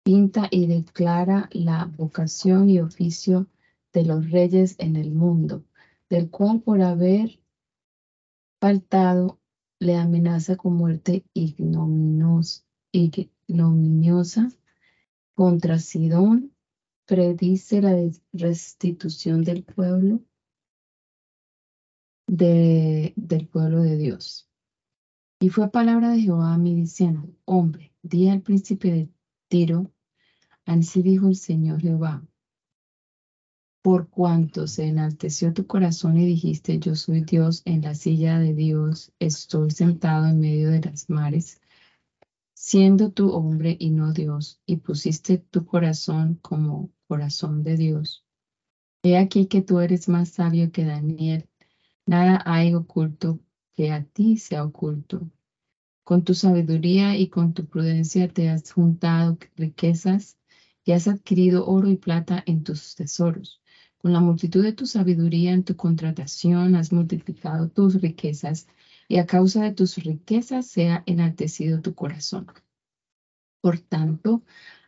pinta 0.02 0.48
y 0.50 0.66
declara 0.66 1.48
la 1.52 1.84
vocación 1.84 2.68
y 2.68 2.80
oficio 2.80 3.46
de 3.92 4.06
los 4.06 4.28
reyes 4.28 4.74
en 4.80 4.96
el 4.96 5.12
mundo, 5.12 5.62
del 6.10 6.30
cual 6.30 6.62
por 6.62 6.82
haber 6.82 7.38
faltado 8.60 9.38
le 9.82 9.96
amenaza 9.96 10.56
con 10.56 10.76
muerte 10.76 11.24
ignominiosa 11.32 12.62
contra 15.34 15.78
Sidón 15.80 16.52
predice 17.04 17.82
la 17.82 17.96
restitución 18.32 19.42
del 19.42 19.64
pueblo 19.64 20.20
de, 22.28 23.12
del 23.16 23.48
pueblo 23.48 23.82
de 23.82 23.96
Dios. 23.96 24.48
Y 25.40 25.48
fue 25.48 25.72
palabra 25.72 26.10
de 26.10 26.20
Jehová 26.20 26.54
a 26.54 26.58
mí 26.58 26.76
diciendo, 26.76 27.28
hombre, 27.44 27.92
di 28.02 28.28
al 28.28 28.40
príncipe 28.40 28.92
de 28.92 29.08
Tiro, 29.48 29.90
así 30.64 31.02
dijo 31.02 31.26
el 31.26 31.34
Señor 31.34 31.80
Jehová, 31.80 32.24
por 33.82 34.08
cuanto 34.08 34.68
se 34.68 34.86
enalteció 34.86 35.52
tu 35.52 35.66
corazón 35.66 36.16
y 36.16 36.24
dijiste, 36.24 36.78
yo 36.78 36.94
soy 36.94 37.22
Dios 37.22 37.62
en 37.64 37.82
la 37.82 37.96
silla 37.96 38.38
de 38.38 38.54
Dios, 38.54 39.12
estoy 39.18 39.72
sentado 39.72 40.26
en 40.26 40.38
medio 40.38 40.70
de 40.70 40.80
las 40.80 41.10
mares, 41.10 41.60
siendo 42.54 43.10
tú 43.10 43.30
hombre 43.32 43.76
y 43.80 43.90
no 43.90 44.12
Dios, 44.12 44.60
y 44.66 44.76
pusiste 44.76 45.38
tu 45.38 45.66
corazón 45.66 46.38
como 46.40 46.92
corazón 47.08 47.64
de 47.64 47.76
Dios. 47.76 48.24
He 49.02 49.16
aquí 49.16 49.46
que 49.46 49.62
tú 49.62 49.80
eres 49.80 50.08
más 50.08 50.28
sabio 50.28 50.70
que 50.70 50.84
Daniel, 50.84 51.48
nada 52.06 52.40
hay 52.46 52.74
oculto 52.74 53.40
que 53.74 53.90
a 53.90 54.04
ti 54.04 54.36
sea 54.36 54.62
oculto. 54.64 55.28
Con 56.04 56.22
tu 56.22 56.34
sabiduría 56.34 57.16
y 57.16 57.28
con 57.28 57.52
tu 57.52 57.66
prudencia 57.66 58.28
te 58.28 58.48
has 58.48 58.70
juntado 58.70 59.38
riquezas 59.56 60.36
y 60.84 60.92
has 60.92 61.08
adquirido 61.08 61.66
oro 61.66 61.88
y 61.88 61.96
plata 61.96 62.42
en 62.46 62.62
tus 62.62 62.94
tesoros. 62.94 63.61
Con 64.02 64.12
la 64.12 64.20
multitud 64.20 64.64
de 64.64 64.72
tu 64.72 64.84
sabiduría 64.84 65.52
en 65.52 65.62
tu 65.62 65.76
contratación 65.76 66.74
has 66.74 66.90
multiplicado 66.90 67.68
tus 67.68 68.00
riquezas 68.00 68.66
y 69.06 69.18
a 69.18 69.26
causa 69.26 69.62
de 69.62 69.70
tus 69.70 69.96
riquezas 69.98 70.66
sea 70.66 71.04
enaltecido 71.06 71.80
tu 71.80 71.94
corazón. 71.94 72.46
Por 73.60 73.78
tanto, 73.78 74.42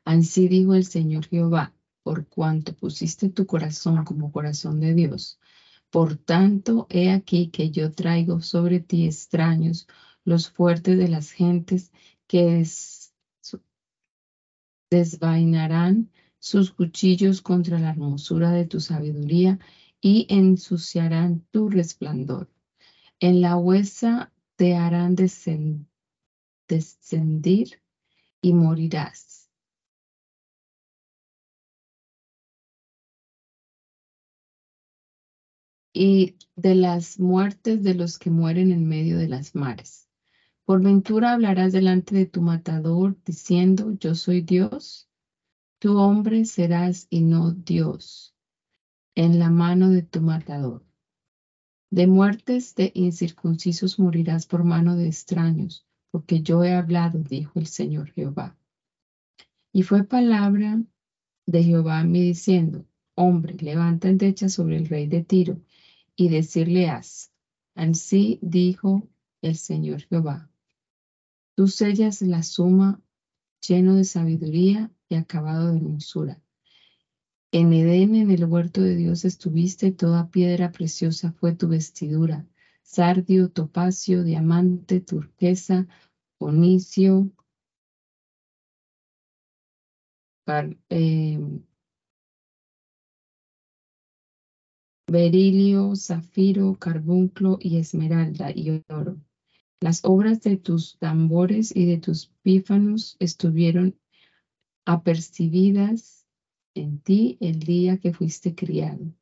así 0.04 0.48
dijo 0.48 0.74
el 0.74 0.84
Señor 0.84 1.28
Jehová, 1.28 1.72
por 2.02 2.26
cuanto 2.26 2.74
pusiste 2.74 3.28
tu 3.28 3.46
corazón 3.46 4.02
como 4.02 4.32
corazón 4.32 4.80
de 4.80 4.94
Dios. 4.94 5.38
Por 5.90 6.16
tanto, 6.16 6.88
he 6.90 7.08
aquí 7.08 7.46
que 7.46 7.70
yo 7.70 7.92
traigo 7.92 8.40
sobre 8.40 8.80
ti 8.80 9.04
extraños, 9.04 9.86
los 10.24 10.50
fuertes 10.50 10.98
de 10.98 11.06
las 11.06 11.30
gentes 11.30 11.92
que 12.26 12.64
desvainarán 14.90 16.10
sus 16.44 16.70
cuchillos 16.70 17.40
contra 17.40 17.78
la 17.78 17.88
hermosura 17.88 18.50
de 18.50 18.66
tu 18.66 18.78
sabiduría 18.78 19.58
y 20.02 20.26
ensuciarán 20.28 21.40
tu 21.50 21.70
resplandor. 21.70 22.46
En 23.18 23.40
la 23.40 23.56
huesa 23.56 24.30
te 24.56 24.74
harán 24.74 25.14
descendir 26.68 27.68
y 28.42 28.52
morirás. 28.52 29.48
Y 35.94 36.34
de 36.56 36.74
las 36.74 37.18
muertes 37.18 37.82
de 37.82 37.94
los 37.94 38.18
que 38.18 38.28
mueren 38.28 38.70
en 38.70 38.86
medio 38.86 39.16
de 39.16 39.28
las 39.28 39.54
mares. 39.54 40.10
Por 40.66 40.82
ventura 40.82 41.32
hablarás 41.32 41.72
delante 41.72 42.14
de 42.14 42.26
tu 42.26 42.42
matador 42.42 43.16
diciendo, 43.24 43.92
yo 43.98 44.14
soy 44.14 44.42
Dios. 44.42 45.08
Tu 45.78 45.96
hombre 45.96 46.44
serás 46.44 47.06
y 47.10 47.20
no 47.22 47.52
Dios 47.52 48.34
en 49.14 49.38
la 49.38 49.50
mano 49.50 49.90
de 49.90 50.02
tu 50.02 50.20
matador. 50.20 50.84
De 51.90 52.06
muertes 52.06 52.74
de 52.74 52.90
incircuncisos 52.94 53.98
morirás 53.98 54.46
por 54.46 54.64
mano 54.64 54.96
de 54.96 55.06
extraños, 55.06 55.86
porque 56.10 56.42
yo 56.42 56.64
he 56.64 56.72
hablado, 56.72 57.20
dijo 57.20 57.60
el 57.60 57.66
Señor 57.66 58.10
Jehová. 58.10 58.56
Y 59.72 59.82
fue 59.82 60.04
palabra 60.04 60.82
de 61.46 61.62
Jehová 61.62 62.00
a 62.00 62.04
mí 62.04 62.22
diciendo, 62.22 62.84
hombre, 63.14 63.54
levanta 63.60 64.08
el 64.08 64.18
decha 64.18 64.48
sobre 64.48 64.76
el 64.76 64.88
rey 64.88 65.06
de 65.06 65.22
Tiro 65.22 65.60
y 66.16 66.28
decirle 66.28 66.88
haz. 66.88 67.32
Así 67.74 68.38
dijo 68.42 69.08
el 69.42 69.56
Señor 69.56 70.02
Jehová. 70.02 70.50
Tú 71.54 71.68
sellas 71.68 72.22
la 72.22 72.42
suma 72.42 73.00
lleno 73.66 73.96
de 73.96 74.04
sabiduría 74.04 74.90
y 75.08 75.16
acabado 75.16 75.70
de 75.72 75.78
hermosura. 75.78 76.40
En 77.52 77.72
Edén, 77.72 78.14
en 78.16 78.30
el 78.30 78.44
huerto 78.44 78.80
de 78.82 78.96
Dios 78.96 79.24
estuviste, 79.24 79.92
toda 79.92 80.28
piedra 80.28 80.72
preciosa 80.72 81.32
fue 81.32 81.54
tu 81.54 81.68
vestidura, 81.68 82.46
sardio, 82.82 83.48
topacio, 83.48 84.24
diamante, 84.24 85.00
turquesa, 85.00 85.86
onicio, 86.38 87.30
em, 90.90 91.64
berilio, 95.06 95.94
zafiro, 95.96 96.74
carbunclo 96.78 97.56
y 97.60 97.78
esmeralda 97.78 98.50
y 98.50 98.82
oro. 98.88 99.16
Las 99.84 100.02
obras 100.02 100.40
de 100.40 100.56
tus 100.56 100.96
tambores 100.96 101.76
y 101.76 101.84
de 101.84 101.98
tus 101.98 102.32
pífanos 102.40 103.18
estuvieron 103.18 103.94
apercibidas 104.86 106.24
en 106.74 107.00
ti 107.00 107.36
el 107.38 107.58
día 107.58 107.98
que 107.98 108.14
fuiste 108.14 108.54
criado. 108.54 109.12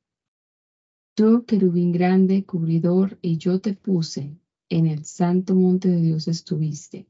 Tú, 1.16 1.44
querubín 1.46 1.90
grande, 1.90 2.44
cubridor, 2.44 3.18
y 3.22 3.38
yo 3.38 3.60
te 3.60 3.74
puse, 3.74 4.38
en 4.68 4.86
el 4.86 5.04
santo 5.04 5.56
monte 5.56 5.88
de 5.88 6.00
Dios 6.00 6.28
estuviste, 6.28 7.08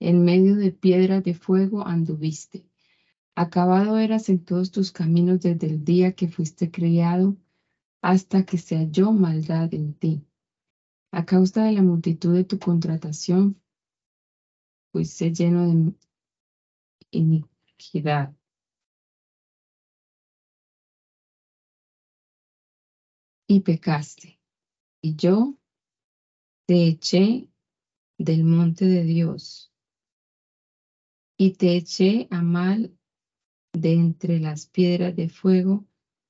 en 0.00 0.24
medio 0.24 0.56
de 0.56 0.72
piedras 0.72 1.22
de 1.22 1.34
fuego 1.34 1.86
anduviste. 1.86 2.64
Acabado 3.36 3.96
eras 3.98 4.28
en 4.28 4.44
todos 4.44 4.72
tus 4.72 4.90
caminos 4.90 5.38
desde 5.38 5.68
el 5.68 5.84
día 5.84 6.10
que 6.16 6.26
fuiste 6.26 6.68
criado 6.68 7.36
hasta 8.02 8.44
que 8.44 8.58
se 8.58 8.74
halló 8.74 9.12
maldad 9.12 9.72
en 9.72 9.94
ti. 9.94 10.27
A 11.10 11.24
causa 11.24 11.64
de 11.64 11.72
la 11.72 11.82
multitud 11.82 12.34
de 12.34 12.44
tu 12.44 12.58
contratación, 12.58 13.60
pues, 14.92 15.16
fuiste 15.16 15.32
lleno 15.32 15.66
de 15.66 15.94
iniquidad. 17.10 18.34
Y 23.46 23.60
pecaste. 23.60 24.38
Y 25.00 25.16
yo 25.16 25.58
te 26.66 26.88
eché 26.88 27.48
del 28.18 28.44
monte 28.44 28.84
de 28.84 29.04
Dios. 29.04 29.72
Y 31.38 31.52
te 31.52 31.76
eché 31.76 32.28
a 32.30 32.42
mal 32.42 32.98
de 33.72 33.94
entre 33.94 34.40
las 34.40 34.66
piedras 34.66 35.16
de 35.16 35.28
fuego, 35.30 35.86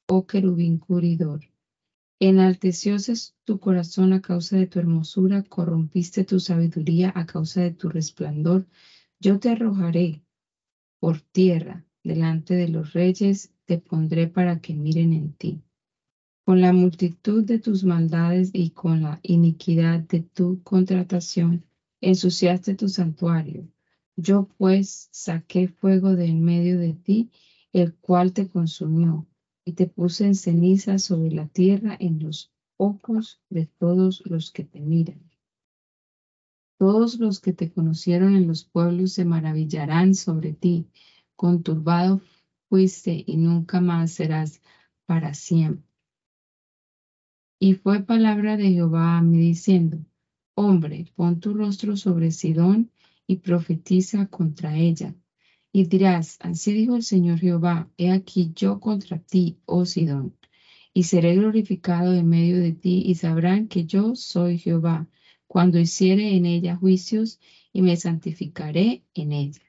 oh 0.06 0.26
querubín 0.26 0.78
curidor. 0.78 1.40
Enaltecióse 2.20 3.14
tu 3.44 3.60
corazón 3.60 4.12
a 4.12 4.20
causa 4.20 4.56
de 4.56 4.66
tu 4.66 4.80
hermosura, 4.80 5.44
corrompiste 5.44 6.24
tu 6.24 6.40
sabiduría 6.40 7.12
a 7.14 7.26
causa 7.26 7.62
de 7.62 7.70
tu 7.70 7.88
resplandor. 7.88 8.66
Yo 9.20 9.38
te 9.38 9.50
arrojaré 9.50 10.24
por 10.98 11.20
tierra 11.20 11.86
delante 12.02 12.54
de 12.54 12.66
los 12.66 12.92
reyes, 12.92 13.52
te 13.66 13.78
pondré 13.78 14.26
para 14.26 14.60
que 14.60 14.74
miren 14.74 15.12
en 15.12 15.32
ti. 15.32 15.62
Con 16.44 16.60
la 16.60 16.72
multitud 16.72 17.44
de 17.44 17.60
tus 17.60 17.84
maldades 17.84 18.50
y 18.52 18.70
con 18.70 19.02
la 19.02 19.20
iniquidad 19.22 20.00
de 20.00 20.20
tu 20.20 20.60
contratación, 20.64 21.66
ensuciaste 22.00 22.74
tu 22.74 22.88
santuario. 22.88 23.68
Yo 24.16 24.48
pues 24.58 25.08
saqué 25.12 25.68
fuego 25.68 26.16
de 26.16 26.26
en 26.26 26.42
medio 26.42 26.80
de 26.80 26.94
ti, 26.94 27.30
el 27.72 27.94
cual 27.94 28.32
te 28.32 28.48
consumió 28.48 29.28
y 29.68 29.72
te 29.72 29.86
puse 29.86 30.24
en 30.24 30.34
ceniza 30.34 30.98
sobre 30.98 31.30
la 31.30 31.46
tierra 31.46 31.94
en 32.00 32.20
los 32.20 32.50
ojos 32.78 33.42
de 33.50 33.66
todos 33.66 34.22
los 34.24 34.50
que 34.50 34.64
te 34.64 34.80
miran. 34.80 35.20
Todos 36.78 37.18
los 37.18 37.38
que 37.38 37.52
te 37.52 37.70
conocieron 37.70 38.34
en 38.34 38.46
los 38.46 38.64
pueblos 38.64 39.12
se 39.12 39.26
maravillarán 39.26 40.14
sobre 40.14 40.54
ti. 40.54 40.88
Conturbado 41.36 42.22
fuiste 42.70 43.22
y 43.26 43.36
nunca 43.36 43.82
más 43.82 44.12
serás 44.12 44.62
para 45.04 45.34
siempre. 45.34 45.86
Y 47.60 47.74
fue 47.74 48.00
palabra 48.00 48.56
de 48.56 48.70
Jehová 48.70 49.18
a 49.18 49.22
mí 49.22 49.36
diciendo, 49.36 49.98
Hombre, 50.54 51.12
pon 51.14 51.40
tu 51.40 51.52
rostro 51.52 51.94
sobre 51.98 52.30
Sidón 52.30 52.90
y 53.26 53.36
profetiza 53.36 54.28
contra 54.28 54.78
ella 54.78 55.14
y 55.78 55.84
dirás, 55.84 56.38
así 56.40 56.72
dijo 56.72 56.96
el 56.96 57.04
Señor 57.04 57.38
Jehová, 57.38 57.88
he 57.98 58.10
aquí 58.10 58.50
yo 58.52 58.80
contra 58.80 59.20
ti, 59.20 59.58
oh 59.64 59.84
Sidón, 59.84 60.36
y 60.92 61.04
seré 61.04 61.36
glorificado 61.36 62.14
en 62.14 62.28
medio 62.28 62.58
de 62.58 62.72
ti, 62.72 63.04
y 63.06 63.14
sabrán 63.14 63.68
que 63.68 63.84
yo 63.84 64.16
soy 64.16 64.58
Jehová, 64.58 65.06
cuando 65.46 65.78
hiciere 65.78 66.34
en 66.34 66.46
ella 66.46 66.74
juicios, 66.74 67.38
y 67.72 67.82
me 67.82 67.96
santificaré 67.96 69.04
en 69.14 69.30
ella. 69.30 69.62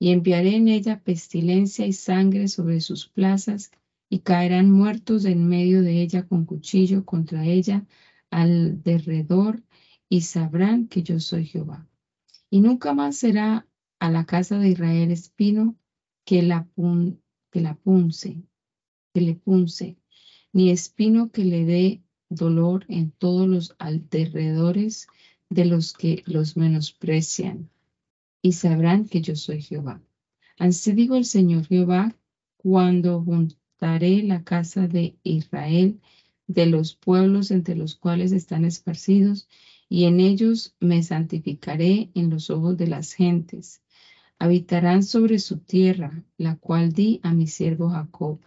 Y 0.00 0.10
enviaré 0.10 0.56
en 0.56 0.66
ella 0.66 1.00
pestilencia 1.00 1.86
y 1.86 1.92
sangre 1.92 2.48
sobre 2.48 2.80
sus 2.80 3.06
plazas, 3.06 3.70
y 4.08 4.20
caerán 4.20 4.68
muertos 4.72 5.26
en 5.26 5.46
medio 5.46 5.82
de 5.82 6.02
ella 6.02 6.26
con 6.26 6.44
cuchillo 6.44 7.04
contra 7.04 7.46
ella 7.46 7.86
al 8.30 8.82
derredor, 8.82 9.62
y 10.08 10.22
sabrán 10.22 10.88
que 10.88 11.04
yo 11.04 11.20
soy 11.20 11.46
Jehová. 11.46 11.86
Y 12.50 12.62
nunca 12.62 12.94
más 12.94 13.18
será 13.18 13.68
a 14.00 14.10
la 14.10 14.24
casa 14.24 14.58
de 14.58 14.70
Israel 14.70 15.10
espino 15.10 15.76
que 16.24 16.42
la, 16.42 16.66
que 17.52 17.60
la 17.60 17.74
punce, 17.74 18.42
que 19.12 19.20
le 19.20 19.34
punce, 19.34 19.98
ni 20.52 20.70
espino 20.70 21.30
que 21.30 21.44
le 21.44 21.64
dé 21.64 22.02
dolor 22.30 22.86
en 22.88 23.10
todos 23.10 23.46
los 23.46 23.76
alrededores 23.78 25.06
de 25.50 25.66
los 25.66 25.92
que 25.92 26.22
los 26.26 26.56
menosprecian, 26.56 27.68
y 28.40 28.52
sabrán 28.52 29.06
que 29.06 29.20
yo 29.20 29.36
soy 29.36 29.60
Jehová. 29.60 30.00
Así 30.58 30.92
digo 30.92 31.16
el 31.16 31.26
Señor 31.26 31.66
Jehová, 31.66 32.16
cuando 32.56 33.22
juntaré 33.22 34.22
la 34.22 34.44
casa 34.44 34.88
de 34.88 35.16
Israel 35.22 36.00
de 36.46 36.66
los 36.66 36.94
pueblos 36.94 37.50
entre 37.50 37.76
los 37.76 37.96
cuales 37.96 38.32
están 38.32 38.64
esparcidos, 38.64 39.46
y 39.90 40.04
en 40.04 40.20
ellos 40.20 40.74
me 40.80 41.02
santificaré 41.02 42.10
en 42.14 42.30
los 42.30 42.48
ojos 42.48 42.76
de 42.76 42.86
las 42.86 43.12
gentes, 43.12 43.82
habitarán 44.40 45.02
sobre 45.02 45.38
su 45.38 45.58
tierra, 45.58 46.24
la 46.38 46.56
cual 46.56 46.92
di 46.92 47.20
a 47.22 47.34
mi 47.34 47.46
siervo 47.46 47.90
Jacob, 47.90 48.40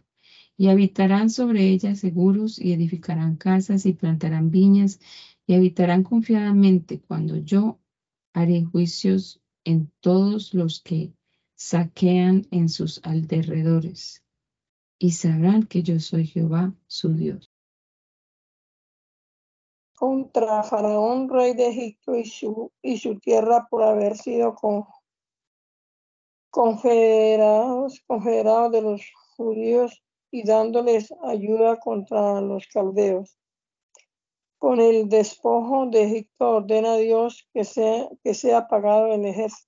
y 0.58 0.70
habitarán 0.70 1.30
sobre 1.30 1.70
ella 1.70 1.96
seguros 1.96 2.60
y 2.60 2.74
edificarán 2.74 3.38
casas 3.38 3.86
y 3.86 3.94
plantarán 3.94 4.50
viñas 4.50 5.00
y 5.46 5.54
habitarán 5.54 6.04
confiadamente 6.04 7.00
cuando 7.00 7.38
yo 7.38 7.80
haré 8.34 8.64
juicios 8.64 9.40
en 9.66 9.92
todos 10.00 10.56
los 10.56 10.82
que 10.82 11.14
saquean 11.54 12.48
en 12.50 12.70
sus 12.70 13.00
alrededores, 13.04 14.24
y 14.98 15.12
sabrán 15.12 15.64
que 15.64 15.84
yo 15.84 16.00
soy 16.00 16.26
Jehová, 16.26 16.74
su 16.88 17.14
Dios. 17.14 17.52
Contra 19.96 20.64
Faraón, 20.64 21.30
rey 21.30 21.54
de 21.54 21.68
Egipto, 21.68 22.16
y 22.16 22.26
su, 22.26 22.72
y 22.82 22.98
su 22.98 23.20
tierra 23.20 23.68
por 23.70 23.84
haber 23.84 24.18
sido 24.18 24.56
con 24.56 24.86
confederados, 26.54 28.04
confederados 28.06 28.72
de 28.72 28.82
los 28.84 29.02
judíos 29.36 30.04
y 30.30 30.46
dándoles 30.46 31.12
ayuda 31.24 31.80
contra 31.80 32.42
los 32.42 32.68
caldeos. 32.68 33.40
Con 34.60 34.80
el 34.80 35.10
despojo 35.10 35.88
de 35.88 36.04
Egipto 36.04 36.58
ordena 36.58 36.94
a 36.94 36.98
Dios 36.98 37.50
que 37.56 37.64
sea, 37.64 38.08
que 38.24 38.36
sea 38.36 38.68
pagado 38.68 39.08
el 39.14 39.26
ejército, 39.26 39.68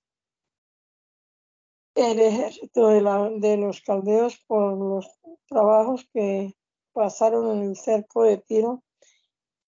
de, 1.96 3.00
la, 3.00 3.30
de 3.30 3.56
los 3.56 3.80
caldeos 3.80 4.38
por 4.46 4.78
los 4.78 5.10
trabajos 5.48 6.08
que 6.12 6.54
pasaron 6.92 7.50
en 7.58 7.70
el 7.70 7.76
cerco 7.76 8.22
de 8.22 8.38
Tiro 8.38 8.84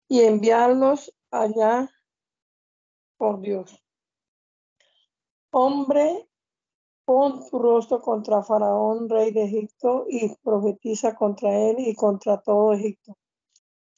y 0.08 0.22
enviarlos 0.22 1.14
allá 1.30 1.88
por 3.16 3.40
Dios. 3.40 3.80
Hombre 5.52 6.28
Pon 7.06 7.48
tu 7.50 7.58
rostro 7.58 8.00
contra 8.00 8.42
Faraón, 8.42 9.08
rey 9.08 9.30
de 9.30 9.44
Egipto, 9.44 10.06
y 10.08 10.34
profetiza 10.42 11.14
contra 11.14 11.54
él 11.54 11.76
y 11.78 11.94
contra 11.94 12.40
todo 12.40 12.72
Egipto. 12.72 13.18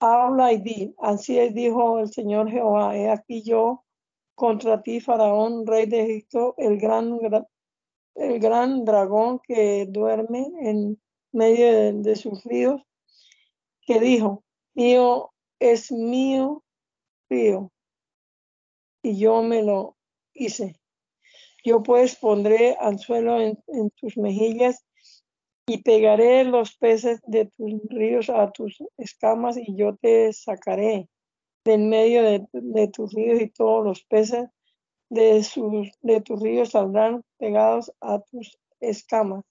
Habla 0.00 0.52
y 0.52 0.58
di, 0.58 0.94
así 0.98 1.38
dijo 1.50 2.00
el 2.00 2.12
Señor 2.12 2.50
Jehová, 2.50 2.96
he 2.96 3.08
aquí 3.08 3.42
yo 3.42 3.84
contra 4.34 4.82
ti, 4.82 5.00
Faraón, 5.00 5.66
rey 5.66 5.86
de 5.86 6.02
Egipto, 6.02 6.54
el 6.58 6.78
gran, 6.78 7.18
el 8.16 8.40
gran 8.40 8.84
dragón 8.84 9.40
que 9.40 9.86
duerme 9.86 10.50
en 10.60 11.00
medio 11.32 12.02
de 12.02 12.16
sus 12.16 12.44
ríos, 12.44 12.82
que 13.82 14.00
dijo, 14.00 14.42
mío 14.74 15.32
es 15.60 15.92
mío 15.92 16.64
río, 17.30 17.72
y 19.02 19.18
yo 19.18 19.42
me 19.42 19.62
lo 19.62 19.96
hice. 20.34 20.74
Yo 21.66 21.82
pues 21.82 22.14
pondré 22.14 22.76
anzuelo 22.78 23.40
en, 23.40 23.58
en 23.66 23.90
tus 23.90 24.16
mejillas 24.16 24.86
y 25.66 25.82
pegaré 25.82 26.44
los 26.44 26.76
peces 26.76 27.20
de 27.26 27.46
tus 27.46 27.72
ríos 27.88 28.30
a 28.30 28.52
tus 28.52 28.78
escamas 28.98 29.56
y 29.56 29.74
yo 29.74 29.96
te 29.96 30.32
sacaré 30.32 31.08
de 31.64 31.74
en 31.74 31.88
medio 31.88 32.22
de, 32.22 32.88
tus 32.88 33.12
ríos 33.12 33.40
y 33.40 33.48
todos 33.48 33.84
los 33.84 34.04
peces 34.04 34.48
de, 35.10 35.44
de 36.02 36.20
tus 36.20 36.40
ríos 36.40 36.70
saldrán 36.70 37.24
pegados 37.36 37.92
a 38.00 38.20
tus 38.20 38.56
escamas. 38.78 39.44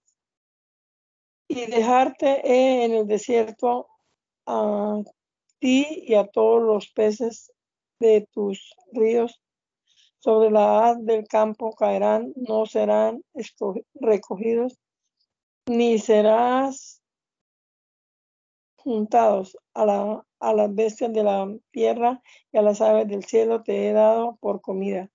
Y 1.50 1.66
dejarte 1.66 2.40
en 2.86 2.94
el 2.94 3.08
desierto 3.08 3.90
a 4.46 5.02
ti 5.60 5.86
y 6.08 6.14
a 6.14 6.26
todos 6.28 6.64
los 6.64 6.88
peces 6.92 7.52
de 8.00 8.26
tus 8.32 8.74
ríos 8.94 9.42
sobre 10.26 10.50
la 10.50 10.90
haz 10.90 11.06
del 11.06 11.28
campo 11.28 11.72
caerán, 11.74 12.34
no 12.36 12.66
serán 12.66 13.24
recogidos, 13.94 14.80
ni 15.68 16.00
serás 16.00 17.04
juntados 18.78 19.56
a, 19.76 19.86
la, 19.86 20.26
las 20.40 20.74
bestias 20.74 21.14
de 21.14 21.24
la 21.24 21.56
tierra 21.70 22.24
y 22.52 22.58
a 22.58 22.64
las 22.64 22.82
aves 22.82 23.08
del 23.08 23.24
cielo 23.24 23.62
te 23.62 23.88
he 23.88 23.94
dado 23.94 24.38
por 24.42 24.62
comida. 24.62 25.12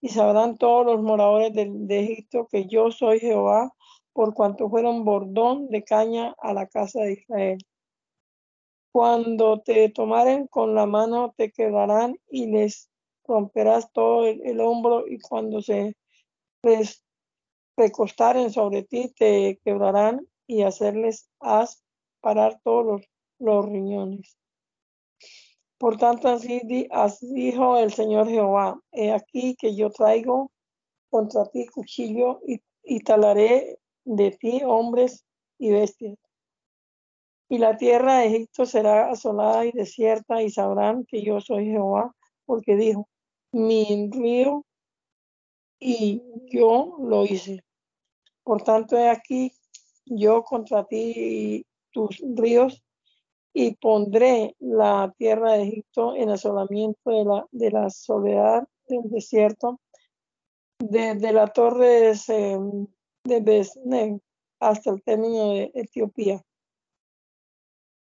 Y 0.00 0.08
sabrán 0.08 0.56
todos 0.56 0.86
los 0.86 1.02
moradores 1.02 1.52
de, 1.52 1.68
de 1.70 2.00
Egipto 2.00 2.48
que 2.50 2.64
yo 2.66 2.90
soy 2.90 3.20
Jehová, 3.20 3.74
por 4.14 4.32
cuanto 4.32 4.70
fueron 4.70 5.04
bordón 5.04 5.68
de 5.68 5.84
caña 5.84 6.34
a 6.38 6.54
la 6.54 6.66
casa 6.66 7.02
de 7.02 7.12
Israel. 7.12 7.58
Cuando 8.90 9.60
te 9.60 9.90
tomaren 9.90 10.46
con 10.46 10.74
la 10.74 10.86
mano, 10.86 11.34
te 11.36 11.52
quedarán 11.52 12.16
y 12.30 12.46
les 12.46 12.88
romperás 13.26 13.90
todo 13.92 14.26
el, 14.26 14.60
hombro 14.60 15.06
y 15.06 15.18
cuando 15.18 15.60
se 15.62 15.94
recostaren 17.76 18.50
sobre 18.50 18.82
ti 18.82 19.12
te 19.16 19.58
quebrarán 19.64 20.26
y 20.46 20.62
hacerles 20.62 21.28
haz 21.40 21.82
parar 22.20 22.60
todos 22.64 23.02
los, 23.38 23.66
riñones. 23.66 24.38
Por 25.78 25.98
tanto, 25.98 26.28
así, 26.28 26.62
dijo 27.20 27.78
el 27.78 27.92
Señor 27.92 28.28
Jehová, 28.28 28.80
he 28.92 29.12
aquí 29.12 29.54
que 29.56 29.76
yo 29.76 29.90
traigo 29.90 30.50
contra 31.10 31.44
ti 31.46 31.66
cuchillo 31.66 32.40
y, 32.46 32.60
y 32.82 33.00
talaré 33.00 33.78
de 34.04 34.30
ti 34.30 34.62
hombres 34.64 35.26
y 35.58 35.70
bestias. 35.70 36.16
Y 37.48 37.58
la 37.58 37.76
tierra 37.76 38.18
de 38.18 38.26
Egipto 38.26 38.66
será 38.66 39.10
asolada 39.10 39.66
y 39.66 39.72
desierta, 39.72 40.42
y 40.42 40.50
sabrán 40.50 41.04
que 41.04 41.22
yo 41.22 41.40
soy 41.40 41.66
Jehová, 41.66 42.12
porque 42.44 42.76
dijo, 42.76 43.08
mi 43.56 44.10
río 44.10 44.64
y 45.80 46.22
yo 46.52 46.96
lo 47.00 47.24
hice. 47.24 47.64
Por 48.44 48.62
tanto, 48.62 48.96
he 48.96 49.08
aquí 49.08 49.52
yo 50.04 50.42
contra 50.44 50.84
ti 50.84 51.12
y 51.16 51.66
tus 51.90 52.22
ríos, 52.36 52.82
y 53.52 53.74
pondré 53.76 54.54
la 54.58 55.14
tierra 55.16 55.52
de 55.52 55.62
Egipto 55.62 56.14
en 56.14 56.28
asolamiento 56.28 57.10
de 57.10 57.24
la, 57.24 57.46
de 57.50 57.70
la 57.70 57.88
soledad 57.88 58.68
del 58.86 59.10
desierto, 59.10 59.80
desde 60.78 61.32
la 61.32 61.46
torre 61.46 62.12
de, 62.12 62.86
de 63.24 64.20
hasta 64.60 64.90
el 64.90 65.02
término 65.02 65.54
de 65.54 65.70
Etiopía. 65.74 66.44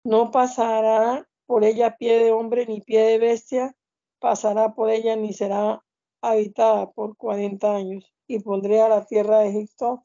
No 0.03 0.31
pasará 0.31 1.27
por 1.45 1.63
ella 1.63 1.95
pie 1.95 2.17
de 2.17 2.31
hombre 2.31 2.65
ni 2.65 2.81
pie 2.81 3.03
de 3.03 3.19
bestia, 3.19 3.75
pasará 4.19 4.73
por 4.73 4.89
ella 4.89 5.15
ni 5.15 5.33
será 5.33 5.83
habitada 6.21 6.91
por 6.91 7.17
cuarenta 7.17 7.75
años. 7.75 8.11
Y 8.27 8.39
pondré 8.39 8.81
a 8.81 8.89
la 8.89 9.05
tierra 9.05 9.39
de 9.39 9.49
Egipto 9.49 10.03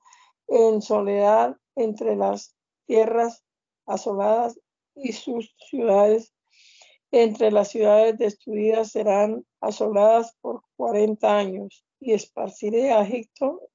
en 0.49 0.83
soledad 0.83 1.57
entre 1.75 2.17
las 2.17 2.55
tierras 2.87 3.45
asoladas 3.87 4.61
y 4.95 5.13
sus 5.13 5.55
ciudades. 5.71 6.35
Entre 7.13 7.51
las 7.51 7.69
ciudades 7.69 8.19
destruidas 8.19 8.93
serán 8.93 9.45
asoladas 9.61 10.37
por 10.41 10.63
cuarenta 10.77 11.39
años. 11.39 11.85
Y 11.99 12.13
esparciré 12.13 12.93
a 12.93 13.03
Egipto 13.03 13.71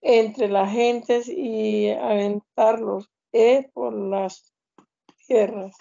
entre 0.00 0.48
las 0.48 0.72
gentes 0.72 1.28
y 1.28 1.90
aventarlos 1.90 3.10
eh, 3.32 3.68
por 3.72 3.92
las 3.92 4.54
tierras. 5.26 5.76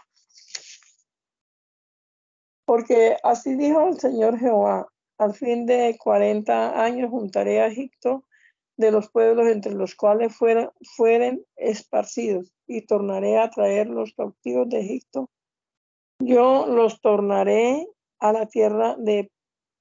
Porque 2.67 3.15
así 3.23 3.55
dijo 3.55 3.87
el 3.87 3.97
Señor 3.97 4.37
Jehová, 4.37 4.89
al 5.17 5.33
fin 5.33 5.65
de 5.65 5.97
cuarenta 5.97 6.83
años 6.83 7.09
juntaré 7.09 7.61
a 7.61 7.67
Egipto 7.67 8.25
de 8.75 8.91
los 8.91 9.09
pueblos 9.09 9.47
entre 9.47 9.73
los 9.73 9.95
cuales 9.95 10.35
fueran, 10.35 10.69
fueren 10.97 11.45
esparcidos 11.55 12.51
y 12.67 12.85
tornaré 12.85 13.39
a 13.39 13.49
traer 13.49 13.87
los 13.87 14.13
cautivos 14.13 14.67
de 14.67 14.81
Egipto. 14.81 15.29
Yo 16.19 16.67
los 16.67 16.99
tornaré 16.99 17.87
a 18.19 18.33
la 18.33 18.47
tierra 18.47 18.97
de 18.97 19.31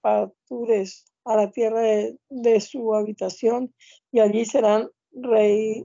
Patures, 0.00 1.06
a 1.24 1.34
la 1.34 1.50
tierra 1.50 1.80
de, 1.80 2.60
su 2.60 2.94
habitación, 2.94 3.74
y 4.12 4.20
allí 4.20 4.44
serán 4.44 4.88
reino 5.10 5.84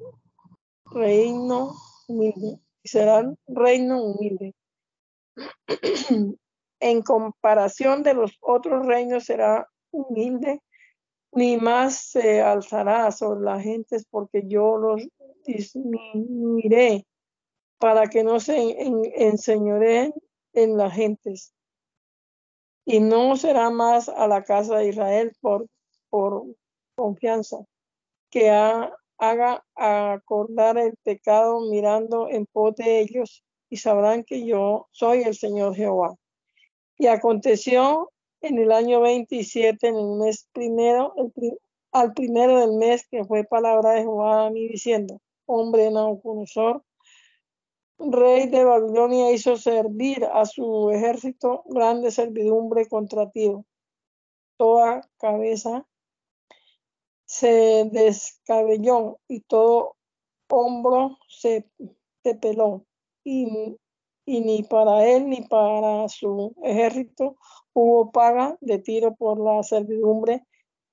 humilde, 2.08 2.60
y 2.84 2.88
serán 2.88 3.40
reino 3.48 4.04
humilde. 4.04 4.54
en 6.82 7.04
comparación 7.04 8.04
de 8.04 8.16
los 8.16 8.38
otros 8.42 8.86
reinos 8.86 9.26
será 9.26 9.68
humilde, 9.92 10.62
ni 11.32 11.56
más 11.58 11.96
se 11.96 12.42
alzará 12.42 13.12
sobre 13.12 13.42
las 13.42 13.64
gentes, 13.64 14.06
porque 14.10 14.44
yo 14.48 14.76
los 14.78 15.08
disminuiré 15.46 17.06
para 17.78 18.08
que 18.08 18.24
no 18.24 18.40
se 18.40 18.76
enseñoreen 19.16 20.14
en 20.54 20.78
las 20.78 20.94
gentes. 20.94 21.54
Y 22.84 23.00
no 23.00 23.38
será 23.38 23.70
más 23.70 24.10
a 24.10 24.28
la 24.28 24.44
casa 24.44 24.78
de 24.78 24.90
Israel 24.90 25.32
por, 25.40 25.68
por 26.10 26.46
confianza, 26.96 27.60
que 28.30 28.50
haga 28.50 29.64
acordar 29.76 30.78
el 30.80 30.96
pecado 31.04 31.62
mirando 31.70 32.28
en 32.28 32.48
pos 32.48 32.76
de 32.76 33.02
ellos, 33.02 33.44
y 33.70 33.78
sabrán 33.78 34.24
que 34.24 34.46
yo 34.46 34.88
soy 34.92 35.22
el 35.22 35.36
Señor 35.36 35.76
Jehová. 35.76 36.16
Y 37.02 37.08
aconteció 37.08 38.12
en 38.42 38.60
el 38.60 38.72
año 38.72 39.02
27, 39.02 39.88
en 39.88 39.96
el 39.96 40.18
mes 40.20 40.48
primero, 40.54 41.16
al 41.92 42.14
primero 42.14 42.60
del 42.60 42.74
mes, 42.74 43.08
que 43.08 43.26
fue 43.26 43.44
palabra 43.44 43.94
de 43.94 44.02
Jehová 44.02 44.46
a 44.46 44.50
mí 44.52 44.68
diciendo, 44.68 45.20
hombre 45.48 45.90
Nauconosor, 45.90 46.84
rey 47.98 48.50
de 48.50 48.64
Babilonia, 48.64 49.32
hizo 49.32 49.58
servir 49.58 50.26
a 50.26 50.46
su 50.46 50.92
ejército 50.92 51.64
grande 51.66 52.12
servidumbre 52.12 52.88
contra 52.88 53.32
ti. 53.32 53.52
Toda 54.58 55.02
cabeza 55.18 55.88
se 57.26 57.90
descabelló 57.92 59.18
y 59.28 59.40
todo 59.40 59.96
hombro 60.52 61.18
se, 61.28 61.68
se 62.22 62.36
peló. 62.36 62.86
Y 63.24 63.76
y 64.26 64.42
ni 64.42 64.64
para 64.64 65.08
él 65.08 65.30
ni 65.30 65.42
para 65.42 66.08
su 66.10 66.56
ejército 66.64 67.36
hubo 67.74 68.12
paga 68.12 68.58
de 68.62 68.80
tiro 68.80 69.16
por 69.16 69.40
la 69.40 69.64
servidumbre 69.64 70.46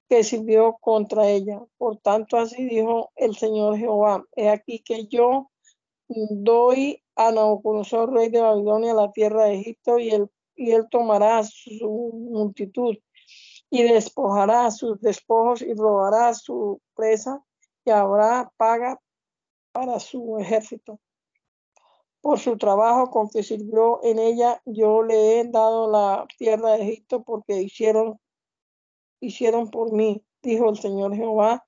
que 0.08 0.24
sirvió 0.24 0.78
contra 0.80 1.28
ella. 1.28 1.62
Por 1.76 1.98
tanto, 1.98 2.38
así 2.38 2.64
dijo 2.64 3.10
el 3.16 3.36
Señor 3.36 3.76
Jehová, 3.76 4.24
he 4.36 4.48
aquí 4.48 4.80
que 4.80 5.06
yo 5.06 5.50
doy 6.08 7.02
a 7.16 7.30
Nabucodonosor, 7.30 8.12
rey 8.12 8.30
de 8.30 8.40
Babilonia, 8.40 8.94
la 8.94 9.12
tierra 9.12 9.44
de 9.44 9.60
Egipto, 9.60 9.98
y 9.98 10.10
él, 10.10 10.30
y 10.56 10.70
él 10.70 10.86
tomará 10.90 11.42
su 11.44 12.12
multitud 12.14 12.96
y 13.70 13.82
despojará 13.82 14.70
sus 14.70 15.00
despojos 15.00 15.60
y 15.62 15.74
robará 15.74 16.32
su 16.34 16.80
presa 16.94 17.44
y 17.84 17.90
habrá 17.90 18.50
paga 18.56 19.00
para 19.72 20.00
su 20.00 20.38
ejército 20.38 20.98
por 22.20 22.38
su 22.38 22.56
trabajo 22.56 23.10
con 23.10 23.28
que 23.28 23.42
sirvió 23.42 24.00
en 24.02 24.18
ella, 24.18 24.60
yo 24.64 25.02
le 25.02 25.40
he 25.40 25.44
dado 25.44 25.90
la 25.90 26.26
tierra 26.36 26.72
de 26.72 26.82
Egipto 26.82 27.22
porque 27.22 27.62
hicieron, 27.62 28.18
hicieron 29.20 29.70
por 29.70 29.92
mí, 29.92 30.22
dijo 30.42 30.68
el 30.68 30.78
Señor 30.78 31.14
Jehová. 31.14 31.64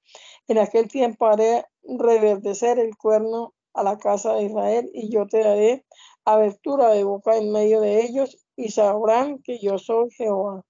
En 0.48 0.58
aquel 0.58 0.88
tiempo 0.88 1.26
haré 1.26 1.64
reverdecer 1.82 2.78
el 2.78 2.96
cuerno 2.96 3.54
a 3.72 3.82
la 3.82 3.98
casa 3.98 4.34
de 4.34 4.44
Israel 4.44 4.90
y 4.92 5.10
yo 5.10 5.26
te 5.26 5.38
daré 5.38 5.84
abertura 6.24 6.90
de 6.90 7.04
boca 7.04 7.36
en 7.36 7.52
medio 7.52 7.80
de 7.80 8.02
ellos 8.02 8.36
y 8.56 8.70
sabrán 8.70 9.38
que 9.38 9.58
yo 9.60 9.78
soy 9.78 10.10
Jehová. 10.10 10.62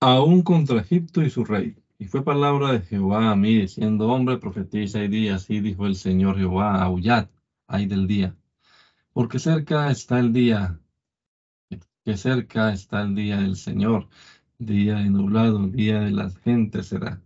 Aún 0.00 0.42
contra 0.42 0.80
Egipto 0.80 1.22
y 1.22 1.30
su 1.30 1.44
rey. 1.44 1.76
Y 1.98 2.06
fue 2.06 2.24
palabra 2.24 2.72
de 2.72 2.80
Jehová 2.80 3.30
a 3.30 3.36
mí, 3.36 3.54
diciendo, 3.58 4.08
hombre, 4.08 4.38
profetiza 4.38 5.04
y 5.04 5.08
di, 5.08 5.28
así 5.28 5.60
dijo 5.60 5.86
el 5.86 5.96
Señor 5.96 6.38
Jehová, 6.38 6.82
aullad 6.82 7.28
hay 7.70 7.86
del 7.86 8.06
día. 8.06 8.36
Porque 9.12 9.38
cerca 9.38 9.90
está 9.90 10.18
el 10.18 10.32
día, 10.32 10.80
que 12.04 12.16
cerca 12.16 12.72
está 12.72 13.02
el 13.02 13.14
día 13.14 13.38
del 13.38 13.56
Señor, 13.56 14.08
día 14.58 14.96
de 14.96 15.10
nublado, 15.10 15.68
día 15.68 16.00
de 16.00 16.10
las 16.10 16.36
gentes 16.38 16.86
será. 16.86 17.22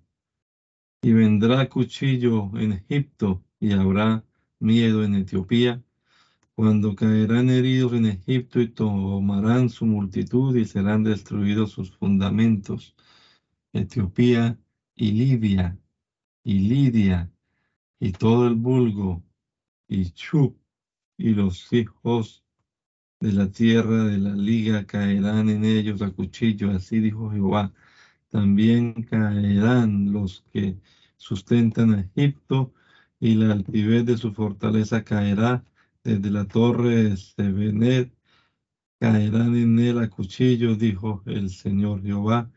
Y 1.03 1.13
vendrá 1.13 1.69
cuchillo 1.69 2.51
en 2.57 2.73
Egipto 2.73 3.43
y 3.59 3.73
habrá 3.73 4.25
miedo 4.59 5.05
en 5.05 5.15
Etiopía, 5.15 5.83
cuando 6.55 6.95
caerán 6.95 7.51
heridos 7.51 7.95
en 7.95 8.07
Egipto 8.07 8.61
y 8.61 8.69
tomarán 8.69 9.69
su 9.69 9.87
multitud 9.87 10.57
y 10.57 10.65
serán 10.65 11.03
destruidos 11.03 11.73
sus 11.73 11.91
fundamentos. 11.97 12.95
Etiopía 13.73 14.59
y 14.95 15.11
Libia 15.13 15.77
y 16.45 16.61
Lidia 16.61 17.31
y 17.99 18.13
todo 18.13 18.47
el 18.47 18.55
vulgo 18.55 19.23
y 19.89 20.11
Chu 20.11 20.57
y 21.17 21.31
los 21.35 21.73
hijos 21.73 22.45
de 23.21 23.33
la 23.33 23.51
tierra 23.51 24.05
de 24.05 24.19
la 24.19 24.35
liga 24.35 24.87
caerán 24.87 25.49
en 25.49 25.65
ellos 25.65 26.03
a 26.03 26.11
cuchillo, 26.11 26.71
así 26.71 27.01
dijo 27.01 27.31
Jehová. 27.31 27.73
También 28.29 28.93
caerán 29.05 30.13
los 30.13 30.45
que 30.53 30.77
sustentan 31.17 31.95
a 31.95 32.01
Egipto, 32.01 32.75
y 33.21 33.37
la 33.37 33.53
altivez 33.53 34.05
de 34.05 34.19
su 34.19 34.35
fortaleza 34.35 35.05
caerá 35.05 35.65
desde 36.03 36.31
la 36.31 36.45
torre 36.47 37.05
de 37.05 37.17
Sebenet. 37.17 38.13
Caerán 39.01 39.57
en 39.57 39.79
él 39.79 39.99
a 39.99 40.11
cuchillo, 40.11 40.75
dijo 40.77 41.23
el 41.27 41.51
Señor 41.51 42.03
Jehová, 42.03 42.51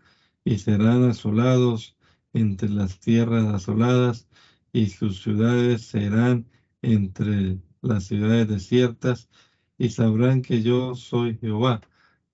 y 0.44 0.58
serán 0.58 1.04
asolados 1.04 1.96
entre 2.34 2.70
las 2.70 3.00
tierras 3.00 3.46
asoladas, 3.54 4.28
y 4.74 4.88
sus 4.88 5.22
ciudades 5.22 5.84
serán 5.84 6.46
entre 6.94 7.60
las 7.82 8.06
ciudades 8.06 8.48
desiertas 8.48 9.30
y 9.78 9.90
sabrán 9.90 10.42
que 10.42 10.64
yo 10.64 10.96
soy 10.96 11.38
Jehová 11.38 11.82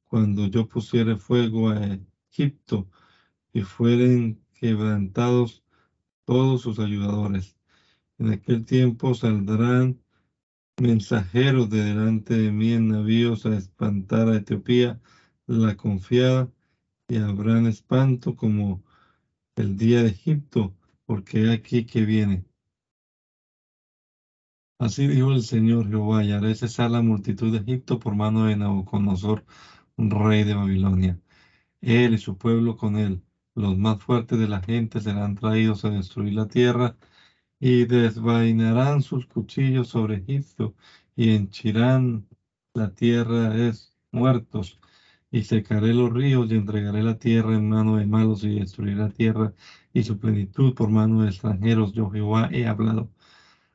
cuando 0.05 0.45
yo 0.47 0.67
pusiere 0.67 1.17
fuego 1.17 1.69
a 1.69 1.99
Egipto 2.29 2.87
y 3.51 3.61
fueren 3.61 4.39
quebrantados 4.53 5.63
todos 6.25 6.61
sus 6.61 6.79
ayudadores. 6.79 7.57
En 8.19 8.31
aquel 8.31 8.63
tiempo 8.65 9.15
saldrán 9.15 9.99
mensajeros 10.79 11.69
de 11.69 11.83
delante 11.83 12.35
de 12.37 12.51
mí 12.51 12.73
en 12.73 12.89
navíos 12.89 13.45
a 13.47 13.57
espantar 13.57 14.27
a 14.29 14.37
Etiopía 14.37 15.01
la 15.47 15.75
confiada 15.75 16.51
y 17.07 17.17
habrán 17.17 17.65
espanto 17.65 18.35
como 18.35 18.83
el 19.55 19.77
día 19.77 20.03
de 20.03 20.09
Egipto, 20.09 20.75
porque 21.05 21.51
aquí 21.51 21.85
que 21.85 22.05
viene 22.05 22.45
Así 24.83 25.07
dijo 25.07 25.31
el 25.31 25.43
Señor 25.43 25.87
Jehová, 25.89 26.25
y 26.25 26.31
haré 26.33 26.53
cesar 26.55 26.91
la 26.91 27.01
multitud 27.01 27.53
de 27.53 27.59
Egipto 27.59 27.99
por 27.99 28.15
mano 28.15 28.45
de 28.45 28.57
Nabucodonosor, 28.57 29.45
rey 29.97 30.43
de 30.43 30.55
Babilonia. 30.55 31.17
Él 31.81 32.15
y 32.15 32.17
su 32.19 32.37
pueblo 32.37 32.75
con 32.77 32.97
él, 32.97 33.23
los 33.55 33.77
más 33.77 34.03
fuertes 34.03 34.39
de 34.39 34.47
la 34.49 34.61
gente, 34.61 34.99
serán 35.01 35.35
traídos 35.35 35.85
a 35.85 35.89
destruir 35.91 36.33
la 36.33 36.47
tierra 36.47 36.97
y 37.59 37.85
desvainarán 37.85 39.01
sus 39.01 39.25
cuchillos 39.27 39.89
sobre 39.89 40.17
Egipto 40.17 40.75
y 41.15 41.31
henchirán 41.35 42.27
la 42.73 42.89
tierra 42.93 43.49
de 43.51 43.73
muertos 44.11 44.79
y 45.31 45.43
secaré 45.43 45.93
los 45.93 46.11
ríos 46.13 46.51
y 46.51 46.55
entregaré 46.55 47.03
la 47.03 47.19
tierra 47.19 47.55
en 47.55 47.69
mano 47.69 47.97
de 47.97 48.05
malos 48.05 48.43
y 48.43 48.59
destruiré 48.59 48.95
la 48.95 49.09
tierra 49.09 49.53
y 49.93 50.03
su 50.03 50.19
plenitud 50.19 50.73
por 50.75 50.89
mano 50.89 51.21
de 51.23 51.29
extranjeros. 51.29 51.93
Yo 51.93 52.09
Jehová 52.09 52.49
he 52.51 52.67
hablado. 52.67 53.09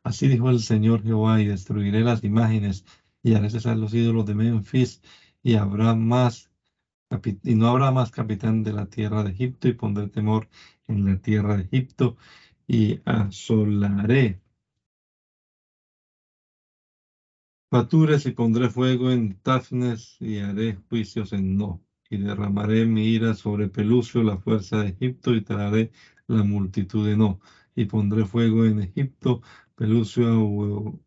Así 0.02 0.28
dijo 0.28 0.50
el 0.50 0.60
Señor 0.60 1.02
Jehová 1.02 1.40
y 1.40 1.46
destruiré 1.46 2.00
las 2.02 2.24
imágenes 2.24 2.84
y 3.22 3.34
haré 3.34 3.50
cesar 3.50 3.76
los 3.76 3.94
ídolos 3.94 4.26
de 4.26 4.34
Memphis 4.34 5.00
y 5.42 5.54
habrá 5.54 5.94
más 5.94 6.50
y 7.42 7.54
no 7.54 7.68
habrá 7.68 7.90
más 7.90 8.10
capitán 8.10 8.62
de 8.62 8.72
la 8.72 8.86
tierra 8.86 9.22
de 9.24 9.30
Egipto 9.30 9.68
y 9.68 9.72
pondré 9.72 10.08
temor 10.08 10.48
en 10.88 11.04
la 11.06 11.16
tierra 11.20 11.56
de 11.56 11.62
Egipto 11.64 12.16
y 12.66 13.00
asolaré 13.04 14.40
Fatures 17.70 18.24
y 18.26 18.32
pondré 18.32 18.68
fuego 18.70 19.10
en 19.10 19.34
Tafnes 19.42 20.16
y 20.20 20.38
haré 20.38 20.74
juicios 20.88 21.32
en 21.32 21.56
No. 21.56 21.82
Y 22.10 22.16
derramaré 22.18 22.86
mi 22.86 23.04
ira 23.08 23.34
sobre 23.34 23.68
Pelucio, 23.68 24.22
la 24.22 24.38
fuerza 24.38 24.80
de 24.82 24.88
Egipto, 24.88 25.34
y 25.34 25.42
traeré 25.42 25.90
la 26.26 26.42
multitud 26.42 27.06
de 27.06 27.16
No. 27.16 27.38
Y 27.74 27.84
pondré 27.84 28.24
fuego 28.24 28.64
en 28.64 28.80
Egipto, 28.80 29.42
Pelucio, 29.78 31.00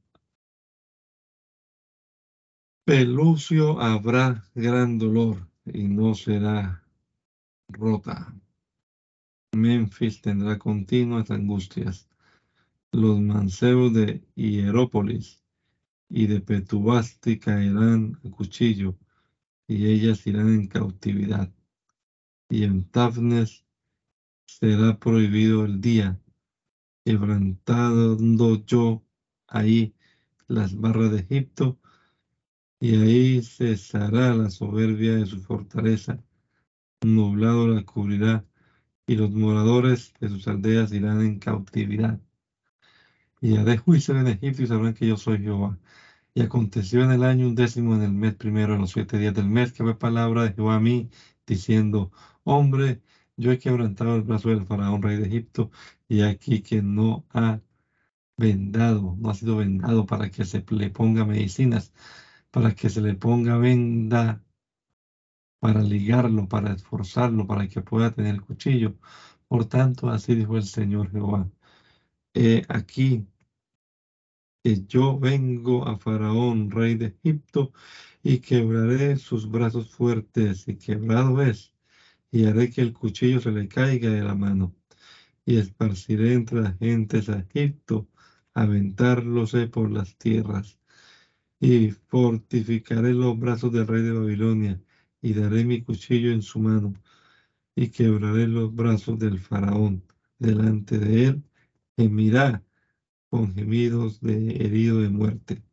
Pelucio 2.86 3.82
habrá 3.82 4.46
gran 4.56 4.98
dolor 4.98 5.46
y 5.66 5.84
no 5.84 6.16
será 6.16 6.82
rota. 7.68 8.34
Memphis 9.52 10.22
tendrá 10.22 10.58
continuas 10.58 11.32
angustias. 11.32 12.08
Los 12.94 13.20
mancebos 13.20 13.94
de 13.94 14.24
Hierópolis 14.36 15.44
y 16.08 16.28
de 16.28 16.40
Petubasti 16.40 17.40
caerán 17.40 18.22
a 18.24 18.30
cuchillo, 18.30 18.98
y 19.68 19.88
ellas 19.88 20.26
irán 20.26 20.48
en 20.48 20.68
cautividad. 20.68 21.54
Y 22.50 22.64
en 22.64 22.86
Tafnes 22.86 23.66
será 24.46 24.98
prohibido 24.98 25.66
el 25.66 25.82
día, 25.82 26.22
quebrantando 27.04 28.66
yo 28.66 29.04
ahí 29.48 29.96
las 30.48 30.80
barras 30.80 31.12
de 31.12 31.20
Egipto, 31.20 31.80
y 32.80 32.96
ahí 32.96 33.42
cesará 33.44 34.34
la 34.36 34.50
soberbia 34.50 35.16
de 35.16 35.26
su 35.26 35.42
fortaleza, 35.42 36.24
nublado 37.02 37.68
la 37.68 37.84
cubrirá, 37.86 38.46
y 39.08 39.16
los 39.16 39.32
moradores 39.32 40.14
de 40.20 40.30
sus 40.30 40.48
aldeas 40.48 40.92
irán 40.94 41.22
en 41.22 41.40
cautividad. 41.40 42.20
Y 43.42 43.58
haré 43.58 43.78
juicio 43.78 44.18
en 44.20 44.28
Egipto 44.28 44.64
y 44.64 44.68
sabrán 44.68 44.94
que 44.94 45.08
yo 45.08 45.18
soy 45.18 45.40
Jehová. 45.40 45.80
Y 46.34 46.42
aconteció 46.42 47.04
en 47.04 47.12
el 47.12 47.24
año 47.24 47.48
undécimo, 47.48 47.96
en 47.96 48.04
el 48.04 48.14
mes 48.14 48.36
primero, 48.36 48.76
en 48.76 48.82
los 48.82 48.92
siete 48.92 49.18
días 49.18 49.34
del 49.34 49.50
mes, 49.50 49.74
que 49.74 49.84
fue 49.84 49.98
palabra 49.98 50.44
de 50.44 50.54
Jehová 50.54 50.76
a 50.76 50.80
mí, 50.80 51.10
diciendo, 51.46 52.12
hombre, 52.44 53.02
yo 53.38 53.52
he 53.52 53.60
quebrantado 53.60 54.16
el 54.16 54.22
brazo 54.24 54.50
del 54.50 54.66
faraón, 54.66 55.02
rey 55.02 55.18
de 55.18 55.28
Egipto, 55.28 55.72
y 56.12 56.24
aquí 56.24 56.62
que 56.62 56.82
no 56.82 57.26
ha 57.30 57.62
vendado, 58.38 59.16
no 59.18 59.30
ha 59.30 59.34
sido 59.34 59.58
vendado 59.58 60.06
para 60.06 60.30
que 60.30 60.44
se 60.46 60.64
le 60.70 60.90
ponga 60.90 61.24
medicinas, 61.26 61.94
para 62.52 62.74
que 62.74 62.90
se 62.90 63.02
le 63.02 63.16
ponga 63.16 63.58
venda, 63.58 64.44
para 65.60 65.82
ligarlo, 65.82 66.48
para 66.50 66.74
esforzarlo, 66.74 67.48
para 67.48 67.68
que 67.68 67.82
pueda 67.82 68.12
tener 68.12 68.42
cuchillo. 68.42 68.98
Por 69.48 69.66
tanto, 69.66 70.10
así 70.10 70.36
dijo 70.36 70.58
el 70.58 70.64
Señor 70.66 71.12
Jehová. 71.12 71.50
aquí 72.68 73.26
que 74.64 74.84
yo 74.88 75.18
vengo 75.20 75.88
a 75.88 75.98
Faraón, 75.98 76.72
rey 76.72 76.96
de 76.96 77.08
Egipto, 77.08 77.72
y 78.24 78.40
quebraré 78.40 79.16
sus 79.18 79.50
brazos 79.50 79.90
fuertes, 79.90 80.68
y 80.68 80.76
quebrado 80.76 81.42
es, 81.42 81.74
y 82.32 82.46
haré 82.46 82.70
que 82.70 82.82
el 82.82 82.94
cuchillo 82.94 83.40
se 83.42 83.52
le 83.52 83.68
caiga 83.68 84.10
de 84.10 84.24
la 84.24 84.36
mano, 84.36 84.74
y 85.46 85.58
esparciré 85.58 86.34
entre 86.34 86.62
las 86.62 86.78
gentes 86.78 87.30
a 87.30 87.40
Egipto, 87.40 88.08
aventarlose 88.54 89.68
por 89.68 89.92
las 89.92 90.16
tierras, 90.18 90.80
y 91.60 91.92
fortificaré 91.92 93.14
los 93.14 93.38
brazos 93.40 93.72
del 93.72 93.88
rey 93.88 94.04
de 94.04 94.12
Babilonia, 94.12 94.82
y 95.22 95.34
daré 95.34 95.64
mi 95.66 95.82
cuchillo 95.84 96.32
en 96.32 96.42
su 96.42 96.60
mano, 96.60 96.94
y 97.76 97.90
quebraré 97.90 98.48
los 98.48 98.74
brazos 98.74 99.20
del 99.20 99.40
faraón 99.40 100.04
delante 100.40 100.98
de 101.00 101.26
él, 101.28 101.44
y 101.98 102.10
mirá 102.10 102.64
con 103.30 103.54
gemidos 103.54 104.20
de 104.22 104.52
herido 104.66 105.02
de 105.02 105.10
muerte. 105.10 105.64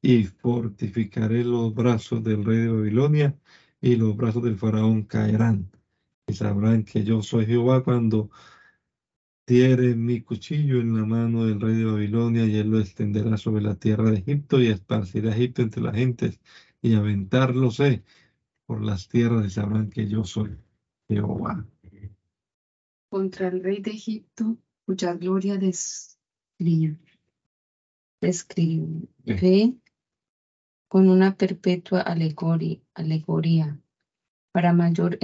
Y 0.00 0.24
fortificaré 0.24 1.44
los 1.44 1.74
brazos 1.74 2.22
del 2.22 2.44
rey 2.44 2.58
de 2.58 2.68
Babilonia 2.68 3.36
y 3.80 3.96
los 3.96 4.16
brazos 4.16 4.44
del 4.44 4.56
faraón 4.56 5.02
caerán. 5.04 5.70
Y 6.26 6.34
sabrán 6.34 6.84
que 6.84 7.04
yo 7.04 7.22
soy 7.22 7.46
Jehová 7.46 7.82
cuando 7.82 8.30
diere 9.48 9.96
mi 9.96 10.20
cuchillo 10.20 10.78
en 10.78 10.94
la 10.94 11.06
mano 11.06 11.46
del 11.46 11.58
rey 11.58 11.76
de 11.76 11.86
Babilonia 11.86 12.44
y 12.44 12.56
él 12.56 12.68
lo 12.68 12.80
extenderá 12.80 13.38
sobre 13.38 13.62
la 13.62 13.76
tierra 13.76 14.10
de 14.10 14.18
Egipto 14.18 14.60
y 14.60 14.66
esparcirá 14.66 15.34
Egipto 15.34 15.62
entre 15.62 15.82
las 15.82 15.94
gentes 15.94 16.38
y 16.82 16.94
aventarlos 16.94 17.78
por 18.66 18.84
las 18.84 19.08
tierras 19.08 19.46
y 19.46 19.50
sabrán 19.50 19.88
que 19.88 20.06
yo 20.06 20.22
soy 20.24 20.58
Jehová. 21.08 21.66
Contra 23.08 23.48
el 23.48 23.64
rey 23.64 23.80
de 23.80 23.92
Egipto, 23.92 24.58
cuya 24.84 25.14
gloria 25.14 25.56
des 25.56 26.18
Describe 28.20 29.78
con 30.88 31.08
una 31.08 31.36
perpetua 31.36 32.00
alegoría 32.02 33.80
para 34.52 34.74
mayor 34.74 35.18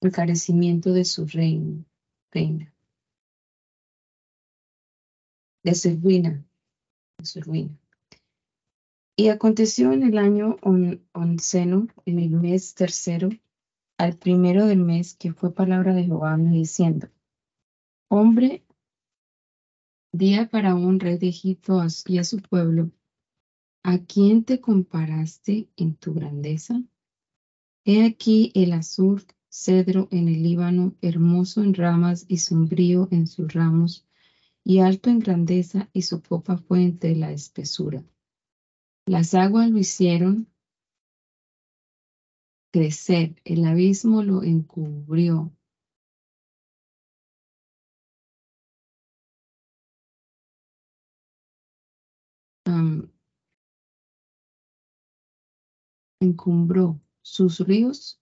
encarecimiento 0.00 0.92
de 0.94 1.04
su 1.04 1.26
reino, 1.26 1.84
reina, 2.32 2.72
de 5.62 5.74
su 5.74 5.96
ruina, 6.00 6.44
de. 7.42 7.78
Y 9.16 9.28
aconteció 9.28 9.92
en 9.92 10.02
el 10.02 10.18
año 10.18 10.56
onceno, 11.12 11.86
en 12.06 12.18
el 12.18 12.30
mes 12.30 12.74
tercero, 12.74 13.28
al 13.98 14.16
primero 14.16 14.66
del 14.66 14.80
mes, 14.80 15.14
que 15.14 15.32
fue 15.32 15.54
palabra 15.54 15.94
de 15.94 16.04
Jehová 16.04 16.36
diciendo, 16.36 17.08
hombre 18.08 18.64
Día 20.14 20.46
para 20.50 20.74
un 20.74 21.00
rey 21.00 21.16
de 21.16 21.28
Egipto 21.28 21.80
y 22.06 22.18
a 22.18 22.24
su 22.24 22.42
pueblo, 22.42 22.90
¿a 23.82 23.96
quién 23.96 24.44
te 24.44 24.60
comparaste 24.60 25.70
en 25.74 25.94
tu 25.94 26.12
grandeza? 26.12 26.82
He 27.86 28.04
aquí 28.04 28.52
el 28.54 28.74
azur, 28.74 29.24
cedro 29.52 30.08
en 30.10 30.28
el 30.28 30.42
Líbano, 30.42 30.96
hermoso 31.02 31.62
en 31.62 31.74
ramas 31.74 32.24
y 32.26 32.38
sombrío 32.38 33.06
en 33.10 33.26
sus 33.26 33.52
ramos, 33.52 34.06
y 34.64 34.78
alto 34.78 35.10
en 35.10 35.18
grandeza, 35.18 35.90
y 35.92 36.02
su 36.02 36.22
copa 36.22 36.56
fue 36.56 36.82
entre 36.82 37.14
la 37.14 37.32
espesura. 37.32 38.02
Las 39.06 39.34
aguas 39.34 39.70
lo 39.70 39.78
hicieron 39.78 40.48
crecer, 42.72 43.36
el 43.44 43.66
abismo 43.66 44.22
lo 44.22 44.42
encubrió, 44.42 45.52
encumbró 56.20 57.00
sus 57.20 57.60
ríos 57.60 58.21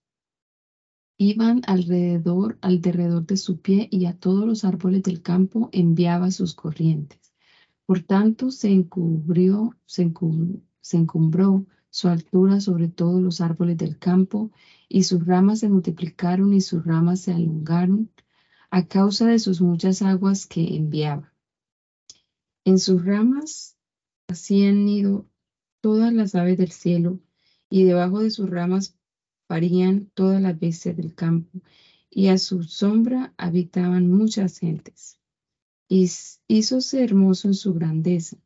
iban 1.22 1.60
alrededor, 1.66 2.56
alrededor 2.62 3.26
de 3.26 3.36
su 3.36 3.60
pie 3.60 3.88
y 3.90 4.06
a 4.06 4.14
todos 4.14 4.46
los 4.46 4.64
árboles 4.64 5.02
del 5.02 5.20
campo 5.20 5.68
enviaba 5.70 6.30
sus 6.30 6.54
corrientes. 6.54 7.34
Por 7.84 8.00
tanto, 8.00 8.50
se 8.50 8.70
encubrió, 8.70 9.76
se, 9.84 10.00
encumbró 10.00 11.66
su 11.90 12.08
altura 12.08 12.62
sobre 12.62 12.88
todos 12.88 13.20
los 13.20 13.42
árboles 13.42 13.76
del 13.76 13.98
campo 13.98 14.50
y 14.88 15.02
sus 15.02 15.26
ramas 15.26 15.58
se 15.58 15.68
multiplicaron 15.68 16.54
y 16.54 16.62
sus 16.62 16.86
ramas 16.86 17.20
se 17.20 17.32
alongaron 17.32 18.10
a 18.70 18.86
causa 18.86 19.26
de 19.26 19.38
sus 19.38 19.60
muchas 19.60 20.00
aguas 20.00 20.46
que 20.46 20.74
enviaba. 20.74 21.34
En 22.64 22.78
sus 22.78 23.04
ramas 23.04 23.76
hacían 24.26 24.86
nido 24.86 25.26
todas 25.82 26.14
las 26.14 26.34
aves 26.34 26.56
del 26.56 26.70
cielo 26.70 27.20
y 27.68 27.84
debajo 27.84 28.20
de 28.20 28.30
sus 28.30 28.48
ramas 28.48 28.96
parían 29.50 30.08
todas 30.14 30.40
las 30.40 30.60
bestias 30.60 30.96
del 30.96 31.12
campo, 31.12 31.58
y 32.08 32.28
a 32.28 32.38
su 32.38 32.62
sombra 32.62 33.34
habitaban 33.36 34.08
muchas 34.08 34.60
gentes. 34.60 35.18
hízose 35.88 37.02
hermoso 37.02 37.48
en 37.48 37.54
su 37.54 37.74
grandeza, 37.74 38.36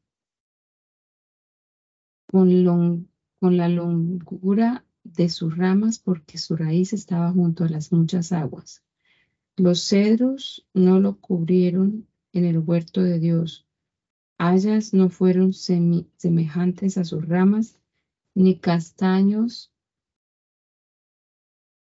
con, 2.27 3.07
la 3.43 3.69
longura 3.69 4.87
de 5.03 5.29
sus 5.29 5.55
ramas, 5.55 5.99
porque 5.99 6.39
su 6.39 6.57
raíz 6.57 6.95
estaba 6.95 7.31
junto 7.33 7.65
a 7.65 7.69
las 7.69 7.93
muchas 7.93 8.33
aguas. 8.33 8.83
Los 9.59 9.87
cedros 9.87 10.67
no 10.73 11.01
lo 11.01 11.21
cubrieron 11.21 12.07
en 12.33 12.47
el 12.47 12.57
huerto 12.61 13.03
de 13.03 13.19
Dios. 13.19 13.67
Hayas 14.39 14.95
no 14.95 15.11
fueron 15.11 15.53
semejantes 15.53 16.97
a 16.97 17.05
sus 17.05 17.29
ramas, 17.29 17.79
ni 18.35 18.59
castaños 18.59 19.71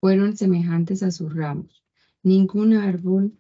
fueron 0.01 0.37
semejantes 0.37 1.03
a 1.03 1.11
sus 1.11 1.35
ramos. 1.35 1.85
Ningún 2.23 2.75
árbol 2.75 3.33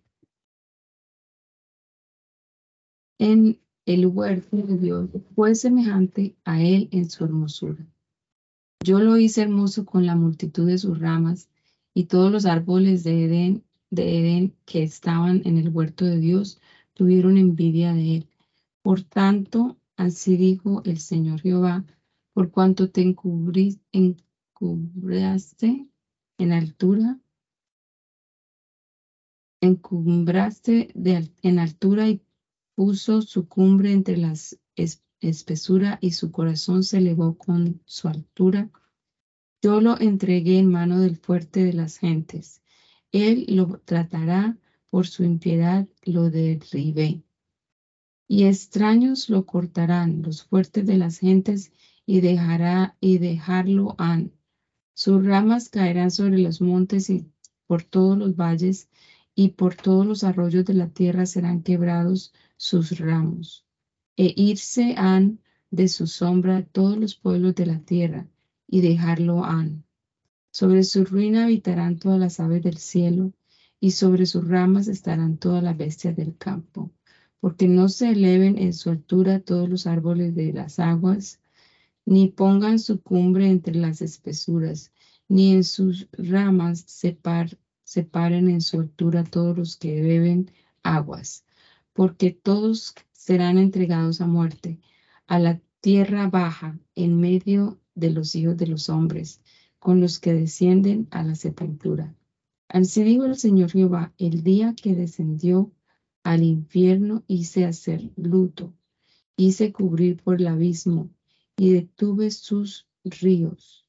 en 3.18 3.58
el 3.86 4.06
huerto 4.06 4.56
de 4.56 4.78
Dios 4.78 5.10
fue 5.34 5.54
semejante 5.54 6.36
a 6.44 6.62
él 6.62 6.88
en 6.92 7.10
su 7.10 7.24
hermosura. 7.24 7.86
Yo 8.84 9.00
lo 9.00 9.16
hice 9.18 9.42
hermoso 9.42 9.84
con 9.84 10.06
la 10.06 10.16
multitud 10.16 10.66
de 10.66 10.78
sus 10.78 10.98
ramas, 10.98 11.48
y 11.92 12.04
todos 12.04 12.30
los 12.30 12.46
árboles 12.46 13.04
de 13.04 13.24
Edén 13.24 13.64
de 13.90 14.18
Edén 14.18 14.54
que 14.64 14.82
estaban 14.82 15.42
en 15.44 15.58
el 15.58 15.68
huerto 15.68 16.04
de 16.04 16.18
Dios 16.18 16.60
tuvieron 16.94 17.36
envidia 17.36 17.92
de 17.92 18.16
él. 18.16 18.28
Por 18.82 19.02
tanto, 19.02 19.76
así 19.96 20.36
dijo 20.36 20.82
el 20.84 20.98
Señor 20.98 21.40
Jehová, 21.40 21.84
por 22.32 22.50
cuanto 22.50 22.90
te 22.90 23.02
encubriste 23.02 24.16
en 26.40 26.52
altura, 26.52 27.20
encumbraste 29.60 30.88
en 31.42 31.58
altura 31.58 32.08
y 32.08 32.22
puso 32.74 33.22
su 33.22 33.48
cumbre 33.48 33.92
entre 33.92 34.16
las 34.16 34.58
espesura 35.20 35.98
y 36.00 36.12
su 36.12 36.32
corazón 36.32 36.82
se 36.82 36.98
elevó 36.98 37.36
con 37.36 37.82
su 37.84 38.08
altura. 38.08 38.70
Yo 39.62 39.82
lo 39.82 40.00
entregué 40.00 40.58
en 40.58 40.70
mano 40.70 40.98
del 41.00 41.16
fuerte 41.16 41.62
de 41.62 41.74
las 41.74 41.98
gentes 41.98 42.60
él 43.12 43.46
lo 43.48 43.80
tratará 43.84 44.56
por 44.88 45.06
su 45.06 45.24
impiedad, 45.24 45.88
lo 46.04 46.30
derribé. 46.30 47.22
Y 48.28 48.44
extraños 48.44 49.28
lo 49.28 49.46
cortarán, 49.46 50.22
los 50.22 50.44
fuertes 50.44 50.86
de 50.86 50.96
las 50.96 51.18
gentes, 51.18 51.72
y 52.06 52.20
dejará 52.20 52.96
y 53.00 53.18
dejarlo 53.18 53.94
han. 53.98 54.32
Sus 54.94 55.24
ramas 55.24 55.68
caerán 55.68 56.10
sobre 56.10 56.38
los 56.38 56.60
montes 56.60 57.10
y 57.10 57.26
por 57.66 57.82
todos 57.82 58.18
los 58.18 58.36
valles, 58.36 58.88
y 59.34 59.50
por 59.50 59.74
todos 59.74 60.06
los 60.06 60.24
arroyos 60.24 60.64
de 60.64 60.74
la 60.74 60.88
tierra 60.88 61.24
serán 61.24 61.62
quebrados 61.62 62.32
sus 62.56 62.98
ramos. 62.98 63.64
E 64.16 64.34
irse 64.36 64.94
han 64.96 65.38
de 65.70 65.88
su 65.88 66.06
sombra 66.06 66.62
todos 66.64 66.98
los 66.98 67.14
pueblos 67.14 67.54
de 67.54 67.66
la 67.66 67.78
tierra, 67.80 68.26
y 68.66 68.80
dejarlo 68.80 69.44
han. 69.44 69.84
Sobre 70.52 70.82
su 70.82 71.04
ruina 71.04 71.44
habitarán 71.44 71.98
todas 71.98 72.18
las 72.18 72.40
aves 72.40 72.62
del 72.62 72.76
cielo, 72.76 73.32
y 73.78 73.92
sobre 73.92 74.26
sus 74.26 74.46
ramas 74.46 74.88
estarán 74.88 75.38
todas 75.38 75.62
las 75.62 75.76
bestias 75.76 76.16
del 76.16 76.36
campo, 76.36 76.90
porque 77.40 77.66
no 77.66 77.88
se 77.88 78.10
eleven 78.10 78.58
en 78.58 78.74
su 78.74 78.90
altura 78.90 79.40
todos 79.40 79.68
los 79.68 79.86
árboles 79.86 80.34
de 80.34 80.52
las 80.52 80.78
aguas, 80.78 81.39
ni 82.06 82.28
pongan 82.28 82.78
su 82.78 83.00
cumbre 83.00 83.48
entre 83.50 83.74
las 83.74 84.02
espesuras, 84.02 84.92
ni 85.28 85.52
en 85.52 85.64
sus 85.64 86.08
ramas 86.12 86.84
separen 87.84 88.48
en 88.48 88.60
su 88.60 88.80
altura 88.80 89.24
todos 89.24 89.56
los 89.56 89.76
que 89.76 90.00
beben 90.00 90.50
aguas, 90.82 91.44
porque 91.92 92.30
todos 92.30 92.94
serán 93.12 93.58
entregados 93.58 94.20
a 94.20 94.26
muerte, 94.26 94.80
a 95.26 95.38
la 95.38 95.60
tierra 95.80 96.28
baja, 96.28 96.78
en 96.94 97.20
medio 97.20 97.78
de 97.94 98.10
los 98.10 98.34
hijos 98.34 98.56
de 98.56 98.66
los 98.66 98.88
hombres 98.88 99.40
con 99.78 100.00
los 100.00 100.18
que 100.18 100.32
descienden 100.34 101.06
a 101.10 101.22
la 101.22 101.34
sepultura. 101.34 102.14
Así 102.68 103.02
dijo 103.02 103.24
el 103.24 103.36
Señor 103.36 103.70
Jehová, 103.70 104.12
el 104.18 104.42
día 104.42 104.74
que 104.74 104.94
descendió 104.94 105.72
al 106.22 106.42
infierno 106.42 107.24
hice 107.26 107.64
hacer 107.64 108.10
luto, 108.16 108.74
hice 109.36 109.72
cubrir 109.72 110.22
por 110.22 110.40
el 110.40 110.48
abismo 110.48 111.10
y 111.56 111.72
detuve 111.72 112.30
sus 112.30 112.88
ríos. 113.04 113.86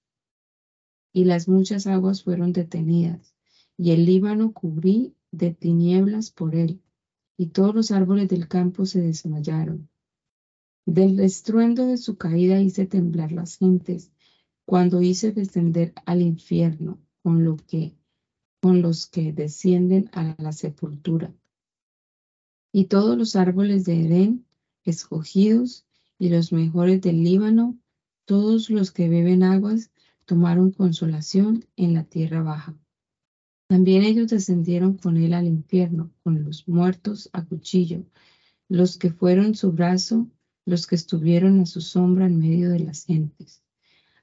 Y 1.14 1.26
las 1.26 1.48
muchas 1.48 1.88
aguas 1.88 2.24
fueron 2.24 2.54
detenidas, 2.54 3.36
y 3.78 3.92
el 3.92 4.06
Líbano 4.06 4.54
cubrí 4.54 5.16
de 5.32 5.54
tinieblas 5.54 6.32
por 6.32 6.56
él, 6.56 6.82
y 7.38 7.48
todos 7.48 7.74
los 7.74 7.92
árboles 7.92 8.30
del 8.30 8.48
campo 8.48 8.86
se 8.86 9.02
desmayaron. 9.02 9.90
Del 10.86 11.20
estruendo 11.20 11.86
de 11.86 11.98
su 11.98 12.18
caída 12.18 12.60
hice 12.60 12.86
temblar 12.86 13.32
las 13.32 13.58
gentes, 13.58 14.12
cuando 14.66 15.02
hice 15.02 15.32
descender 15.32 15.94
al 16.06 16.22
infierno 16.22 17.00
con, 17.24 17.44
lo 17.44 17.58
que, 17.58 17.96
con 18.62 18.82
los 18.82 19.06
que 19.06 19.34
descienden 19.34 20.10
a 20.14 20.36
la 20.38 20.52
sepultura. 20.54 21.34
Y 22.72 22.86
todos 22.86 23.18
los 23.18 23.36
árboles 23.36 23.86
de 23.86 24.06
Edén, 24.06 24.46
escogidos, 24.84 25.86
y 26.22 26.30
los 26.30 26.52
mejores 26.52 27.02
del 27.02 27.24
Líbano, 27.24 27.80
todos 28.26 28.70
los 28.70 28.92
que 28.92 29.10
beben 29.10 29.42
aguas, 29.42 29.90
tomaron 30.26 30.70
consolación 30.70 31.66
en 31.78 31.96
la 31.96 32.04
tierra 32.04 32.44
baja. 32.44 32.78
También 33.66 34.04
ellos 34.04 34.28
descendieron 34.28 34.98
con 34.98 35.18
él 35.18 35.34
al 35.34 35.48
infierno, 35.48 36.14
con 36.22 36.44
los 36.44 36.68
muertos 36.68 37.32
a 37.34 37.44
cuchillo, 37.44 38.06
los 38.70 39.00
que 39.00 39.10
fueron 39.10 39.56
su 39.56 39.72
brazo, 39.72 40.30
los 40.64 40.86
que 40.86 40.94
estuvieron 40.94 41.60
a 41.60 41.66
su 41.66 41.82
sombra 41.82 42.28
en 42.28 42.38
medio 42.38 42.70
de 42.70 42.82
las 42.82 43.06
gentes. 43.06 43.64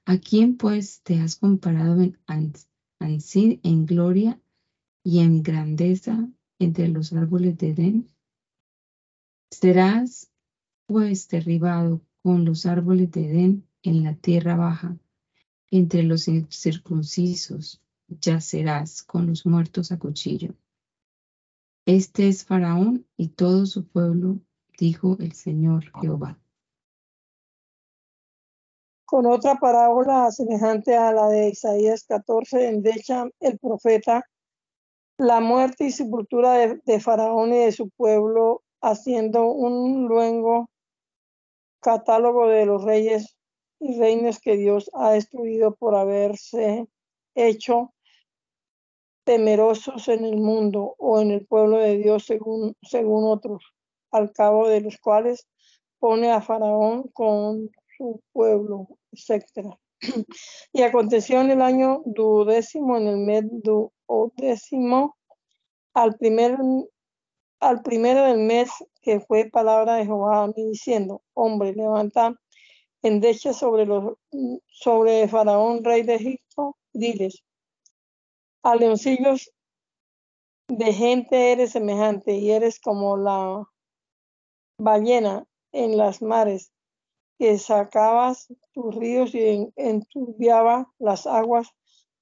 ¿A 0.05 0.19
quién 0.19 0.57
pues 0.57 1.03
te 1.03 1.19
has 1.19 1.35
comparado 1.35 2.01
en 2.01 2.17
en 3.01 3.87
gloria 3.87 4.41
y 5.03 5.19
en 5.19 5.43
grandeza 5.43 6.31
entre 6.61 6.87
los 6.87 7.13
árboles 7.13 7.59
de 7.59 7.71
Edén? 7.71 8.09
Serás 9.51 10.28
pues 10.89 11.29
derribado 11.29 12.01
con 12.23 12.45
los 12.47 12.67
árboles 12.67 13.13
de 13.13 13.27
Edén 13.27 13.69
en 13.83 14.03
la 14.03 14.15
tierra 14.15 14.57
baja, 14.57 14.97
entre 15.71 16.03
los 16.03 16.25
circuncisos 16.49 17.81
yacerás 18.09 19.03
con 19.03 19.27
los 19.27 19.47
muertos 19.47 19.93
a 19.93 19.99
cuchillo. 19.99 20.55
Este 21.87 22.27
es 22.27 22.45
Faraón 22.45 23.07
y 23.17 23.29
todo 23.29 23.67
su 23.67 23.87
pueblo, 23.87 24.41
dijo 24.79 25.17
el 25.21 25.33
Señor 25.33 25.85
Jehová 26.01 26.41
con 29.05 29.25
otra 29.25 29.55
parábola 29.55 30.31
semejante 30.31 30.95
a 30.95 31.13
la 31.13 31.29
de 31.29 31.49
Isaías 31.49 32.05
14, 32.05 32.69
endecha 32.69 33.25
el 33.41 33.59
profeta 33.59 34.23
la 35.17 35.41
muerte 35.41 35.87
y 35.87 35.91
sepultura 35.91 36.77
de, 36.85 37.01
Faraón 37.01 37.55
y 37.55 37.59
de 37.59 37.73
su 37.73 37.89
pueblo, 37.89 38.63
haciendo 38.83 39.51
un 39.51 40.07
luengo 40.09 40.69
catálogo 41.81 42.49
de 42.49 42.67
los 42.67 42.85
reyes 42.85 43.37
y 43.81 43.99
reinos 43.99 44.41
que 44.41 44.57
Dios 44.57 44.91
ha 44.95 45.13
destruido 45.13 45.75
por 45.77 45.95
haberse 45.95 46.87
hecho 47.35 47.95
temerosos 49.25 50.09
en 50.09 50.25
el 50.25 50.37
mundo 50.39 50.95
o 50.99 51.21
en 51.21 51.31
el 51.31 51.47
pueblo 51.47 51.79
de 51.79 51.99
Dios 51.99 52.25
según, 52.25 52.75
según 52.83 53.25
otros, 53.25 53.75
al 54.11 54.33
cabo 54.33 54.69
de 54.69 54.81
los 54.81 54.97
cuales 54.99 55.47
pone 55.99 56.31
a 56.33 56.41
Faraón 56.41 57.09
con 57.13 57.71
su 57.97 58.23
pueblo, 58.33 58.89
etc. 59.13 59.77
Y 60.73 60.83
aconteció 60.83 61.41
en 61.41 61.51
el 61.51 61.61
año 61.61 62.03
duodécimo, 62.07 62.97
en 62.97 63.07
el 63.07 63.19
mes 63.19 63.45
duodécimo, 63.51 65.17
al 65.95 66.17
primer 66.17 66.57
al 67.61 67.83
primero 67.83 68.25
del 68.25 68.39
mes 68.39 68.71
que 69.03 69.21
fue 69.21 69.51
palabra 69.51 69.95
de 69.97 70.05
Jehová 70.05 70.45
a 70.45 70.47
mí 70.49 70.65
diciendo, 70.71 71.23
hombre, 71.35 71.75
levanta 71.75 72.35
endecha 73.03 73.53
sobre 73.53 73.87
los 73.87 74.15
sobre 74.69 75.29
Faraón, 75.29 75.85
rey 75.85 76.03
de 76.03 76.17
Egipto, 76.17 76.77
diles, 76.93 77.43
a 78.63 78.75
leoncillos 78.75 79.53
de 80.69 80.93
gente 80.93 81.53
eres 81.53 81.73
semejante 81.73 82.33
y 82.35 82.51
eres 82.51 82.79
como 82.81 83.17
la 83.17 83.65
ballena 84.79 85.47
en 85.73 85.97
las 85.97 86.21
mares 86.23 86.73
que 87.39 87.57
sacabas 87.59 88.49
tus 88.73 88.95
ríos 88.95 89.35
y 89.35 89.73
enturbiaba 89.77 90.93
las 90.99 91.27
aguas 91.27 91.69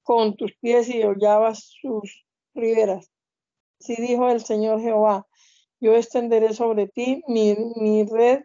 con 0.03 0.37
tus 0.37 0.53
pies 0.61 0.89
y 0.89 1.03
hollabas 1.03 1.76
sus 1.80 2.24
riberas. 2.55 3.11
Así 3.81 3.97
dijo 3.97 4.29
el 4.29 4.45
Señor 4.45 4.81
Jehová, 4.81 5.27
yo 5.81 5.95
extenderé 5.95 6.55
sobre 6.55 6.89
ti 6.89 7.22
mi, 7.29 8.05
red 8.05 8.45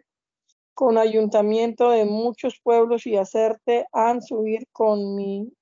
con 0.74 0.98
ayuntamiento 0.98 1.90
de 1.90 2.04
muchos 2.04 2.60
pueblos 2.62 3.06
y 3.06 3.16
hacerte 3.16 3.86
han 3.92 4.22
subir 4.22 4.66
con 4.72 5.14
mi 5.14 5.52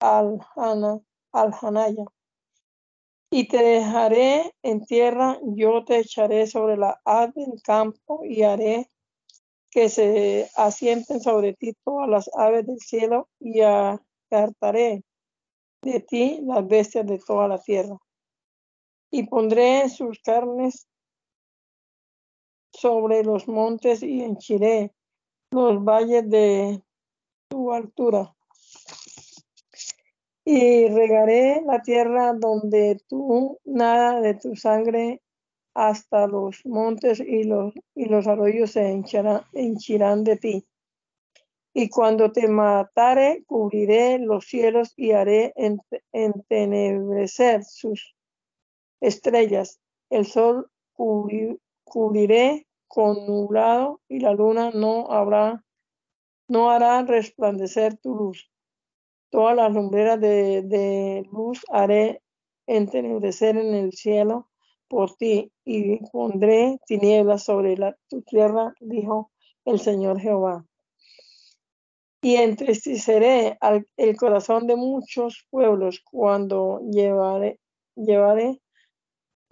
alhanaya. 0.00 2.04
Y 3.30 3.48
te 3.48 3.62
dejaré 3.62 4.54
en 4.62 4.84
tierra, 4.84 5.38
yo 5.42 5.84
te 5.84 5.98
echaré 5.98 6.46
sobre 6.46 6.76
la 6.76 7.00
haz 7.04 7.32
del 7.34 7.62
campo 7.62 8.24
y 8.24 8.42
haré 8.42 8.90
que 9.70 9.88
se 9.88 10.50
asienten 10.54 11.20
sobre 11.20 11.54
ti 11.54 11.72
todas 11.82 12.08
las 12.08 12.30
aves 12.34 12.66
del 12.66 12.78
cielo 12.78 13.28
y 13.40 13.62
apartaré 13.62 15.02
de 15.82 16.00
ti 16.00 16.40
las 16.44 16.66
bestias 16.66 17.06
de 17.06 17.18
toda 17.18 17.48
la 17.48 17.58
tierra. 17.58 17.96
Y 19.12 19.28
pondré 19.28 19.88
sus 19.88 20.18
carnes 20.20 20.88
sobre 22.72 23.22
los 23.22 23.46
montes 23.46 24.02
y 24.02 24.22
henchiré 24.22 24.92
los 25.52 25.84
valles 25.84 26.28
de 26.28 26.82
tu 27.48 27.72
altura. 27.72 28.34
Y 30.44 30.88
regaré 30.88 31.62
la 31.64 31.82
tierra 31.82 32.32
donde 32.32 33.00
tú 33.06 33.60
nada 33.64 34.20
de 34.20 34.34
tu 34.34 34.56
sangre 34.56 35.20
hasta 35.74 36.26
los 36.26 36.64
montes 36.66 37.20
y 37.20 37.44
los, 37.44 37.74
y 37.94 38.06
los 38.06 38.26
arroyos 38.26 38.72
se 38.72 38.90
henchirán 38.90 40.24
de 40.24 40.36
ti. 40.36 40.66
Y 41.74 41.88
cuando 41.88 42.32
te 42.32 42.48
matare, 42.48 43.44
cubriré 43.46 44.18
los 44.18 44.46
cielos 44.46 44.92
y 44.96 45.12
haré 45.12 45.54
entenebrecer 46.12 47.64
sus 47.64 48.14
estrellas. 49.02 49.80
El 50.08 50.24
sol 50.26 50.70
cubriré 51.84 52.66
con 52.86 53.26
nublado 53.26 54.00
y 54.08 54.20
la 54.20 54.32
luna 54.32 54.70
no 54.70 55.10
habrá, 55.10 55.64
no 56.48 56.70
hará 56.70 57.02
resplandecer 57.02 57.98
tu 57.98 58.14
luz. 58.14 58.50
Todas 59.30 59.56
las 59.56 59.72
lumbreras 59.72 60.20
de, 60.20 61.26
luz 61.32 61.62
haré 61.70 62.22
entenebrecer 62.66 63.56
en 63.56 63.74
el 63.74 63.92
cielo 63.92 64.48
por 64.88 65.14
ti 65.16 65.50
y 65.64 65.98
pondré 66.10 66.78
tinieblas 66.86 67.44
sobre 67.44 67.76
tu 68.08 68.22
tierra, 68.22 68.74
dijo 68.80 69.32
el 69.64 69.80
Señor 69.80 70.20
Jehová. 70.20 70.64
Y 72.20 72.36
entristeceré 72.36 73.56
al, 73.60 73.88
el 73.96 74.16
corazón 74.16 74.66
de 74.66 74.76
muchos 74.76 75.46
pueblos 75.50 76.02
cuando 76.04 76.80
llevaré 76.90 77.58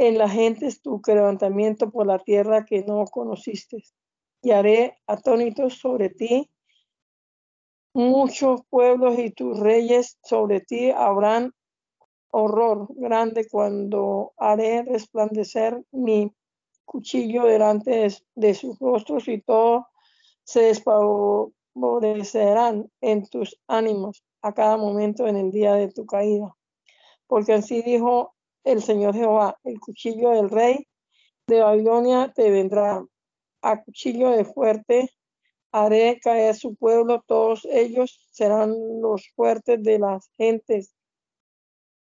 en 0.01 0.17
la 0.17 0.31
gente 0.31 0.67
tu 0.83 1.03
levantamiento 1.07 1.91
por 1.91 2.07
la 2.07 2.19
tierra 2.19 2.65
que 2.65 2.83
no 2.85 3.05
conociste. 3.05 3.85
Y 4.41 4.53
haré 4.53 4.97
atónitos 5.07 5.75
sobre 5.75 6.09
ti 6.09 6.49
muchos 7.93 8.63
pueblos 8.71 9.19
y 9.19 9.31
tus 9.31 9.61
reyes 9.61 10.17
sobre 10.25 10.61
ti 10.61 10.91
habrán 10.91 11.53
horror 12.31 12.87
grande 12.97 13.47
cuando 13.47 14.33
haré 14.39 14.85
resplandecer 14.85 15.85
mi 15.91 16.33
cuchillo 16.87 17.45
delante 17.45 18.09
de, 18.35 18.55
sus 18.55 18.79
rostros 18.79 19.29
y 19.29 19.43
todos 19.43 19.85
se 20.45 20.63
despavorecerán 20.63 22.91
en 23.03 23.27
tus 23.27 23.61
ánimos 23.67 24.25
a 24.41 24.55
cada 24.55 24.79
momento 24.79 25.27
en 25.27 25.37
el 25.37 25.51
día 25.51 25.75
de 25.75 25.93
tu 25.93 26.07
caída. 26.07 26.57
Porque 27.27 27.53
así 27.53 27.83
dijo 27.83 28.35
el 28.65 28.83
Señor 28.83 29.15
Jehová, 29.15 29.59
el 29.65 29.81
cuchillo 29.81 30.31
del 30.31 30.51
rey 30.51 30.87
de 31.47 31.61
Babilonia 31.61 32.33
te 32.35 32.51
vendrá, 32.51 33.05
a 33.63 33.83
cuchillo 33.83 34.31
de 34.31 34.45
fuerte 34.45 35.11
haré 35.73 36.19
caer 36.21 36.55
su 36.55 36.75
pueblo, 36.75 37.23
todos 37.27 37.65
ellos 37.71 38.29
serán 38.33 38.75
los 39.01 39.29
fuertes 39.35 39.83
de 39.83 39.99
las 39.99 40.31
gentes 40.37 40.95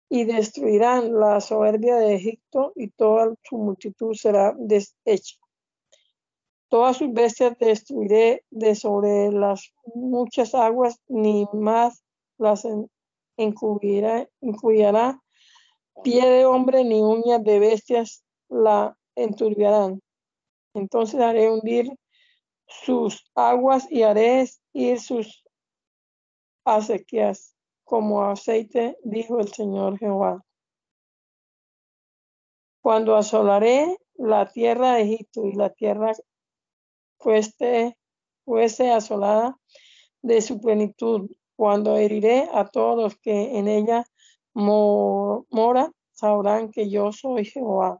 y 0.09 0.25
destruirán 0.25 1.19
la 1.19 1.41
soberbia 1.41 1.95
de 1.95 2.15
Egipto 2.15 2.73
y 2.75 2.89
toda 2.89 3.33
su 3.43 3.57
multitud 3.57 4.13
será 4.13 4.53
deshecha. 4.57 5.37
Todas 6.69 6.97
sus 6.97 7.13
bestias 7.13 7.57
destruiré 7.59 8.43
de 8.49 8.75
sobre 8.75 9.31
las 9.31 9.71
muchas 9.93 10.55
aguas, 10.55 10.99
ni 11.07 11.47
más 11.53 12.03
las 12.37 12.67
encubrirá, 13.37 14.27
pie 16.01 16.25
de 16.25 16.45
hombre 16.45 16.83
ni 16.83 17.01
uñas 17.01 17.43
de 17.43 17.59
bestias 17.59 18.23
la 18.49 18.97
enturbiarán. 19.15 20.01
Entonces 20.73 21.19
haré 21.19 21.51
hundir 21.51 21.91
sus 22.67 23.29
aguas 23.35 23.89
y 23.91 24.03
haré 24.03 24.45
ir 24.73 24.99
sus 24.99 25.43
acequias 26.65 27.55
como 27.83 28.23
aceite, 28.23 28.97
dijo 29.03 29.39
el 29.39 29.49
Señor 29.49 29.99
Jehová. 29.99 30.43
Cuando 32.81 33.15
asolaré 33.15 33.97
la 34.15 34.51
tierra 34.51 34.95
de 34.95 35.03
Egipto 35.03 35.45
y 35.45 35.53
la 35.53 35.69
tierra 35.69 36.13
fuese, 37.19 37.97
fuese 38.45 38.91
asolada 38.91 39.57
de 40.21 40.41
su 40.41 40.59
plenitud, 40.59 41.29
cuando 41.55 41.97
heriré 41.97 42.49
a 42.53 42.67
todos 42.67 43.01
los 43.01 43.17
que 43.19 43.57
en 43.57 43.67
ella 43.67 44.05
moran, 44.53 45.93
sabrán 46.11 46.71
que 46.71 46.89
yo 46.89 47.11
soy 47.11 47.45
Jehová. 47.45 47.99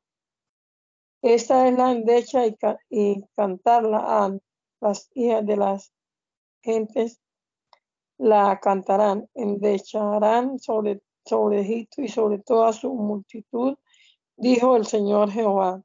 Esta 1.21 1.67
es 1.67 1.77
la 1.77 1.91
endecha 1.91 2.45
y, 2.45 2.55
y 2.89 3.23
cantarla 3.35 4.25
a 4.25 4.37
las 4.81 5.09
hijas 5.13 5.45
de 5.45 5.57
las 5.57 5.93
gentes 6.61 7.19
la 8.17 8.59
cantarán, 8.61 9.27
endecharán 9.33 10.59
sobre, 10.59 11.01
sobre 11.25 11.61
Egipto 11.61 12.01
y 12.01 12.07
sobre 12.07 12.39
toda 12.39 12.71
su 12.71 12.93
multitud, 12.93 13.75
dijo 14.37 14.75
el 14.75 14.85
Señor 14.85 15.31
Jehová. 15.31 15.81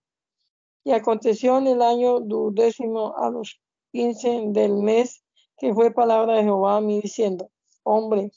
Y 0.84 0.92
aconteció 0.92 1.58
en 1.58 1.66
el 1.66 1.82
año 1.82 2.20
duodécimo 2.20 3.16
a 3.16 3.30
los 3.30 3.60
quince 3.90 4.42
del 4.48 4.74
mes 4.74 5.24
que 5.56 5.74
fue 5.74 5.90
palabra 5.92 6.36
de 6.36 6.44
Jehová 6.44 6.76
a 6.76 6.80
mí 6.80 7.00
diciendo, 7.00 7.50
hombre, 7.88 8.30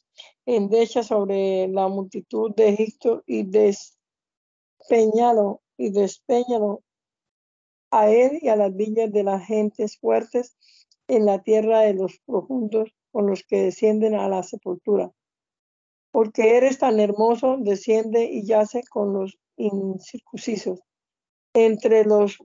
endecha 0.45 1.03
sobre 1.03 1.67
la 1.67 1.87
multitud 1.87 2.55
de 2.55 2.69
Egipto 2.69 3.23
y 3.25 3.43
despeñalo 4.79 5.61
y 5.77 5.91
despeñalo 5.91 6.83
a 7.91 8.09
él 8.09 8.39
y 8.41 8.47
a 8.47 8.55
las 8.55 8.73
villas 8.75 9.11
de 9.11 9.23
las 9.23 9.45
gentes 9.45 9.97
fuertes 9.97 10.55
en 11.07 11.25
la 11.25 11.43
tierra 11.43 11.81
de 11.81 11.93
los 11.93 12.19
profundos 12.25 12.95
con 13.11 13.27
los 13.27 13.43
que 13.43 13.63
descienden 13.63 14.15
a 14.15 14.29
la 14.29 14.43
sepultura. 14.43 15.11
Porque 16.11 16.55
eres 16.57 16.79
tan 16.79 16.99
hermoso, 16.99 17.57
desciende 17.59 18.23
y 18.25 18.45
yace 18.45 18.83
con 18.89 19.13
los 19.13 19.37
incircuncisos. 19.57 20.79
Entre 21.53 22.05
los 22.05 22.37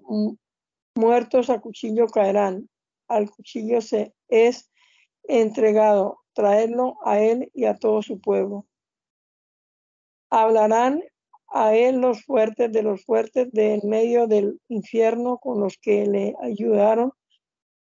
muertos 0.96 1.50
a 1.50 1.60
cuchillo 1.60 2.08
caerán, 2.08 2.68
al 3.08 3.30
cuchillo 3.30 3.80
se 3.80 4.12
es 4.28 4.70
entregado, 5.22 6.18
traerlo 6.36 6.98
a 7.02 7.18
él 7.18 7.50
y 7.54 7.64
a 7.64 7.74
todo 7.74 8.02
su 8.02 8.20
pueblo. 8.20 8.66
Hablarán 10.28 11.02
a 11.48 11.74
él 11.74 11.96
los 11.96 12.24
fuertes 12.24 12.70
de 12.70 12.82
los 12.82 13.04
fuertes 13.04 13.50
de 13.52 13.74
en 13.74 13.88
medio 13.88 14.26
del 14.26 14.60
infierno 14.68 15.38
con 15.38 15.60
los 15.60 15.78
que 15.78 16.06
le 16.06 16.34
ayudaron, 16.42 17.12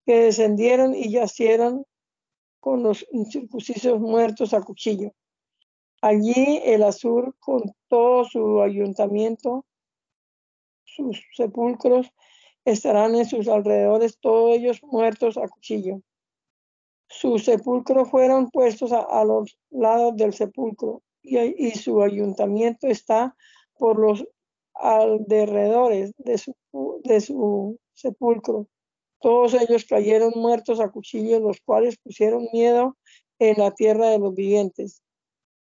que 0.04 0.18
descendieron 0.24 0.96
y 0.96 1.12
yacieron 1.12 1.84
con 2.58 2.82
los 2.82 3.06
incircuncisos 3.12 4.00
muertos 4.00 4.52
a 4.52 4.62
cuchillo. 4.62 5.12
Allí 6.02 6.60
el 6.64 6.82
Azur 6.82 7.36
con 7.38 7.62
todo 7.86 8.24
su 8.24 8.62
ayuntamiento, 8.62 9.64
sus 10.82 11.22
sepulcros, 11.36 12.10
estarán 12.64 13.14
en 13.14 13.26
sus 13.26 13.46
alrededores, 13.46 14.18
todos 14.18 14.56
ellos 14.56 14.82
muertos 14.82 15.36
a 15.36 15.46
cuchillo. 15.46 16.02
Sus 17.12 17.44
sepulcros 17.44 18.08
fueron 18.08 18.50
puestos 18.50 18.92
a, 18.92 19.24
los 19.24 19.58
lados 19.70 20.16
del 20.16 20.32
sepulcro 20.32 21.02
y, 21.22 21.72
su 21.72 22.02
ayuntamiento 22.02 22.86
está 22.86 23.34
por 23.76 23.98
los 23.98 24.24
alrededores 24.74 26.14
de 26.18 26.38
su, 26.38 26.54
de 27.02 27.20
su 27.20 27.80
sepulcro. 27.94 28.68
Todos 29.18 29.54
ellos 29.54 29.86
cayeron 29.86 30.32
muertos 30.36 30.78
a 30.78 30.90
cuchillo, 30.90 31.40
los 31.40 31.60
cuales 31.60 31.98
pusieron 31.98 32.46
miedo 32.52 32.96
en 33.40 33.58
la 33.58 33.72
tierra 33.72 34.10
de 34.10 34.20
los 34.20 34.32
vivientes. 34.32 35.02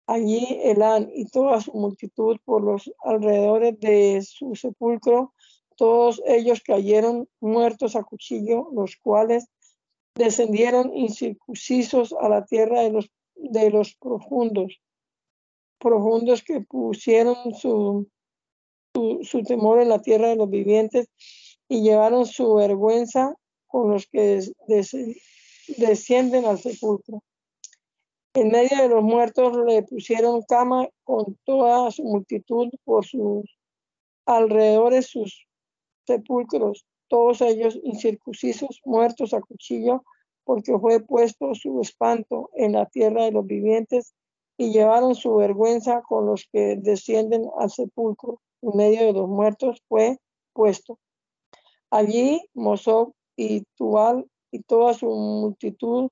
Allí 0.06 0.60
Elán 0.62 1.10
y 1.14 1.24
toda 1.24 1.62
su 1.62 1.72
multitud 1.72 2.36
por 2.44 2.62
los 2.62 2.92
alrededores 3.02 3.80
de 3.80 4.20
su 4.22 4.54
sepulcro, 4.56 5.32
todos 5.76 6.20
ellos 6.26 6.60
cayeron 6.60 7.30
muertos 7.40 7.96
a 7.96 8.02
cuchillo, 8.02 8.68
los 8.74 8.96
cuales 8.96 9.46
descendieron 10.20 10.94
incircuncisos 10.94 12.12
a 12.12 12.28
la 12.28 12.44
tierra 12.44 12.82
de 12.82 12.90
los, 12.90 13.10
de 13.36 13.70
los 13.70 13.94
profundos, 13.94 14.78
profundos 15.78 16.42
que 16.42 16.60
pusieron 16.60 17.54
su, 17.54 18.06
su 19.22 19.42
temor 19.42 19.80
en 19.80 19.88
la 19.88 20.02
tierra 20.02 20.28
de 20.28 20.36
los 20.36 20.50
vivientes 20.50 21.08
y 21.68 21.80
llevaron 21.82 22.26
su 22.26 22.54
vergüenza 22.54 23.34
con 23.66 23.90
los 23.90 24.06
que 24.08 24.40
descienden 25.78 26.44
al 26.44 26.58
sepulcro. 26.58 27.22
En 28.34 28.48
medio 28.48 28.76
de 28.76 28.88
los 28.88 29.02
muertos 29.02 29.56
le 29.66 29.82
pusieron 29.84 30.42
cama 30.42 30.86
con 31.02 31.38
toda 31.44 31.90
su 31.90 32.02
multitud 32.02 32.68
por 32.84 33.06
sus 33.06 33.44
alrededores, 34.26 35.06
sus 35.06 35.46
sepulcros, 36.06 36.84
todos 37.10 37.40
ellos 37.40 37.78
incircuncisos, 37.82 38.80
muertos 38.84 39.34
a 39.34 39.40
cuchillo, 39.40 40.04
porque 40.44 40.78
fue 40.78 41.00
puesto 41.00 41.54
su 41.54 41.80
espanto 41.80 42.50
en 42.54 42.72
la 42.72 42.86
tierra 42.86 43.24
de 43.24 43.32
los 43.32 43.44
vivientes 43.44 44.14
y 44.56 44.72
llevaron 44.72 45.14
su 45.16 45.34
vergüenza 45.36 46.02
con 46.02 46.26
los 46.26 46.48
que 46.52 46.76
descienden 46.76 47.42
al 47.58 47.70
sepulcro. 47.70 48.40
En 48.62 48.76
medio 48.76 49.06
de 49.06 49.12
los 49.12 49.28
muertos 49.28 49.82
fue 49.88 50.18
puesto. 50.52 50.98
Allí 51.90 52.40
Mozoc 52.54 53.12
y 53.36 53.64
Tubal 53.76 54.26
y 54.52 54.62
toda 54.62 54.94
su 54.94 55.08
multitud, 55.08 56.10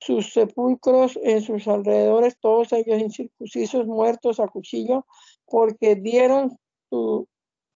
sus 0.00 0.32
sepulcros 0.32 1.18
en 1.22 1.42
sus 1.42 1.68
alrededores, 1.68 2.38
todos 2.40 2.72
ellos 2.72 2.98
incircuncisos, 2.98 3.86
muertos 3.86 4.40
a 4.40 4.48
cuchillo, 4.48 5.04
porque 5.44 5.96
dieron 5.96 6.56
su, 6.88 7.28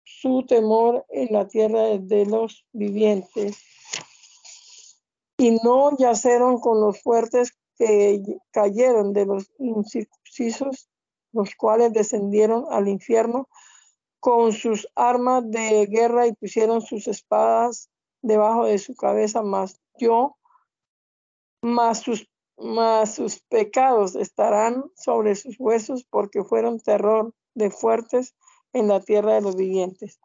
su 0.08 0.45
temor 0.47 1.05
en 1.10 1.34
la 1.34 1.47
tierra 1.47 1.97
de 1.97 2.26
los 2.26 2.66
vivientes. 2.72 3.58
Y 5.38 5.51
no 5.64 5.95
yaceron 5.97 6.60
con 6.60 6.82
los 6.82 7.01
fuertes 7.01 7.53
que 7.78 8.24
cayeron 8.51 9.14
de 9.14 9.26
los 9.26 9.51
incircuncisos, 9.60 10.89
los 11.32 11.53
cuales 11.55 11.93
descendieron 11.93 12.66
al 12.72 12.88
infierno 12.88 13.47
con 14.20 14.53
sus 14.53 14.88
armas 14.95 15.43
de 15.51 15.86
guerra 15.86 16.26
y 16.26 16.34
pusieron 16.34 16.82
sus 16.82 17.08
espadas 17.08 17.89
debajo 18.22 18.66
de 18.66 18.80
su 18.80 18.95
cabeza, 18.95 19.43
más 19.43 19.80
yo, 19.99 20.38
sus, 21.93 22.28
más 22.58 23.14
sus 23.14 23.39
pecados 23.41 24.16
estarán 24.16 24.86
sobre 24.95 25.36
sus 25.36 25.60
huesos 25.60 26.05
porque 26.10 26.43
fueron 26.43 26.80
terror 26.80 27.34
de 27.53 27.70
fuertes 27.70 28.36
en 28.78 28.88
la 28.88 28.99
tierra 28.99 29.34
de 29.34 29.41
los 29.41 29.55
vivientes. 29.55 30.19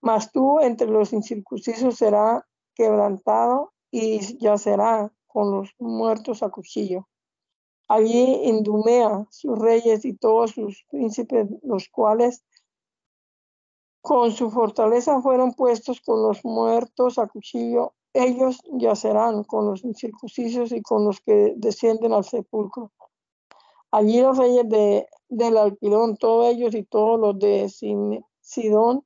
Mas 0.00 0.30
tú 0.32 0.60
entre 0.60 0.88
los 0.88 1.12
incircuncisos 1.12 1.96
será 1.96 2.46
quebrantado 2.74 3.72
y 3.90 4.38
yacerá 4.38 5.12
con 5.26 5.50
los 5.50 5.74
muertos 5.78 6.42
a 6.42 6.50
cuchillo. 6.50 7.08
Allí 7.88 8.40
Indumea, 8.44 9.26
sus 9.30 9.58
reyes 9.58 10.04
y 10.04 10.14
todos 10.14 10.52
sus 10.52 10.84
príncipes, 10.90 11.48
los 11.62 11.88
cuales 11.88 12.44
con 14.00 14.32
su 14.32 14.50
fortaleza 14.50 15.20
fueron 15.20 15.52
puestos 15.52 16.00
con 16.00 16.22
los 16.22 16.44
muertos 16.44 17.18
a 17.18 17.26
cuchillo. 17.26 17.94
Ellos 18.12 18.60
yacerán 18.72 19.44
con 19.44 19.66
los 19.66 19.84
incircuncisos 19.84 20.72
y 20.72 20.82
con 20.82 21.04
los 21.04 21.20
que 21.20 21.54
descienden 21.56 22.12
al 22.12 22.24
sepulcro. 22.24 22.92
Allí 23.90 24.20
los 24.20 24.38
reyes 24.38 24.68
de, 24.68 25.08
del 25.28 25.56
Alquilón, 25.56 26.16
todos 26.16 26.46
ellos 26.46 26.74
y 26.74 26.84
todos 26.84 27.18
los 27.18 27.38
de 27.38 27.68
Sidón, 28.40 29.04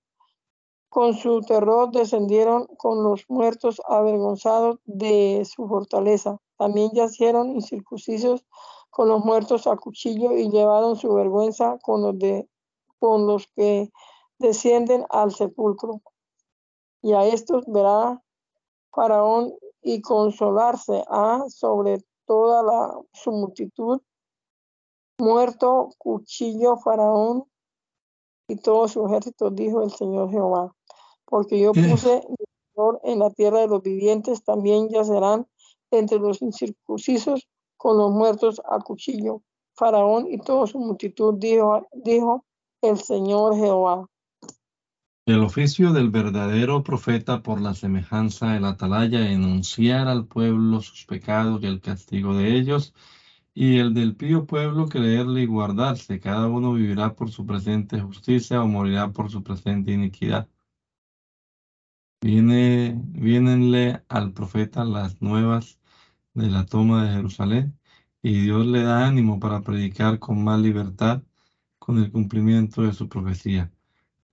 con 0.88 1.14
su 1.14 1.40
terror 1.42 1.92
descendieron 1.92 2.66
con 2.76 3.04
los 3.04 3.24
muertos 3.28 3.80
avergonzados 3.88 4.78
de 4.84 5.44
su 5.44 5.68
fortaleza. 5.68 6.38
También 6.58 6.90
yacieron 6.92 7.50
incircuncisos 7.50 8.44
con 8.90 9.08
los 9.08 9.24
muertos 9.24 9.68
a 9.68 9.76
cuchillo 9.76 10.32
y 10.32 10.50
llevaron 10.50 10.96
su 10.96 11.14
vergüenza 11.14 11.78
con 11.80 12.02
los, 12.02 12.18
de, 12.18 12.48
con 12.98 13.26
los 13.26 13.46
que 13.54 13.90
descienden 14.38 15.06
al 15.10 15.32
sepulcro. 15.32 16.02
Y 17.02 17.12
a 17.12 17.24
estos 17.24 17.64
verá 17.66 18.20
Faraón 18.92 19.54
y 19.82 20.02
consolarse 20.02 21.04
a 21.08 21.44
sobre 21.48 22.04
toda 22.26 22.62
la, 22.62 23.00
su 23.12 23.30
multitud. 23.30 24.00
Muerto, 25.20 25.90
cuchillo, 25.98 26.76
Faraón 26.76 27.44
y 28.48 28.56
todo 28.56 28.88
su 28.88 29.06
ejército, 29.06 29.50
dijo 29.50 29.82
el 29.82 29.90
Señor 29.90 30.30
Jehová. 30.30 30.74
Porque 31.24 31.60
yo 31.60 31.72
puse 31.72 32.22
mi 32.28 32.36
en 33.02 33.18
la 33.18 33.30
tierra 33.30 33.60
de 33.60 33.68
los 33.68 33.82
vivientes, 33.82 34.42
también 34.42 34.88
yacerán 34.88 35.46
entre 35.90 36.18
los 36.18 36.40
incircuncisos 36.42 37.48
con 37.76 37.98
los 37.98 38.10
muertos 38.10 38.60
a 38.68 38.78
cuchillo. 38.78 39.42
Faraón 39.74 40.26
y 40.30 40.38
toda 40.38 40.66
su 40.66 40.78
multitud, 40.78 41.34
dijo, 41.38 41.86
dijo 41.92 42.44
el 42.82 42.98
Señor 42.98 43.56
Jehová. 43.56 44.06
El 45.26 45.42
oficio 45.44 45.92
del 45.92 46.10
verdadero 46.10 46.82
profeta 46.82 47.42
por 47.42 47.60
la 47.60 47.74
semejanza 47.74 48.52
del 48.52 48.64
atalaya 48.64 49.30
enunciar 49.30 50.08
al 50.08 50.26
pueblo 50.26 50.80
sus 50.80 51.04
pecados 51.06 51.62
y 51.62 51.66
el 51.66 51.80
castigo 51.80 52.34
de 52.34 52.56
ellos, 52.56 52.94
y 53.54 53.78
el 53.78 53.94
del 53.94 54.16
pío 54.16 54.46
pueblo 54.46 54.88
creerle 54.88 55.42
y 55.42 55.46
guardarse. 55.46 56.20
Cada 56.20 56.48
uno 56.48 56.72
vivirá 56.74 57.14
por 57.14 57.30
su 57.30 57.46
presente 57.46 58.00
justicia 58.00 58.62
o 58.62 58.68
morirá 58.68 59.12
por 59.12 59.30
su 59.30 59.42
presente 59.42 59.92
iniquidad. 59.92 60.48
Viene, 62.22 63.00
vienenle 63.04 64.02
al 64.08 64.32
profeta 64.32 64.84
las 64.84 65.20
nuevas 65.22 65.78
de 66.34 66.48
la 66.50 66.64
toma 66.66 67.04
de 67.04 67.14
Jerusalén, 67.16 67.78
y 68.22 68.42
Dios 68.42 68.66
le 68.66 68.82
da 68.82 69.06
ánimo 69.06 69.40
para 69.40 69.62
predicar 69.62 70.18
con 70.18 70.44
más 70.44 70.60
libertad 70.60 71.22
con 71.78 71.98
el 71.98 72.10
cumplimiento 72.12 72.82
de 72.82 72.92
su 72.92 73.08
profecía 73.08 73.72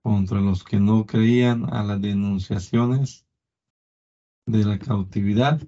contra 0.02 0.40
los 0.40 0.64
que 0.64 0.80
no 0.80 1.06
creían 1.06 1.72
a 1.72 1.82
las 1.82 2.00
denunciaciones 2.00 3.26
de 4.46 4.64
la 4.64 4.78
cautividad 4.78 5.60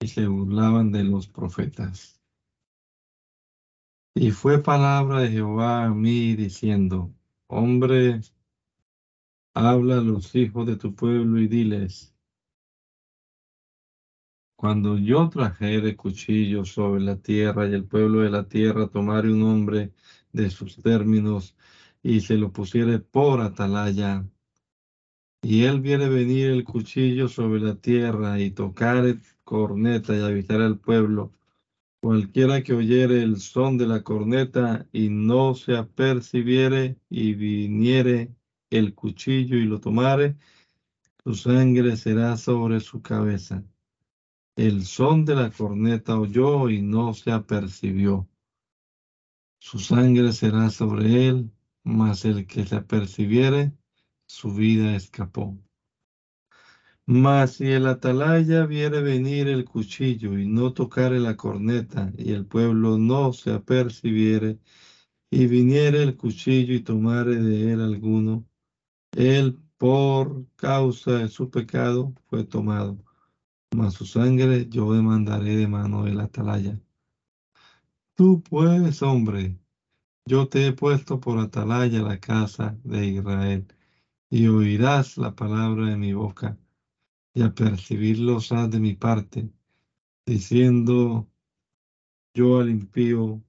y 0.00 0.08
se 0.08 0.26
burlaban 0.26 0.92
de 0.92 1.04
los 1.04 1.28
profetas. 1.28 2.15
Y 4.18 4.30
fue 4.30 4.62
palabra 4.62 5.20
de 5.20 5.28
Jehová 5.28 5.84
a 5.84 5.90
mí 5.90 6.34
diciendo, 6.36 7.12
hombre, 7.48 8.22
habla 9.52 9.98
a 9.98 10.00
los 10.00 10.34
hijos 10.34 10.66
de 10.66 10.76
tu 10.76 10.94
pueblo 10.94 11.38
y 11.38 11.48
diles, 11.48 12.14
cuando 14.56 14.96
yo 14.96 15.28
trajere 15.28 15.96
cuchillos 15.96 16.72
sobre 16.72 17.02
la 17.02 17.16
tierra 17.16 17.68
y 17.68 17.74
el 17.74 17.84
pueblo 17.84 18.20
de 18.20 18.30
la 18.30 18.48
tierra 18.48 18.88
tomare 18.88 19.30
un 19.30 19.42
hombre 19.42 19.92
de 20.32 20.48
sus 20.48 20.76
términos 20.76 21.54
y 22.02 22.22
se 22.22 22.38
lo 22.38 22.50
pusiere 22.50 23.00
por 23.00 23.42
atalaya, 23.42 24.26
y 25.42 25.64
él 25.64 25.82
viere 25.82 26.08
venir 26.08 26.52
el 26.52 26.64
cuchillo 26.64 27.28
sobre 27.28 27.60
la 27.60 27.74
tierra 27.74 28.40
y 28.40 28.50
tocar 28.50 29.18
corneta 29.44 30.16
y 30.16 30.22
avisar 30.22 30.62
al 30.62 30.78
pueblo, 30.78 31.32
cualquiera 32.06 32.62
que 32.62 32.72
oyere 32.72 33.20
el 33.20 33.40
son 33.40 33.78
de 33.78 33.84
la 33.84 34.04
corneta 34.04 34.86
y 34.92 35.08
no 35.08 35.56
se 35.56 35.76
apercibiere 35.76 37.00
y 37.10 37.34
viniere 37.34 38.32
el 38.70 38.94
cuchillo 38.94 39.56
y 39.56 39.64
lo 39.64 39.80
tomare, 39.80 40.36
su 41.24 41.34
sangre 41.34 41.96
será 41.96 42.36
sobre 42.36 42.78
su 42.78 43.02
cabeza. 43.02 43.64
El 44.54 44.84
son 44.84 45.24
de 45.24 45.34
la 45.34 45.50
corneta 45.50 46.16
oyó 46.16 46.68
y 46.70 46.80
no 46.80 47.12
se 47.12 47.32
apercibió. 47.32 48.28
Su 49.58 49.80
sangre 49.80 50.32
será 50.32 50.70
sobre 50.70 51.26
él 51.26 51.50
mas 51.82 52.24
el 52.24 52.46
que 52.46 52.64
se 52.64 52.76
apercibiere, 52.76 53.72
su 54.26 54.54
vida 54.54 54.94
escapó. 54.94 55.58
Mas 57.08 57.56
si 57.56 57.66
el 57.70 57.86
atalaya 57.86 58.66
viere 58.66 59.00
venir 59.00 59.46
el 59.48 59.64
cuchillo 59.64 60.36
y 60.38 60.46
no 60.46 60.72
tocare 60.72 61.20
la 61.20 61.36
corneta, 61.36 62.12
y 62.16 62.32
el 62.32 62.46
pueblo 62.46 62.98
no 62.98 63.32
se 63.32 63.52
apercibiere, 63.52 64.58
y 65.30 65.46
viniere 65.46 66.02
el 66.02 66.16
cuchillo 66.16 66.74
y 66.74 66.80
tomare 66.80 67.36
de 67.36 67.72
él 67.72 67.80
alguno, 67.80 68.44
él 69.12 69.58
por 69.78 70.46
causa 70.56 71.18
de 71.18 71.28
su 71.28 71.50
pecado 71.50 72.14
fue 72.28 72.44
tomado, 72.44 72.98
mas 73.76 73.94
su 73.94 74.06
sangre 74.06 74.68
yo 74.68 74.92
demandaré 74.92 75.56
de 75.56 75.68
mano 75.68 76.04
del 76.04 76.20
atalaya. 76.20 76.80
Tú 78.14 78.42
pues, 78.42 79.02
hombre, 79.02 79.58
yo 80.26 80.48
te 80.48 80.66
he 80.68 80.72
puesto 80.72 81.20
por 81.20 81.38
atalaya 81.38 82.02
la 82.02 82.18
casa 82.18 82.78
de 82.84 83.06
Israel, 83.08 83.66
y 84.30 84.48
oirás 84.48 85.18
la 85.18 85.34
palabra 85.36 85.86
de 85.88 85.96
mi 85.96 86.12
boca, 86.14 86.58
y 87.36 87.42
a 87.42 87.50
percibirlos 87.54 88.50
has 88.50 88.70
de 88.70 88.80
mi 88.80 88.94
parte, 88.94 89.50
diciendo 90.24 91.28
yo 92.32 92.60
al 92.60 92.70
impío, 92.70 93.44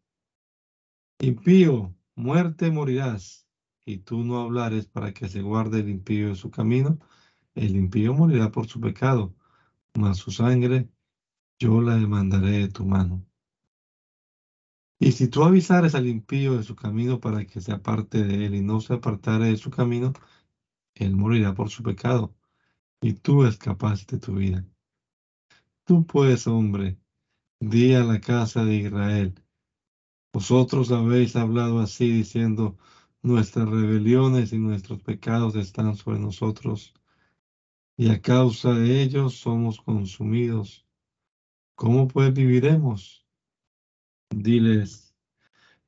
impío, 1.20 1.96
muerte 2.16 2.70
morirás, 2.70 3.48
y 3.86 4.00
tú 4.00 4.26
no 4.26 4.42
hablares 4.42 4.88
para 4.88 5.14
que 5.14 5.30
se 5.30 5.42
guarde 5.42 5.80
el 5.80 5.88
impío 5.88 6.28
de 6.28 6.36
su 6.36 6.52
camino, 6.52 7.00
el 7.56 7.78
impío 7.78 8.14
morirá 8.14 8.52
por 8.52 8.68
su 8.68 8.82
pecado, 8.82 9.34
mas 9.98 10.18
su 10.18 10.32
sangre 10.32 10.90
yo 11.58 11.80
la 11.82 11.96
demandaré 11.96 12.52
de 12.60 12.68
tu 12.68 12.86
mano. 12.86 13.26
Y 15.00 15.14
si 15.14 15.30
tú 15.30 15.44
avisares 15.46 15.96
al 15.96 16.08
impío 16.08 16.58
de 16.58 16.64
su 16.64 16.76
camino 16.76 17.22
para 17.22 17.46
que 17.46 17.62
se 17.62 17.72
aparte 17.72 18.22
de 18.26 18.48
él 18.48 18.56
y 18.56 18.62
no 18.62 18.82
se 18.82 18.96
apartare 18.96 19.46
de 19.46 19.58
su 19.58 19.70
camino, 19.70 20.12
él 20.96 21.16
morirá 21.16 21.54
por 21.54 21.70
su 21.70 21.84
pecado, 21.84 22.37
y 23.02 23.14
tú 23.14 23.46
escapaste 23.46 24.18
tu 24.18 24.36
vida. 24.36 24.66
Tú 25.86 26.06
pues, 26.06 26.48
hombre, 26.48 26.98
di 27.60 27.94
a 27.94 28.04
la 28.04 28.20
casa 28.20 28.66
de 28.66 28.76
Israel, 28.76 29.34
vosotros 30.34 30.92
habéis 30.92 31.36
hablado 31.36 31.80
así 31.80 32.12
diciendo, 32.12 32.78
nuestras 33.22 33.68
rebeliones 33.70 34.54
y 34.54 34.58
nuestros 34.58 35.02
pecados 35.02 35.56
están 35.56 35.96
sobre 35.96 36.20
nosotros, 36.20 36.94
y 37.98 38.10
a 38.10 38.22
causa 38.22 38.74
de 38.74 39.02
ellos 39.02 39.36
somos 39.36 39.82
consumidos. 39.82 40.86
¿Cómo 41.76 42.08
pues 42.08 42.34
viviremos? 42.34 43.26
Diles, 44.30 45.16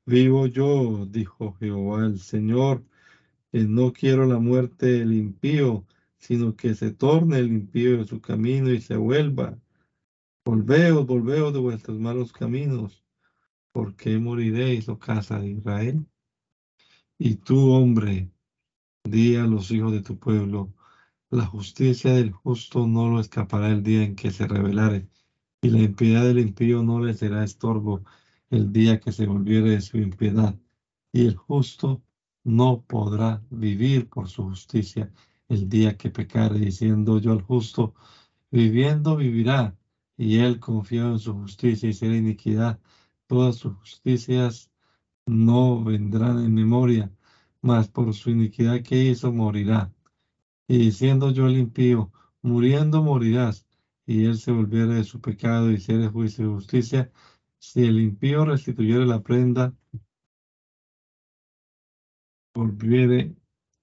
vivo 0.06 0.46
yo, 0.46 1.06
dijo 1.06 1.52
Jehová 1.54 2.06
el 2.06 2.18
Señor, 2.18 2.84
que 3.52 3.64
no 3.64 3.92
quiero 3.92 4.26
la 4.26 4.38
muerte 4.38 4.86
del 4.86 5.12
impío, 5.12 5.84
sino 6.20 6.54
que 6.54 6.74
se 6.74 6.92
torne 6.92 7.38
el 7.38 7.52
impío 7.52 7.98
de 7.98 8.04
su 8.06 8.20
camino 8.20 8.70
y 8.70 8.80
se 8.80 8.96
vuelva. 8.96 9.58
Volveos, 10.44 11.06
volveos 11.06 11.52
de 11.52 11.58
vuestros 11.58 11.98
malos 11.98 12.32
caminos, 12.32 13.04
porque 13.72 14.18
moriréis, 14.18 14.88
oh 14.88 14.98
casa 14.98 15.38
de 15.40 15.50
Israel. 15.50 16.06
Y 17.18 17.36
tú, 17.36 17.72
hombre, 17.72 18.30
di 19.04 19.36
a 19.36 19.46
los 19.46 19.70
hijos 19.70 19.92
de 19.92 20.02
tu 20.02 20.18
pueblo, 20.18 20.72
la 21.30 21.46
justicia 21.46 22.12
del 22.12 22.32
justo 22.32 22.86
no 22.86 23.08
lo 23.08 23.20
escapará 23.20 23.68
el 23.68 23.82
día 23.82 24.02
en 24.02 24.16
que 24.16 24.30
se 24.30 24.46
revelare, 24.46 25.08
y 25.62 25.70
la 25.70 25.80
impiedad 25.80 26.24
del 26.24 26.40
impío 26.40 26.82
no 26.82 27.00
le 27.00 27.14
será 27.14 27.44
estorbo 27.44 28.04
el 28.50 28.72
día 28.72 29.00
que 29.00 29.12
se 29.12 29.26
volviere 29.26 29.70
de 29.70 29.80
su 29.80 29.98
impiedad, 29.98 30.58
y 31.12 31.26
el 31.26 31.36
justo 31.36 32.02
no 32.44 32.82
podrá 32.82 33.42
vivir 33.50 34.08
por 34.08 34.28
su 34.28 34.44
justicia 34.44 35.12
el 35.50 35.68
día 35.68 35.96
que 35.96 36.10
pecare, 36.10 36.58
diciendo 36.58 37.18
yo 37.18 37.32
al 37.32 37.42
justo, 37.42 37.94
viviendo 38.50 39.16
vivirá, 39.16 39.76
y 40.16 40.38
él 40.38 40.60
confiado 40.60 41.12
en 41.12 41.18
su 41.18 41.34
justicia 41.34 41.88
y 41.88 41.92
será 41.94 42.16
iniquidad, 42.16 42.80
todas 43.26 43.56
sus 43.56 43.74
justicias 43.76 44.70
no 45.26 45.82
vendrán 45.84 46.44
en 46.44 46.54
memoria, 46.54 47.12
mas 47.62 47.88
por 47.88 48.14
su 48.14 48.30
iniquidad 48.30 48.82
que 48.82 49.04
hizo 49.04 49.32
morirá. 49.32 49.92
Y 50.68 50.78
diciendo 50.78 51.30
yo 51.32 51.46
al 51.46 51.56
impío, 51.58 52.12
muriendo 52.42 53.02
morirás, 53.02 53.66
y 54.06 54.24
él 54.26 54.38
se 54.38 54.52
volviere 54.52 54.94
de 54.94 55.04
su 55.04 55.20
pecado 55.20 55.70
y 55.70 55.74
hiciere 55.74 56.08
juicio 56.08 56.46
y 56.46 56.54
justicia, 56.54 57.12
si 57.58 57.84
el 57.86 58.00
impío 58.00 58.44
restituyere 58.44 59.06
la 59.06 59.22
prenda, 59.22 59.74
volviere 62.54 63.34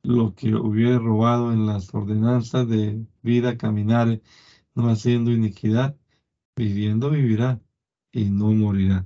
lo 0.08 0.34
que 0.36 0.56
hubiere 0.56 1.00
robado 1.00 1.52
en 1.52 1.66
las 1.66 1.94
ordenanzas 1.94 2.66
de 2.70 3.06
vida, 3.24 3.58
caminare, 3.58 4.22
no 4.74 4.88
haciendo 4.88 5.32
iniquidad, 5.32 5.98
viviendo 6.56 7.10
vivirá 7.10 7.62
y 8.14 8.30
no 8.30 8.54
morirá. 8.54 9.06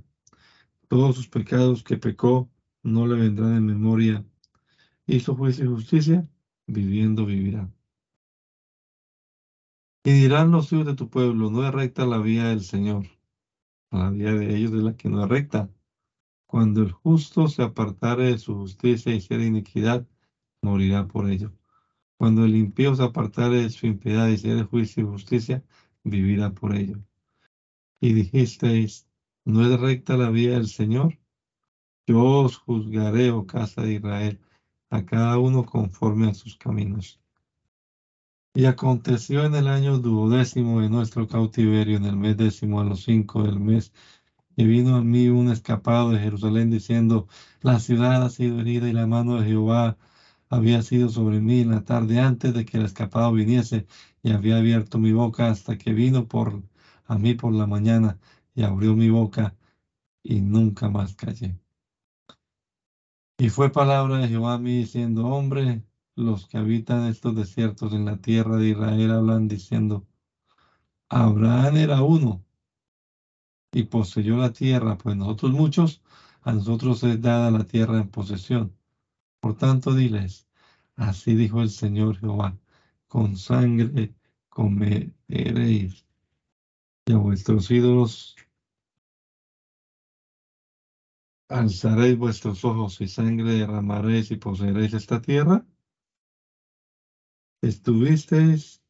Todos 0.86 1.16
sus 1.16 1.28
pecados 1.28 1.82
que 1.82 1.96
pecó 1.96 2.52
no 2.84 3.08
le 3.08 3.16
vendrán 3.16 3.56
en 3.56 3.66
memoria. 3.66 4.24
Hizo 5.04 5.34
juicio 5.34 5.64
y 5.64 5.68
justicia, 5.68 6.28
viviendo 6.68 7.26
vivirá. 7.26 7.68
Y 10.04 10.12
dirán 10.12 10.52
los 10.52 10.72
hijos 10.72 10.86
de 10.86 10.94
tu 10.94 11.10
pueblo, 11.10 11.50
no 11.50 11.66
es 11.66 11.74
recta 11.74 12.06
la 12.06 12.18
vía 12.18 12.44
del 12.50 12.62
Señor. 12.62 13.08
La 13.90 14.08
vía 14.10 14.34
de 14.34 14.54
ellos 14.54 14.72
es 14.72 14.82
la 14.84 14.96
que 14.96 15.08
no 15.08 15.24
es 15.24 15.28
recta. 15.28 15.68
Cuando 16.46 16.82
el 16.82 16.92
justo 16.92 17.48
se 17.48 17.64
apartare 17.64 18.26
de 18.26 18.38
su 18.38 18.54
justicia 18.54 19.12
y 19.12 19.16
hiciera 19.16 19.44
iniquidad, 19.44 20.06
morirá 20.62 21.06
por 21.06 21.28
ello. 21.28 21.52
Cuando 22.16 22.44
el 22.44 22.54
impío 22.56 22.94
se 22.94 23.02
apartare 23.02 23.62
de 23.62 23.70
su 23.70 23.86
impiedad 23.86 24.28
y 24.28 24.34
hiciera 24.34 24.64
juicio 24.64 25.02
y 25.02 25.06
justicia, 25.06 25.64
vivirá 26.04 26.50
por 26.50 26.74
ello. 26.74 26.98
Y 28.00 28.12
dijisteis, 28.12 29.08
¿no 29.44 29.64
es 29.64 29.80
recta 29.80 30.16
la 30.16 30.30
vía 30.30 30.52
del 30.52 30.68
Señor? 30.68 31.18
Yo 32.06 32.22
os 32.22 32.56
juzgaré, 32.56 33.30
oh 33.30 33.46
casa 33.46 33.82
de 33.82 33.94
Israel, 33.94 34.40
a 34.90 35.04
cada 35.04 35.38
uno 35.38 35.64
conforme 35.64 36.28
a 36.28 36.34
sus 36.34 36.56
caminos. 36.56 37.20
Y 38.54 38.66
aconteció 38.66 39.44
en 39.44 39.54
el 39.54 39.66
año 39.66 39.98
duodécimo 39.98 40.80
de 40.80 40.90
nuestro 40.90 41.26
cautiverio, 41.26 41.96
en 41.96 42.04
el 42.04 42.16
mes 42.16 42.36
décimo 42.36 42.80
a 42.80 42.84
los 42.84 43.02
cinco 43.02 43.42
del 43.42 43.58
mes, 43.58 43.92
y 44.56 44.64
vino 44.64 44.96
a 44.96 45.02
mí 45.02 45.28
un 45.28 45.50
escapado 45.50 46.10
de 46.10 46.18
Jerusalén 46.18 46.70
diciendo, 46.70 47.26
la 47.62 47.78
ciudad 47.80 48.22
ha 48.22 48.30
sido 48.30 48.60
herida 48.60 48.88
y 48.88 48.92
la 48.92 49.06
mano 49.06 49.40
de 49.40 49.46
Jehová 49.46 49.96
había 50.52 50.82
sido 50.82 51.08
sobre 51.10 51.40
mí 51.40 51.60
en 51.60 51.70
la 51.70 51.80
tarde 51.80 52.20
antes 52.20 52.54
de 52.54 52.64
que 52.64 52.78
el 52.78 52.84
escapado 52.84 53.32
viniese, 53.32 53.86
y 54.22 54.32
había 54.32 54.58
abierto 54.58 54.98
mi 54.98 55.12
boca 55.12 55.50
hasta 55.50 55.76
que 55.78 55.92
vino 55.94 56.28
por 56.28 56.62
a 57.06 57.18
mí 57.18 57.34
por 57.34 57.52
la 57.54 57.66
mañana, 57.66 58.18
y 58.54 58.62
abrió 58.62 58.94
mi 58.94 59.08
boca, 59.10 59.54
y 60.22 60.40
nunca 60.40 60.88
más 60.88 61.14
callé. 61.14 61.56
Y 63.38 63.48
fue 63.48 63.70
palabra 63.72 64.18
de 64.18 64.28
Jehová 64.28 64.54
a 64.54 64.58
mí 64.58 64.78
diciendo, 64.78 65.26
hombre, 65.26 65.82
los 66.16 66.46
que 66.46 66.58
habitan 66.58 67.06
estos 67.06 67.34
desiertos 67.34 67.92
en 67.92 68.04
la 68.06 68.16
tierra 68.16 68.56
de 68.56 68.68
Israel 68.68 69.10
hablan 69.12 69.48
diciendo, 69.48 70.04
Abraham 71.10 71.76
era 71.76 72.02
uno 72.02 72.42
y 73.72 73.82
poseyó 73.84 74.36
la 74.36 74.50
tierra, 74.50 74.96
pues 74.96 75.16
nosotros 75.16 75.52
muchos, 75.52 76.00
a 76.42 76.52
nosotros 76.52 77.02
es 77.04 77.20
dada 77.20 77.50
la 77.50 77.64
tierra 77.64 77.98
en 77.98 78.08
posesión. 78.08 78.72
Por 79.42 79.56
tanto, 79.56 79.92
diles, 79.92 80.46
así 80.94 81.34
dijo 81.34 81.62
el 81.62 81.70
Señor 81.70 82.16
Jehová, 82.16 82.56
con 83.08 83.36
sangre 83.36 84.14
comeréis 84.48 86.06
y 87.06 87.12
a 87.12 87.16
vuestros 87.16 87.68
ídolos 87.72 88.36
alzaréis 91.48 92.16
vuestros 92.16 92.64
ojos 92.64 93.00
y 93.00 93.08
sangre 93.08 93.54
derramaréis 93.54 94.30
y 94.30 94.36
poseeréis 94.36 94.94
esta 94.94 95.20
tierra. 95.20 95.66
Estuvisteis 97.62 98.80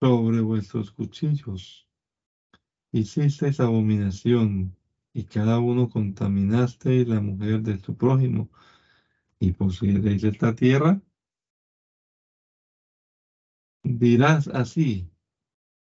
sobre 0.00 0.40
vuestros 0.40 0.90
cuchillos, 0.90 1.86
hicisteis 2.90 3.60
abominación, 3.60 4.76
y 5.14 5.24
cada 5.24 5.60
uno 5.60 5.88
contaminasteis 5.88 7.06
la 7.06 7.20
mujer 7.20 7.62
de 7.62 7.78
su 7.78 7.96
prójimo, 7.96 8.50
y 9.42 9.50
poseeréis 9.50 10.22
esta 10.22 10.54
tierra. 10.54 11.02
Dirás 13.82 14.46
así, 14.46 15.10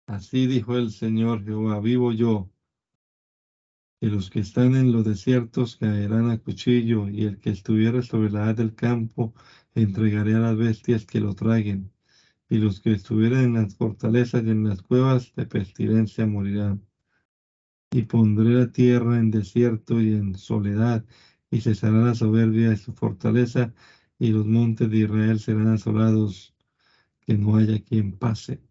así 0.08 0.48
dijo 0.48 0.76
el 0.78 0.90
Señor 0.90 1.44
Jehová, 1.44 1.80
vivo 1.80 2.12
yo, 2.12 2.50
que 4.00 4.08
los 4.08 4.32
que 4.32 4.40
están 4.40 4.76
en 4.76 4.92
los 4.92 5.06
desiertos 5.06 5.76
caerán 5.76 6.32
a 6.32 6.38
cuchillo, 6.40 7.08
y 7.08 7.26
el 7.26 7.38
que 7.38 7.52
estuviera 7.52 8.02
sobre 8.02 8.32
la 8.32 8.50
haz 8.50 8.56
del 8.56 8.74
campo 8.74 9.32
entregaré 9.76 10.34
a 10.34 10.40
las 10.40 10.58
bestias 10.58 11.06
que 11.06 11.20
lo 11.20 11.36
traguen, 11.36 11.92
y 12.50 12.58
los 12.58 12.82
que 12.82 12.94
estuvieran 12.94 13.44
en 13.44 13.54
las 13.54 13.76
fortalezas 13.76 14.44
y 14.44 14.50
en 14.50 14.68
las 14.68 14.82
cuevas 14.82 15.36
de 15.36 15.46
pestilencia 15.46 16.26
morirán. 16.26 16.84
Y 17.92 18.04
pondré 18.04 18.56
la 18.56 18.72
tierra 18.72 19.20
en 19.20 19.30
desierto 19.30 20.02
y 20.02 20.16
en 20.16 20.34
soledad, 20.34 21.06
y 21.52 21.62
cesará 21.62 22.00
la 22.00 22.16
soberbia 22.16 22.70
de 22.72 22.78
su 22.78 22.94
fortaleza, 22.94 23.74
y 24.18 24.32
los 24.32 24.48
montes 24.48 24.90
de 24.90 25.00
Israel 25.00 25.40
serán 25.40 25.68
asolados, 25.68 26.56
que 27.22 27.38
no 27.38 27.58
haya 27.58 27.84
quien 27.84 28.18
pase. 28.18 28.62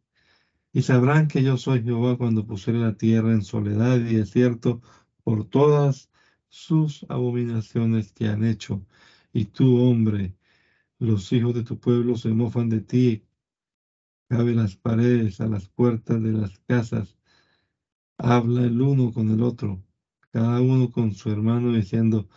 Y 0.72 0.82
sabrán 0.82 1.28
que 1.28 1.42
yo 1.42 1.56
soy 1.56 1.82
Jehová 1.82 2.16
cuando 2.16 2.46
pusiere 2.46 2.80
la 2.80 2.96
tierra 2.96 3.32
en 3.32 3.42
soledad 3.42 3.98
y 3.98 4.14
desierto 4.14 4.80
por 5.24 5.44
todas 5.44 6.10
sus 6.48 7.04
abominaciones 7.08 8.12
que 8.12 8.28
han 8.28 8.44
hecho. 8.44 8.84
Y 9.32 9.46
tú, 9.46 9.80
hombre, 9.82 10.36
los 10.98 11.32
hijos 11.32 11.54
de 11.54 11.64
tu 11.64 11.78
pueblo 11.80 12.16
se 12.16 12.28
mofan 12.30 12.68
de 12.68 12.80
ti. 12.80 13.24
Cabe 14.28 14.54
las 14.54 14.76
paredes, 14.76 15.40
a 15.40 15.46
las 15.46 15.68
puertas 15.68 16.22
de 16.22 16.32
las 16.32 16.58
casas. 16.60 17.18
Habla 18.18 18.64
el 18.64 18.80
uno 18.80 19.12
con 19.12 19.30
el 19.30 19.42
otro, 19.42 19.82
cada 20.30 20.60
uno 20.60 20.92
con 20.92 21.14
su 21.14 21.30
hermano, 21.30 21.72
diciendo, 21.72 22.28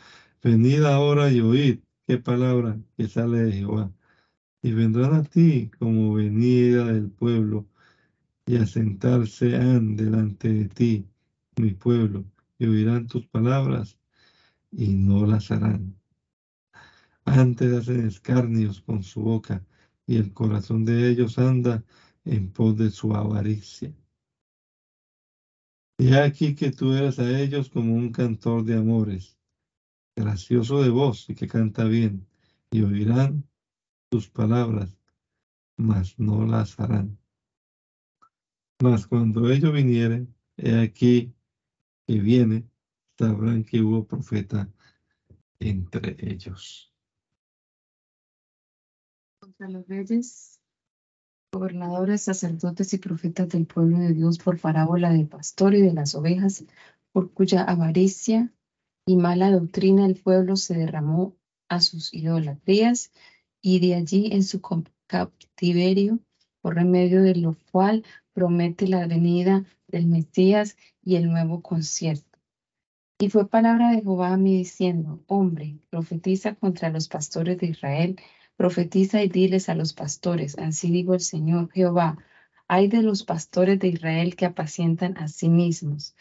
venid 0.44 0.84
ahora 0.84 1.32
y 1.32 1.42
oíd 1.42 1.80
qué 2.08 2.18
palabra 2.18 2.80
que 2.98 3.08
sale 3.08 3.40
de 3.44 3.52
Jehová. 3.54 3.92
Y 4.62 4.72
vendrán 4.74 5.14
a 5.16 5.24
ti 5.24 5.72
como 5.80 6.14
venida 6.14 6.86
del 6.86 7.10
pueblo, 7.10 7.68
y 8.46 8.58
a 8.58 8.66
sentarse 8.66 9.56
han 9.56 9.96
delante 9.96 10.50
de 10.54 10.70
ti, 10.70 11.08
mi 11.58 11.72
pueblo, 11.72 12.26
y 12.60 12.68
oirán 12.68 13.08
tus 13.08 13.28
palabras, 13.28 13.98
y 14.72 14.94
no 14.96 15.26
las 15.26 15.52
harán 15.52 15.96
antes 17.26 17.74
hacen 17.74 18.08
escarnios 18.08 18.82
con 18.82 19.04
su 19.04 19.22
boca, 19.22 19.66
y 20.06 20.18
el 20.18 20.34
corazón 20.34 20.86
de 20.86 21.10
ellos 21.10 21.38
anda 21.40 21.84
en 22.26 22.52
pos 22.52 22.78
de 22.78 22.90
su 22.90 23.14
avaricia. 23.14 23.94
Y 25.98 26.14
aquí 26.14 26.56
que 26.56 26.72
tú 26.72 26.94
eres 26.94 27.20
a 27.20 27.40
ellos 27.40 27.70
como 27.70 27.94
un 27.94 28.12
cantor 28.12 28.64
de 28.64 28.76
amores, 28.76 29.38
gracioso 30.16 30.82
de 30.82 30.90
voz 30.90 31.30
y 31.30 31.36
que 31.36 31.48
canta 31.48 31.86
bien, 31.86 32.28
y 32.72 32.82
oirán 32.82 33.48
tus 34.10 34.30
palabras, 34.30 34.98
mas 35.78 36.18
no 36.20 36.46
las 36.46 36.80
harán. 36.80 37.18
Mas 38.82 39.08
cuando 39.08 39.50
ellos 39.50 39.74
vinieren, 39.74 40.34
he 40.58 40.82
aquí 40.82 41.34
que 42.06 42.20
viene, 42.20 42.68
sabrán 43.18 43.64
que 43.64 43.82
hubo 43.82 44.06
profeta 44.06 44.70
entre 45.60 46.16
ellos. 46.20 46.92
Contra 49.40 49.70
los 49.70 49.88
reyes, 49.88 50.60
gobernadores, 51.52 52.24
sacerdotes 52.24 52.94
y 52.94 52.98
profetas 52.98 53.50
del 53.50 53.66
pueblo 53.66 54.00
de 54.00 54.14
Dios 54.14 54.38
por 54.38 54.60
parábola 54.60 55.12
del 55.12 55.28
pastor 55.28 55.74
y 55.76 55.82
de 55.82 55.94
las 55.94 56.16
ovejas, 56.16 56.66
por 57.12 57.32
cuya 57.32 57.64
avaricia 57.64 58.52
y 59.06 59.18
mala 59.18 59.52
doctrina 59.52 60.06
el 60.06 60.16
pueblo 60.16 60.56
se 60.56 60.76
derramó 60.76 61.36
a 61.68 61.82
sus 61.82 62.14
idolatrías 62.14 63.12
y 63.62 63.80
de 63.80 63.96
allí 63.96 64.30
en 64.32 64.44
su 64.44 64.62
cautiverio, 65.08 66.20
por 66.62 66.76
remedio 66.76 67.22
de 67.22 67.36
lo 67.36 67.56
cual 67.72 68.06
promete 68.34 68.88
la 68.88 69.06
venida 69.08 69.66
del 69.88 70.08
Mesías 70.08 70.78
y 71.02 71.16
el 71.16 71.30
nuevo 71.30 71.62
concierto. 71.62 72.40
Y 73.20 73.30
fue 73.30 73.48
palabra 73.48 73.92
de 73.92 74.02
Jehová 74.02 74.34
a 74.34 74.38
mí 74.38 74.58
diciendo, 74.58 75.24
hombre, 75.28 75.78
profetiza 75.90 76.56
contra 76.56 76.90
los 76.90 77.08
pastores 77.08 77.58
de 77.58 77.68
Israel, 77.68 78.20
profetiza 78.56 79.24
y 79.24 79.30
diles 79.30 79.70
a 79.70 79.76
los 79.76 79.94
pastores, 79.94 80.58
así 80.58 80.92
digo 80.92 81.14
el 81.14 81.22
Señor 81.22 81.72
Jehová, 81.72 82.18
hay 82.68 82.88
de 82.88 83.02
los 83.02 83.24
pastores 83.24 83.80
de 83.80 83.90
Israel 83.90 84.36
que 84.36 84.46
apacientan 84.46 85.18
a 85.18 85.28
sí 85.28 85.50
mismos. 85.50 86.16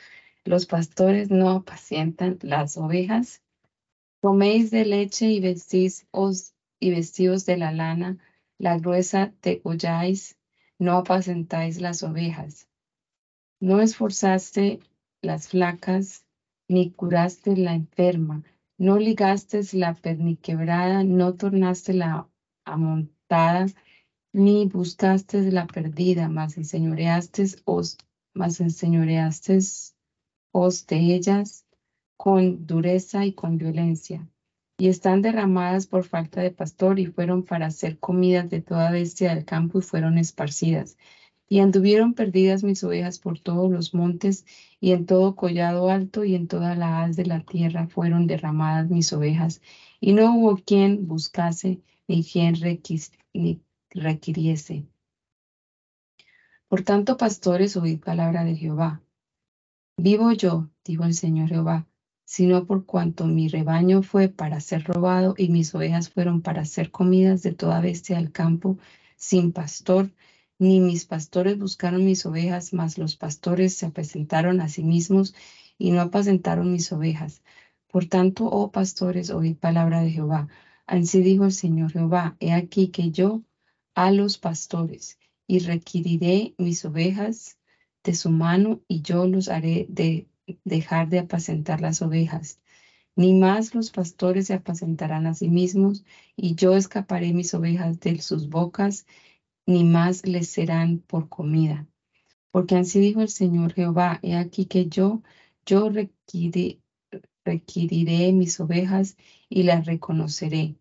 Los 0.45 0.67
pastores 0.67 1.31
no 1.31 1.51
apacientan 1.51 2.39
las 2.43 2.77
ovejas. 2.77 3.43
Coméis 4.21 4.73
de 4.73 4.85
leche 4.85 5.31
y 5.31 5.39
vestís 5.39 6.07
y 6.81 6.91
vestidos 6.91 7.47
de 7.47 7.57
la 7.57 7.71
lana, 7.71 8.19
la 8.59 8.77
gruesa 8.77 9.33
degolláis, 9.41 10.37
no 10.81 10.95
apacentáis 10.95 11.81
las 11.81 12.03
ovejas. 12.03 12.69
No 13.61 13.81
esforzaste 13.81 14.81
las 15.23 15.49
flacas, 15.49 16.25
ni 16.69 16.91
curaste 16.91 17.57
la 17.57 17.75
enferma, 17.75 18.43
no 18.79 18.99
ligaste 18.99 19.61
la 19.75 19.95
perniquebrada, 19.95 21.05
no 21.05 21.35
tornaste 21.35 21.95
la 21.95 22.29
amontada, 22.65 23.67
ni 24.33 24.67
buscaste 24.67 25.53
la 25.53 25.69
perdida, 25.69 26.29
mas 26.29 26.57
enseñoreaste 26.57 27.45
os, 27.65 27.97
mas 28.35 28.61
enseñoreaste 28.61 29.61
os 30.53 30.87
de 30.87 31.15
ellas 31.15 31.67
con 32.17 32.67
dureza 32.67 33.27
y 33.27 33.33
con 33.33 33.59
violencia. 33.59 34.29
Y 34.79 34.89
están 34.89 35.23
derramadas 35.23 35.87
por 35.87 36.05
falta 36.05 36.41
de 36.41 36.51
pastor 36.51 36.99
y 36.99 37.07
fueron 37.07 37.43
para 37.43 37.71
ser 37.71 37.99
comidas 37.99 38.49
de 38.49 38.61
toda 38.61 38.91
bestia 38.91 39.35
del 39.35 39.45
campo 39.45 39.79
y 39.79 39.83
fueron 39.83 40.19
esparcidas. 40.19 40.97
Y 41.49 41.61
anduvieron 41.61 42.15
perdidas 42.15 42.65
mis 42.65 42.83
ovejas 42.85 43.19
por 43.19 43.39
todos 43.39 43.71
los 43.71 43.93
montes 43.93 44.47
y 44.81 44.93
en 44.93 45.05
todo 45.07 45.35
collado 45.35 45.91
alto 45.91 46.25
y 46.25 46.35
en 46.35 46.47
toda 46.47 46.75
la 46.75 47.03
haz 47.03 47.17
de 47.17 47.27
la 47.27 47.41
tierra 47.41 47.89
fueron 47.89 48.27
derramadas 48.27 48.89
mis 48.89 49.13
ovejas. 49.13 49.61
Y 50.01 50.13
no 50.13 50.35
hubo 50.35 50.57
quien 50.57 51.07
buscase 51.07 51.83
ni 52.09 52.25
quien 52.25 52.55
requiriese. 53.91 54.87
Por 56.69 56.83
tanto, 56.83 57.17
pastores, 57.17 57.77
oíd 57.77 58.01
palabra 58.01 58.45
de 58.45 58.57
Jehová. 58.57 59.03
Vivo 59.99 60.33
yo, 60.33 60.71
dijo 60.85 61.05
el 61.05 61.15
Señor 61.15 61.49
Jehová, 61.51 61.87
sino 62.25 62.67
por 62.67 62.87
cuanto 62.87 63.27
mi 63.27 63.49
rebaño 63.49 64.03
fue 64.03 64.29
para 64.29 64.59
ser 64.61 64.85
robado 64.85 65.35
y 65.37 65.49
mis 65.51 65.75
ovejas 65.75 66.09
fueron 66.09 66.41
para 66.41 66.65
ser 66.65 66.91
comidas 66.91 67.43
de 67.43 67.53
toda 67.53 67.81
bestia 67.81 68.17
del 68.17 68.33
campo, 68.33 68.79
sin 69.17 69.53
pastor, 69.53 70.11
ni 70.59 70.81
mis 70.81 71.05
pastores 71.05 71.59
buscaron 71.59 72.05
mis 72.05 72.25
ovejas, 72.25 72.73
mas 72.73 72.97
los 72.97 73.17
pastores 73.17 73.75
se 73.75 73.87
apacentaron 73.87 74.61
a 74.63 74.69
sí 74.69 74.83
mismos 74.83 75.35
y 75.77 75.91
no 75.91 76.01
apacentaron 76.01 76.73
mis 76.73 76.91
ovejas. 76.93 77.43
Por 77.89 78.07
tanto, 78.07 78.47
oh 78.47 78.73
pastores, 78.73 79.31
oíd 79.31 79.57
palabra 79.59 80.01
de 80.01 80.11
Jehová. 80.11 80.49
Así 80.87 81.21
dijo 81.21 81.45
el 81.45 81.53
Señor 81.53 81.93
Jehová, 81.93 82.37
he 82.41 82.53
aquí 82.53 82.89
que 82.89 83.11
yo 83.11 83.43
a 83.95 84.11
los 84.11 84.39
pastores 84.39 85.19
y 85.47 85.59
requiriré 85.59 86.55
mis 86.57 86.85
ovejas 86.87 87.59
de 88.05 88.15
su 88.15 88.31
mano 88.31 88.81
y 88.89 89.03
yo 89.03 89.27
los 89.27 89.49
haré 89.49 89.87
de 89.89 90.29
dejar 90.65 91.09
de 91.09 91.21
apacentar 91.21 91.81
las 91.81 92.03
ovejas. 92.03 92.61
Ni 93.15 93.35
más 93.35 93.75
los 93.75 93.91
pastores 93.91 94.47
se 94.47 94.55
apacentarán 94.55 95.27
a 95.27 95.35
sí 95.35 95.49
mismos 95.49 96.05
y 96.37 96.55
yo 96.55 96.77
escaparé 96.77 97.33
mis 97.33 97.53
ovejas 97.55 98.01
de 98.01 98.21
sus 98.21 98.49
bocas 98.49 99.07
ni 99.67 99.85
más 99.85 100.27
les 100.27 100.49
serán 100.49 100.99
por 100.99 101.29
comida. 101.29 101.87
Porque 102.51 102.77
así 102.77 103.01
dijo 103.01 103.21
el 103.23 103.29
Señor 103.29 103.75
Jehová, 103.75 104.19
he 104.23 104.37
aquí 104.37 104.67
que 104.67 104.87
yo, 104.87 105.23
yo 105.65 105.91
requiriré 107.45 108.33
mis 108.33 108.61
ovejas 108.61 109.17
y 109.49 109.63
las 109.65 109.87
reconoceré, 109.87 110.77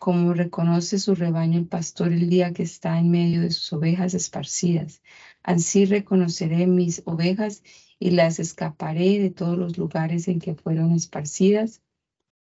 como 0.00 0.34
reconoce 0.34 0.98
su 0.98 1.14
rebaño 1.14 1.58
el 1.58 1.66
pastor 1.66 2.12
el 2.12 2.28
día 2.28 2.52
que 2.52 2.62
está 2.64 2.98
en 2.98 3.10
medio 3.10 3.40
de 3.40 3.50
sus 3.50 3.72
ovejas 3.72 4.14
esparcidas. 4.14 5.02
Así 5.42 5.84
reconoceré 5.84 6.66
mis 6.66 7.02
ovejas 7.04 7.62
y 7.98 8.10
las 8.10 8.38
escaparé 8.40 9.18
de 9.18 9.30
todos 9.30 9.58
los 9.58 9.78
lugares 9.78 10.28
en 10.28 10.38
que 10.40 10.54
fueron 10.54 10.92
esparcidas 10.92 11.82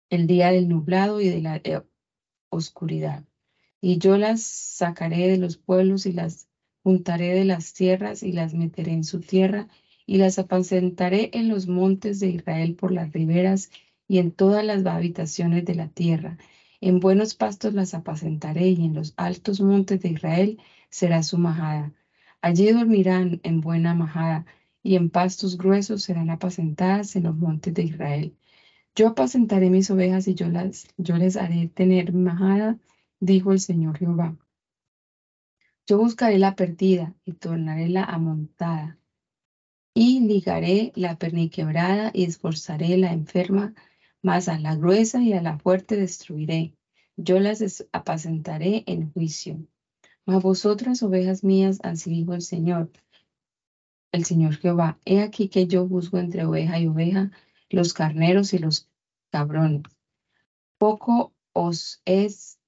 el 0.10 0.28
día 0.28 0.52
del 0.52 0.70
nublado 0.70 1.22
y 1.22 1.30
de 1.30 1.42
la 1.42 1.58
eh, 1.64 1.82
oscuridad 2.50 3.26
y 3.82 3.98
yo 3.98 4.18
las 4.18 4.44
sacaré 4.44 5.28
de 5.28 5.38
los 5.38 5.58
pueblos 5.58 6.06
y 6.06 6.14
las 6.14 6.48
juntaré 6.84 7.34
de 7.34 7.46
las 7.46 7.74
tierras 7.74 8.22
y 8.24 8.32
las 8.32 8.54
meteré 8.54 8.94
en 8.94 9.04
su 9.04 9.20
tierra 9.20 9.68
y 10.06 10.18
las 10.18 10.38
apacentaré 10.40 11.32
en 11.34 11.50
los 11.50 11.68
montes 11.68 12.20
de 12.20 12.30
Israel 12.30 12.76
por 12.76 12.92
las 12.92 13.12
riberas 13.12 13.72
y 14.08 14.20
en 14.20 14.32
todas 14.32 14.64
las 14.64 14.86
habitaciones 14.86 15.66
de 15.66 15.76
la 15.76 15.88
tierra. 15.88 16.38
En 16.80 17.00
buenos 17.00 17.34
pastos 17.34 17.74
las 17.74 17.94
apacentaré 17.94 18.70
y 18.70 18.86
en 18.86 18.94
los 18.94 19.14
altos 19.18 19.62
montes 19.62 20.02
de 20.02 20.10
Israel 20.10 20.60
será 20.90 21.24
su 21.24 21.38
majada. 21.38 21.94
Allí 22.42 22.72
dormirán 22.72 23.40
en 23.44 23.62
buena 23.62 23.94
majada 23.94 24.46
y 24.84 24.96
en 24.96 25.10
pastos 25.10 25.58
gruesos 25.58 26.04
serán 26.04 26.30
apacentadas 26.30 27.16
en 27.16 27.24
los 27.24 27.36
montes 27.36 27.74
de 27.74 27.84
Israel. 27.84 28.36
Yo 28.96 29.08
apacentaré 29.10 29.70
mis 29.70 29.90
ovejas 29.90 30.28
y 30.28 30.36
yo, 30.36 30.50
las, 30.50 30.88
yo 30.98 31.18
les 31.18 31.38
haré 31.38 31.68
tener 31.68 32.14
majada 32.14 32.80
dijo 33.22 33.54
el 33.54 33.60
Señor 33.60 33.98
Jehová. 33.98 34.36
Yo 35.88 35.98
buscaré 35.98 36.40
la 36.40 36.56
perdida 36.56 37.16
y 37.24 37.34
tornaré 37.34 37.88
la 37.88 38.04
amontada, 38.04 39.00
y 39.94 40.22
ligaré 40.22 40.92
la 40.96 41.18
perniquebrada 41.18 42.12
y 42.14 42.24
esforzaré 42.24 42.98
la 42.98 43.14
enferma, 43.14 43.74
mas 44.22 44.48
a 44.48 44.60
la 44.60 44.76
gruesa 44.76 45.22
y 45.22 45.34
a 45.34 45.42
la 45.42 45.58
fuerte 45.60 45.96
destruiré. 45.96 46.76
Yo 47.16 47.40
las 47.40 47.86
apacentaré 47.92 48.84
en 48.88 49.12
juicio. 49.12 49.68
Mas 50.26 50.44
vosotras, 50.44 51.02
ovejas 51.04 51.44
mías, 51.44 51.80
así 51.84 52.10
dijo 52.12 52.34
el 52.34 52.42
Señor, 52.42 52.92
el 54.12 54.26
Señor 54.26 54.58
Jehová, 54.58 55.00
he 55.06 55.22
aquí 55.22 55.50
que 55.50 55.68
yo 55.68 55.88
juzgo 55.88 56.18
entre 56.18 56.46
oveja 56.46 56.80
y 56.80 56.88
oveja, 56.88 57.32
los 57.70 57.94
carneros 57.94 58.54
y 58.54 58.60
los 58.60 58.90
cabrones. 59.32 59.84
Poco 60.78 61.34
os 61.54 62.02
es 62.06 62.60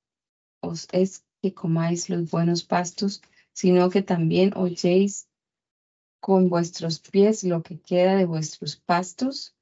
os 0.62 0.88
es 0.94 1.26
que 1.42 1.54
comáis 1.54 2.10
los 2.10 2.32
buenos 2.32 2.64
pastos, 2.64 3.22
sino 3.52 3.90
que 3.90 4.02
también 4.02 4.54
oyéis 4.56 5.28
con 6.22 6.48
vuestros 6.48 7.00
pies 7.00 7.44
lo 7.44 7.62
que 7.64 7.80
queda 7.82 8.16
de 8.16 8.26
vuestros 8.26 8.78
pastos, 8.78 9.56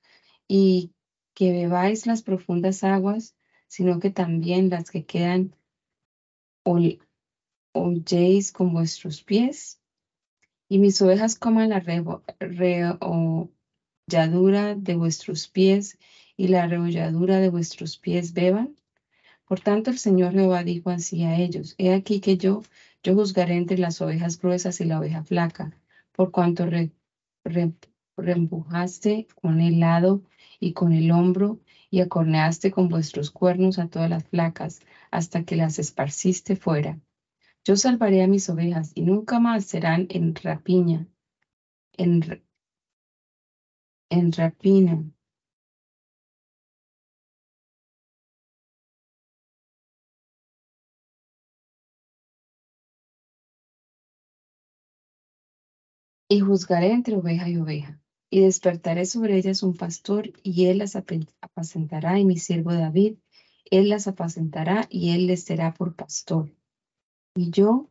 y 0.48 0.92
que 1.34 1.52
bebáis 1.52 2.06
las 2.06 2.22
profundas 2.22 2.84
aguas, 2.84 3.36
sino 3.68 4.00
que 4.00 4.12
también 4.12 4.70
las 4.70 4.92
que 4.92 5.06
quedan 5.06 5.56
oyéis 7.74 8.52
con 8.52 8.74
vuestros 8.74 9.24
pies. 9.24 9.80
Y 10.68 10.80
mis 10.80 11.02
ovejas 11.02 11.36
coman 11.36 11.70
la 11.70 11.80
reholladura 11.80 13.56
de 14.76 14.96
vuestros 14.96 15.48
pies, 15.48 15.98
y 16.38 16.48
la 16.48 16.68
reholladura 16.68 17.40
de 17.40 17.50
vuestros 17.50 17.98
pies 17.98 18.34
beban. 18.34 18.76
Por 19.46 19.60
tanto, 19.60 19.90
el 19.90 20.00
Señor 20.00 20.34
Jehová 20.34 20.64
dijo 20.64 20.90
así 20.90 21.24
a 21.24 21.36
ellos, 21.36 21.76
he 21.78 21.94
aquí 21.94 22.22
que 22.22 22.38
yo, 22.38 22.62
yo 23.04 23.16
juzgaré 23.16 23.58
entre 23.58 23.78
las 23.78 24.02
ovejas 24.02 24.40
gruesas 24.40 24.80
y 24.80 24.86
la 24.86 25.00
oveja 25.00 25.24
flaca, 25.24 25.78
por 26.14 26.32
cuanto 26.32 26.66
reempujaste 28.16 29.28
con 29.42 29.60
el 29.60 29.82
lado 29.82 30.24
y 30.60 30.72
con 30.74 30.94
el 30.94 31.12
hombro 31.12 31.60
y 31.90 32.00
acorneaste 32.00 32.72
con 32.72 32.88
vuestros 32.88 33.30
cuernos 33.30 33.78
a 33.78 33.88
todas 33.88 34.10
las 34.10 34.24
flacas, 34.24 34.80
hasta 35.12 35.44
que 35.44 35.58
las 35.58 35.80
esparciste 35.80 36.56
fuera. 36.56 36.98
Yo 37.66 37.76
salvaré 37.76 38.22
a 38.22 38.28
mis 38.28 38.48
ovejas 38.50 38.92
y 38.94 39.02
nunca 39.02 39.40
más 39.40 39.66
serán 39.66 40.06
en 40.12 40.36
rapiña, 40.36 41.08
en, 41.98 42.22
en 44.16 44.32
rapina, 44.32 44.96
y 56.28 56.40
juzgaré 56.40 56.92
entre 56.94 57.16
oveja 57.16 57.48
y 57.48 57.58
oveja. 57.58 58.00
Y 58.32 58.40
despertaré 58.40 59.06
sobre 59.06 59.38
ellas 59.38 59.62
un 59.62 59.76
pastor, 59.76 60.32
y 60.42 60.66
él 60.66 60.80
las 60.80 60.96
apacentará, 60.96 62.18
y 62.18 62.26
mi 62.26 62.38
siervo 62.38 62.74
David, 62.74 63.18
él 63.70 63.90
las 63.90 64.08
apacentará, 64.08 64.88
y 64.90 65.12
él 65.12 65.28
les 65.28 65.44
será 65.44 65.74
por 65.76 65.96
pastor. 65.96 66.50
Y 67.34 67.50
yo, 67.50 67.90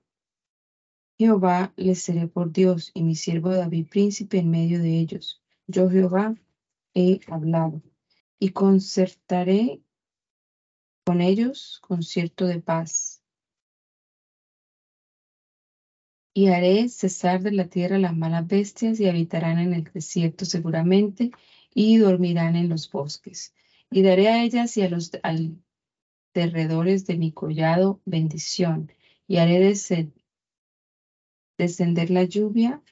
Jehová, 1.18 1.72
les 1.76 2.02
seré 2.02 2.28
por 2.28 2.52
Dios, 2.52 2.90
y 2.92 3.02
mi 3.02 3.14
siervo 3.14 3.50
David 3.50 3.88
príncipe 3.88 4.38
en 4.38 4.50
medio 4.50 4.80
de 4.80 4.98
ellos. 4.98 5.42
Yo, 5.66 5.88
Jehová, 5.88 6.34
he 6.94 7.20
hablado. 7.26 7.82
Y 8.38 8.50
concertaré 8.50 9.80
con 11.06 11.22
ellos 11.22 11.80
concierto 11.80 12.46
de 12.46 12.60
paz. 12.60 13.22
Y 16.34 16.48
haré 16.48 16.88
cesar 16.90 17.42
de 17.42 17.52
la 17.52 17.68
tierra 17.68 17.98
las 17.98 18.16
malas 18.16 18.46
bestias 18.46 19.00
y 19.00 19.08
habitarán 19.08 19.58
en 19.58 19.72
el 19.72 19.84
desierto 19.84 20.44
seguramente 20.44 21.30
y 21.74 21.96
dormirán 21.96 22.56
en 22.56 22.68
los 22.68 22.90
bosques. 22.90 23.54
Y 23.90 24.02
daré 24.02 24.28
a 24.28 24.44
ellas 24.44 24.76
y 24.76 24.82
a 24.82 24.90
los 24.90 25.10
alrededores 26.34 27.06
de 27.06 27.16
mi 27.16 27.32
collado 27.32 28.00
bendición 28.04 28.92
y 29.30 29.38
haré 29.38 29.60
descender 31.56 32.10
la 32.10 32.24
lluvia 32.24 32.82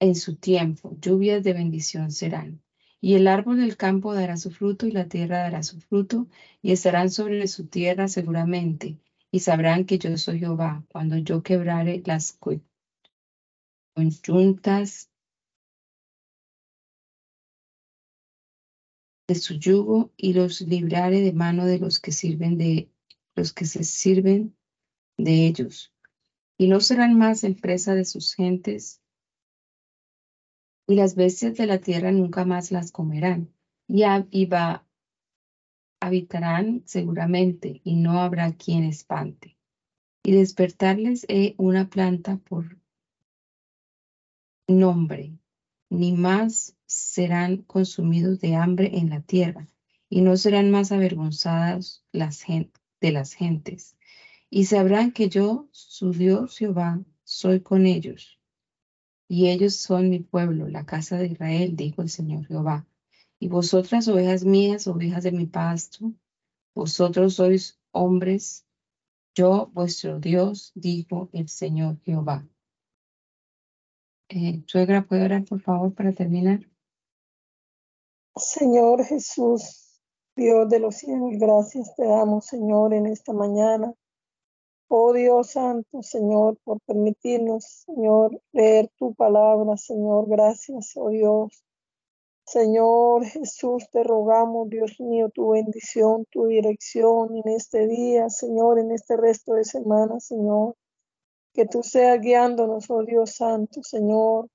en 0.00 0.16
su 0.16 0.34
tiempo, 0.34 0.98
lluvias 1.00 1.44
de 1.44 1.52
bendición 1.52 2.10
serán. 2.10 2.60
Y 3.00 3.14
el 3.14 3.28
árbol 3.28 3.58
del 3.58 3.76
campo 3.76 4.14
dará 4.14 4.36
su 4.36 4.50
fruto 4.50 4.88
y 4.88 4.90
la 4.90 5.06
tierra 5.06 5.38
dará 5.38 5.62
su 5.62 5.80
fruto 5.80 6.26
y 6.60 6.72
estarán 6.72 7.08
sobre 7.08 7.46
su 7.46 7.68
tierra 7.68 8.08
seguramente 8.08 8.98
y 9.30 9.38
sabrán 9.38 9.84
que 9.84 9.98
yo 9.98 10.18
soy 10.18 10.40
Jehová 10.40 10.84
cuando 10.88 11.16
yo 11.16 11.44
quebrare 11.44 12.02
las 12.04 12.36
conjuntas 13.94 15.08
de 19.28 19.34
su 19.36 19.54
yugo 19.54 20.12
y 20.16 20.32
los 20.32 20.62
librare 20.62 21.20
de 21.20 21.32
mano 21.32 21.64
de 21.64 21.78
los 21.78 22.00
que 22.00 22.10
sirven 22.10 22.58
de 22.58 22.90
los 23.36 23.52
que 23.52 23.66
se 23.66 23.84
sirven 23.84 24.56
de 25.16 25.46
ellos. 25.46 25.94
Y 26.58 26.68
no 26.68 26.80
serán 26.80 27.16
más 27.16 27.44
empresa 27.44 27.94
de 27.94 28.04
sus 28.04 28.34
gentes 28.34 29.02
y 30.86 30.94
las 30.94 31.16
bestias 31.16 31.56
de 31.56 31.66
la 31.66 31.78
tierra 31.78 32.12
nunca 32.12 32.44
más 32.44 32.70
las 32.70 32.92
comerán, 32.92 33.52
y, 33.88 34.04
habitarán 36.00 36.82
seguramente, 36.86 37.80
y 37.84 37.96
no 37.96 38.20
habrá 38.20 38.52
quien 38.52 38.84
espante. 38.84 39.56
Y 40.22 40.32
despertarles 40.32 41.26
he 41.28 41.54
una 41.58 41.88
planta 41.88 42.38
por 42.38 42.78
nombre, 44.68 45.38
ni 45.90 46.12
más 46.12 46.76
serán 46.86 47.58
consumidos 47.58 48.40
de 48.40 48.54
hambre 48.54 48.98
en 48.98 49.10
la 49.10 49.20
tierra, 49.22 49.68
y 50.08 50.20
no 50.20 50.36
serán 50.36 50.70
más 50.70 50.92
avergonzadas 50.92 52.04
las 52.12 52.42
de 53.00 53.12
las 53.12 53.34
gentes. 53.34 53.96
Y 54.50 54.66
sabrán 54.66 55.12
que 55.12 55.28
yo, 55.28 55.68
su 55.72 56.12
Dios 56.12 56.58
Jehová, 56.58 57.02
soy 57.24 57.60
con 57.60 57.86
ellos 57.86 58.36
y 59.28 59.48
ellos 59.48 59.76
son 59.76 60.08
mi 60.08 60.20
pueblo, 60.20 60.68
la 60.68 60.86
casa 60.86 61.16
de 61.16 61.26
Israel, 61.26 61.76
dijo 61.76 62.02
el 62.02 62.08
Señor 62.08 62.46
Jehová. 62.46 62.86
Y 63.38 63.48
vosotras, 63.48 64.08
ovejas 64.08 64.44
mías, 64.44 64.86
ovejas 64.86 65.24
de 65.24 65.32
mi 65.32 65.46
pasto, 65.46 66.12
vosotros 66.74 67.34
sois 67.34 67.78
hombres, 67.90 68.66
yo 69.34 69.70
vuestro 69.72 70.20
Dios, 70.20 70.72
dijo 70.74 71.28
el 71.32 71.48
Señor 71.48 72.00
Jehová. 72.02 72.46
Eh, 74.28 74.62
suegra, 74.66 75.06
¿puede 75.06 75.24
orar 75.24 75.44
por 75.44 75.60
favor 75.60 75.94
para 75.94 76.12
terminar? 76.12 76.68
Señor 78.36 79.04
Jesús, 79.04 79.85
Dios 80.36 80.68
de 80.68 80.78
los 80.78 80.96
cielos, 80.96 81.32
gracias 81.32 81.94
te 81.96 82.06
damos, 82.06 82.46
Señor, 82.46 82.94
en 82.94 83.06
esta 83.06 83.32
mañana 83.32 83.94
Oh 84.88 85.12
Dios 85.12 85.50
Santo, 85.50 86.00
Señor, 86.00 86.58
por 86.62 86.80
permitirnos, 86.82 87.64
Señor, 87.86 88.40
leer 88.52 88.88
tu 88.96 89.14
palabra, 89.14 89.76
Señor. 89.76 90.28
Gracias, 90.28 90.92
oh 90.94 91.08
Dios. 91.08 91.64
Señor 92.44 93.24
Jesús, 93.24 93.88
te 93.90 94.04
rogamos, 94.04 94.68
Dios 94.68 95.00
mío, 95.00 95.28
tu 95.30 95.50
bendición, 95.50 96.24
tu 96.30 96.46
dirección 96.46 97.36
en 97.36 97.48
este 97.52 97.88
día, 97.88 98.30
Señor, 98.30 98.78
en 98.78 98.92
este 98.92 99.16
resto 99.16 99.54
de 99.54 99.64
semana, 99.64 100.20
Señor. 100.20 100.76
Que 101.52 101.66
tú 101.66 101.82
seas 101.82 102.20
guiándonos, 102.20 102.88
oh 102.88 103.02
Dios 103.02 103.32
Santo, 103.32 103.82
Señor. 103.82 104.48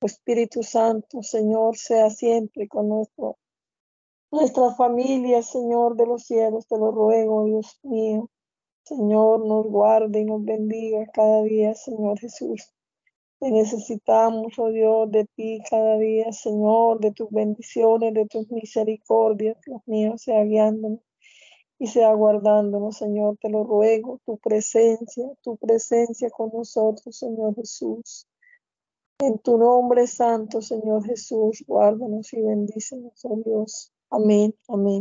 Oh 0.00 0.06
Espíritu 0.06 0.62
Santo, 0.62 1.22
Señor, 1.22 1.76
sea 1.76 2.08
siempre 2.08 2.68
con 2.68 2.88
nuestro, 2.88 3.36
nuestras 4.34 4.76
familias, 4.76 5.46
Señor 5.46 5.96
de 5.96 6.06
los 6.06 6.24
cielos, 6.24 6.66
te 6.66 6.76
lo 6.76 6.90
ruego, 6.90 7.44
Dios 7.44 7.78
mío. 7.82 8.28
Señor, 8.82 9.46
nos 9.46 9.66
guarde 9.66 10.20
y 10.20 10.24
nos 10.24 10.44
bendiga 10.44 11.06
cada 11.12 11.42
día, 11.42 11.74
Señor 11.74 12.18
Jesús. 12.18 12.74
Te 13.40 13.50
necesitamos, 13.50 14.58
oh 14.58 14.70
Dios, 14.70 15.10
de 15.10 15.26
ti 15.36 15.60
cada 15.70 15.98
día, 15.98 16.32
Señor, 16.32 17.00
de 17.00 17.12
tus 17.12 17.30
bendiciones, 17.30 18.12
de 18.12 18.26
tus 18.26 18.50
misericordias, 18.50 19.56
Dios 19.64 19.80
mío, 19.86 20.18
sea 20.18 20.44
guiándonos 20.44 21.00
y 21.78 21.86
sea 21.86 22.12
guardándonos, 22.14 22.96
Señor, 22.98 23.36
te 23.40 23.48
lo 23.48 23.64
ruego, 23.64 24.20
tu 24.26 24.38
presencia, 24.38 25.24
tu 25.42 25.56
presencia 25.56 26.30
con 26.30 26.50
nosotros, 26.52 27.16
Señor 27.16 27.54
Jesús. 27.54 28.26
En 29.18 29.38
tu 29.38 29.58
nombre 29.58 30.06
santo, 30.06 30.60
Señor 30.60 31.04
Jesús, 31.04 31.64
guárdanos 31.66 32.32
y 32.32 32.42
bendícenos, 32.42 33.24
oh 33.24 33.36
Dios. 33.44 33.93
Amén, 34.16 34.48
amén. 34.74 35.00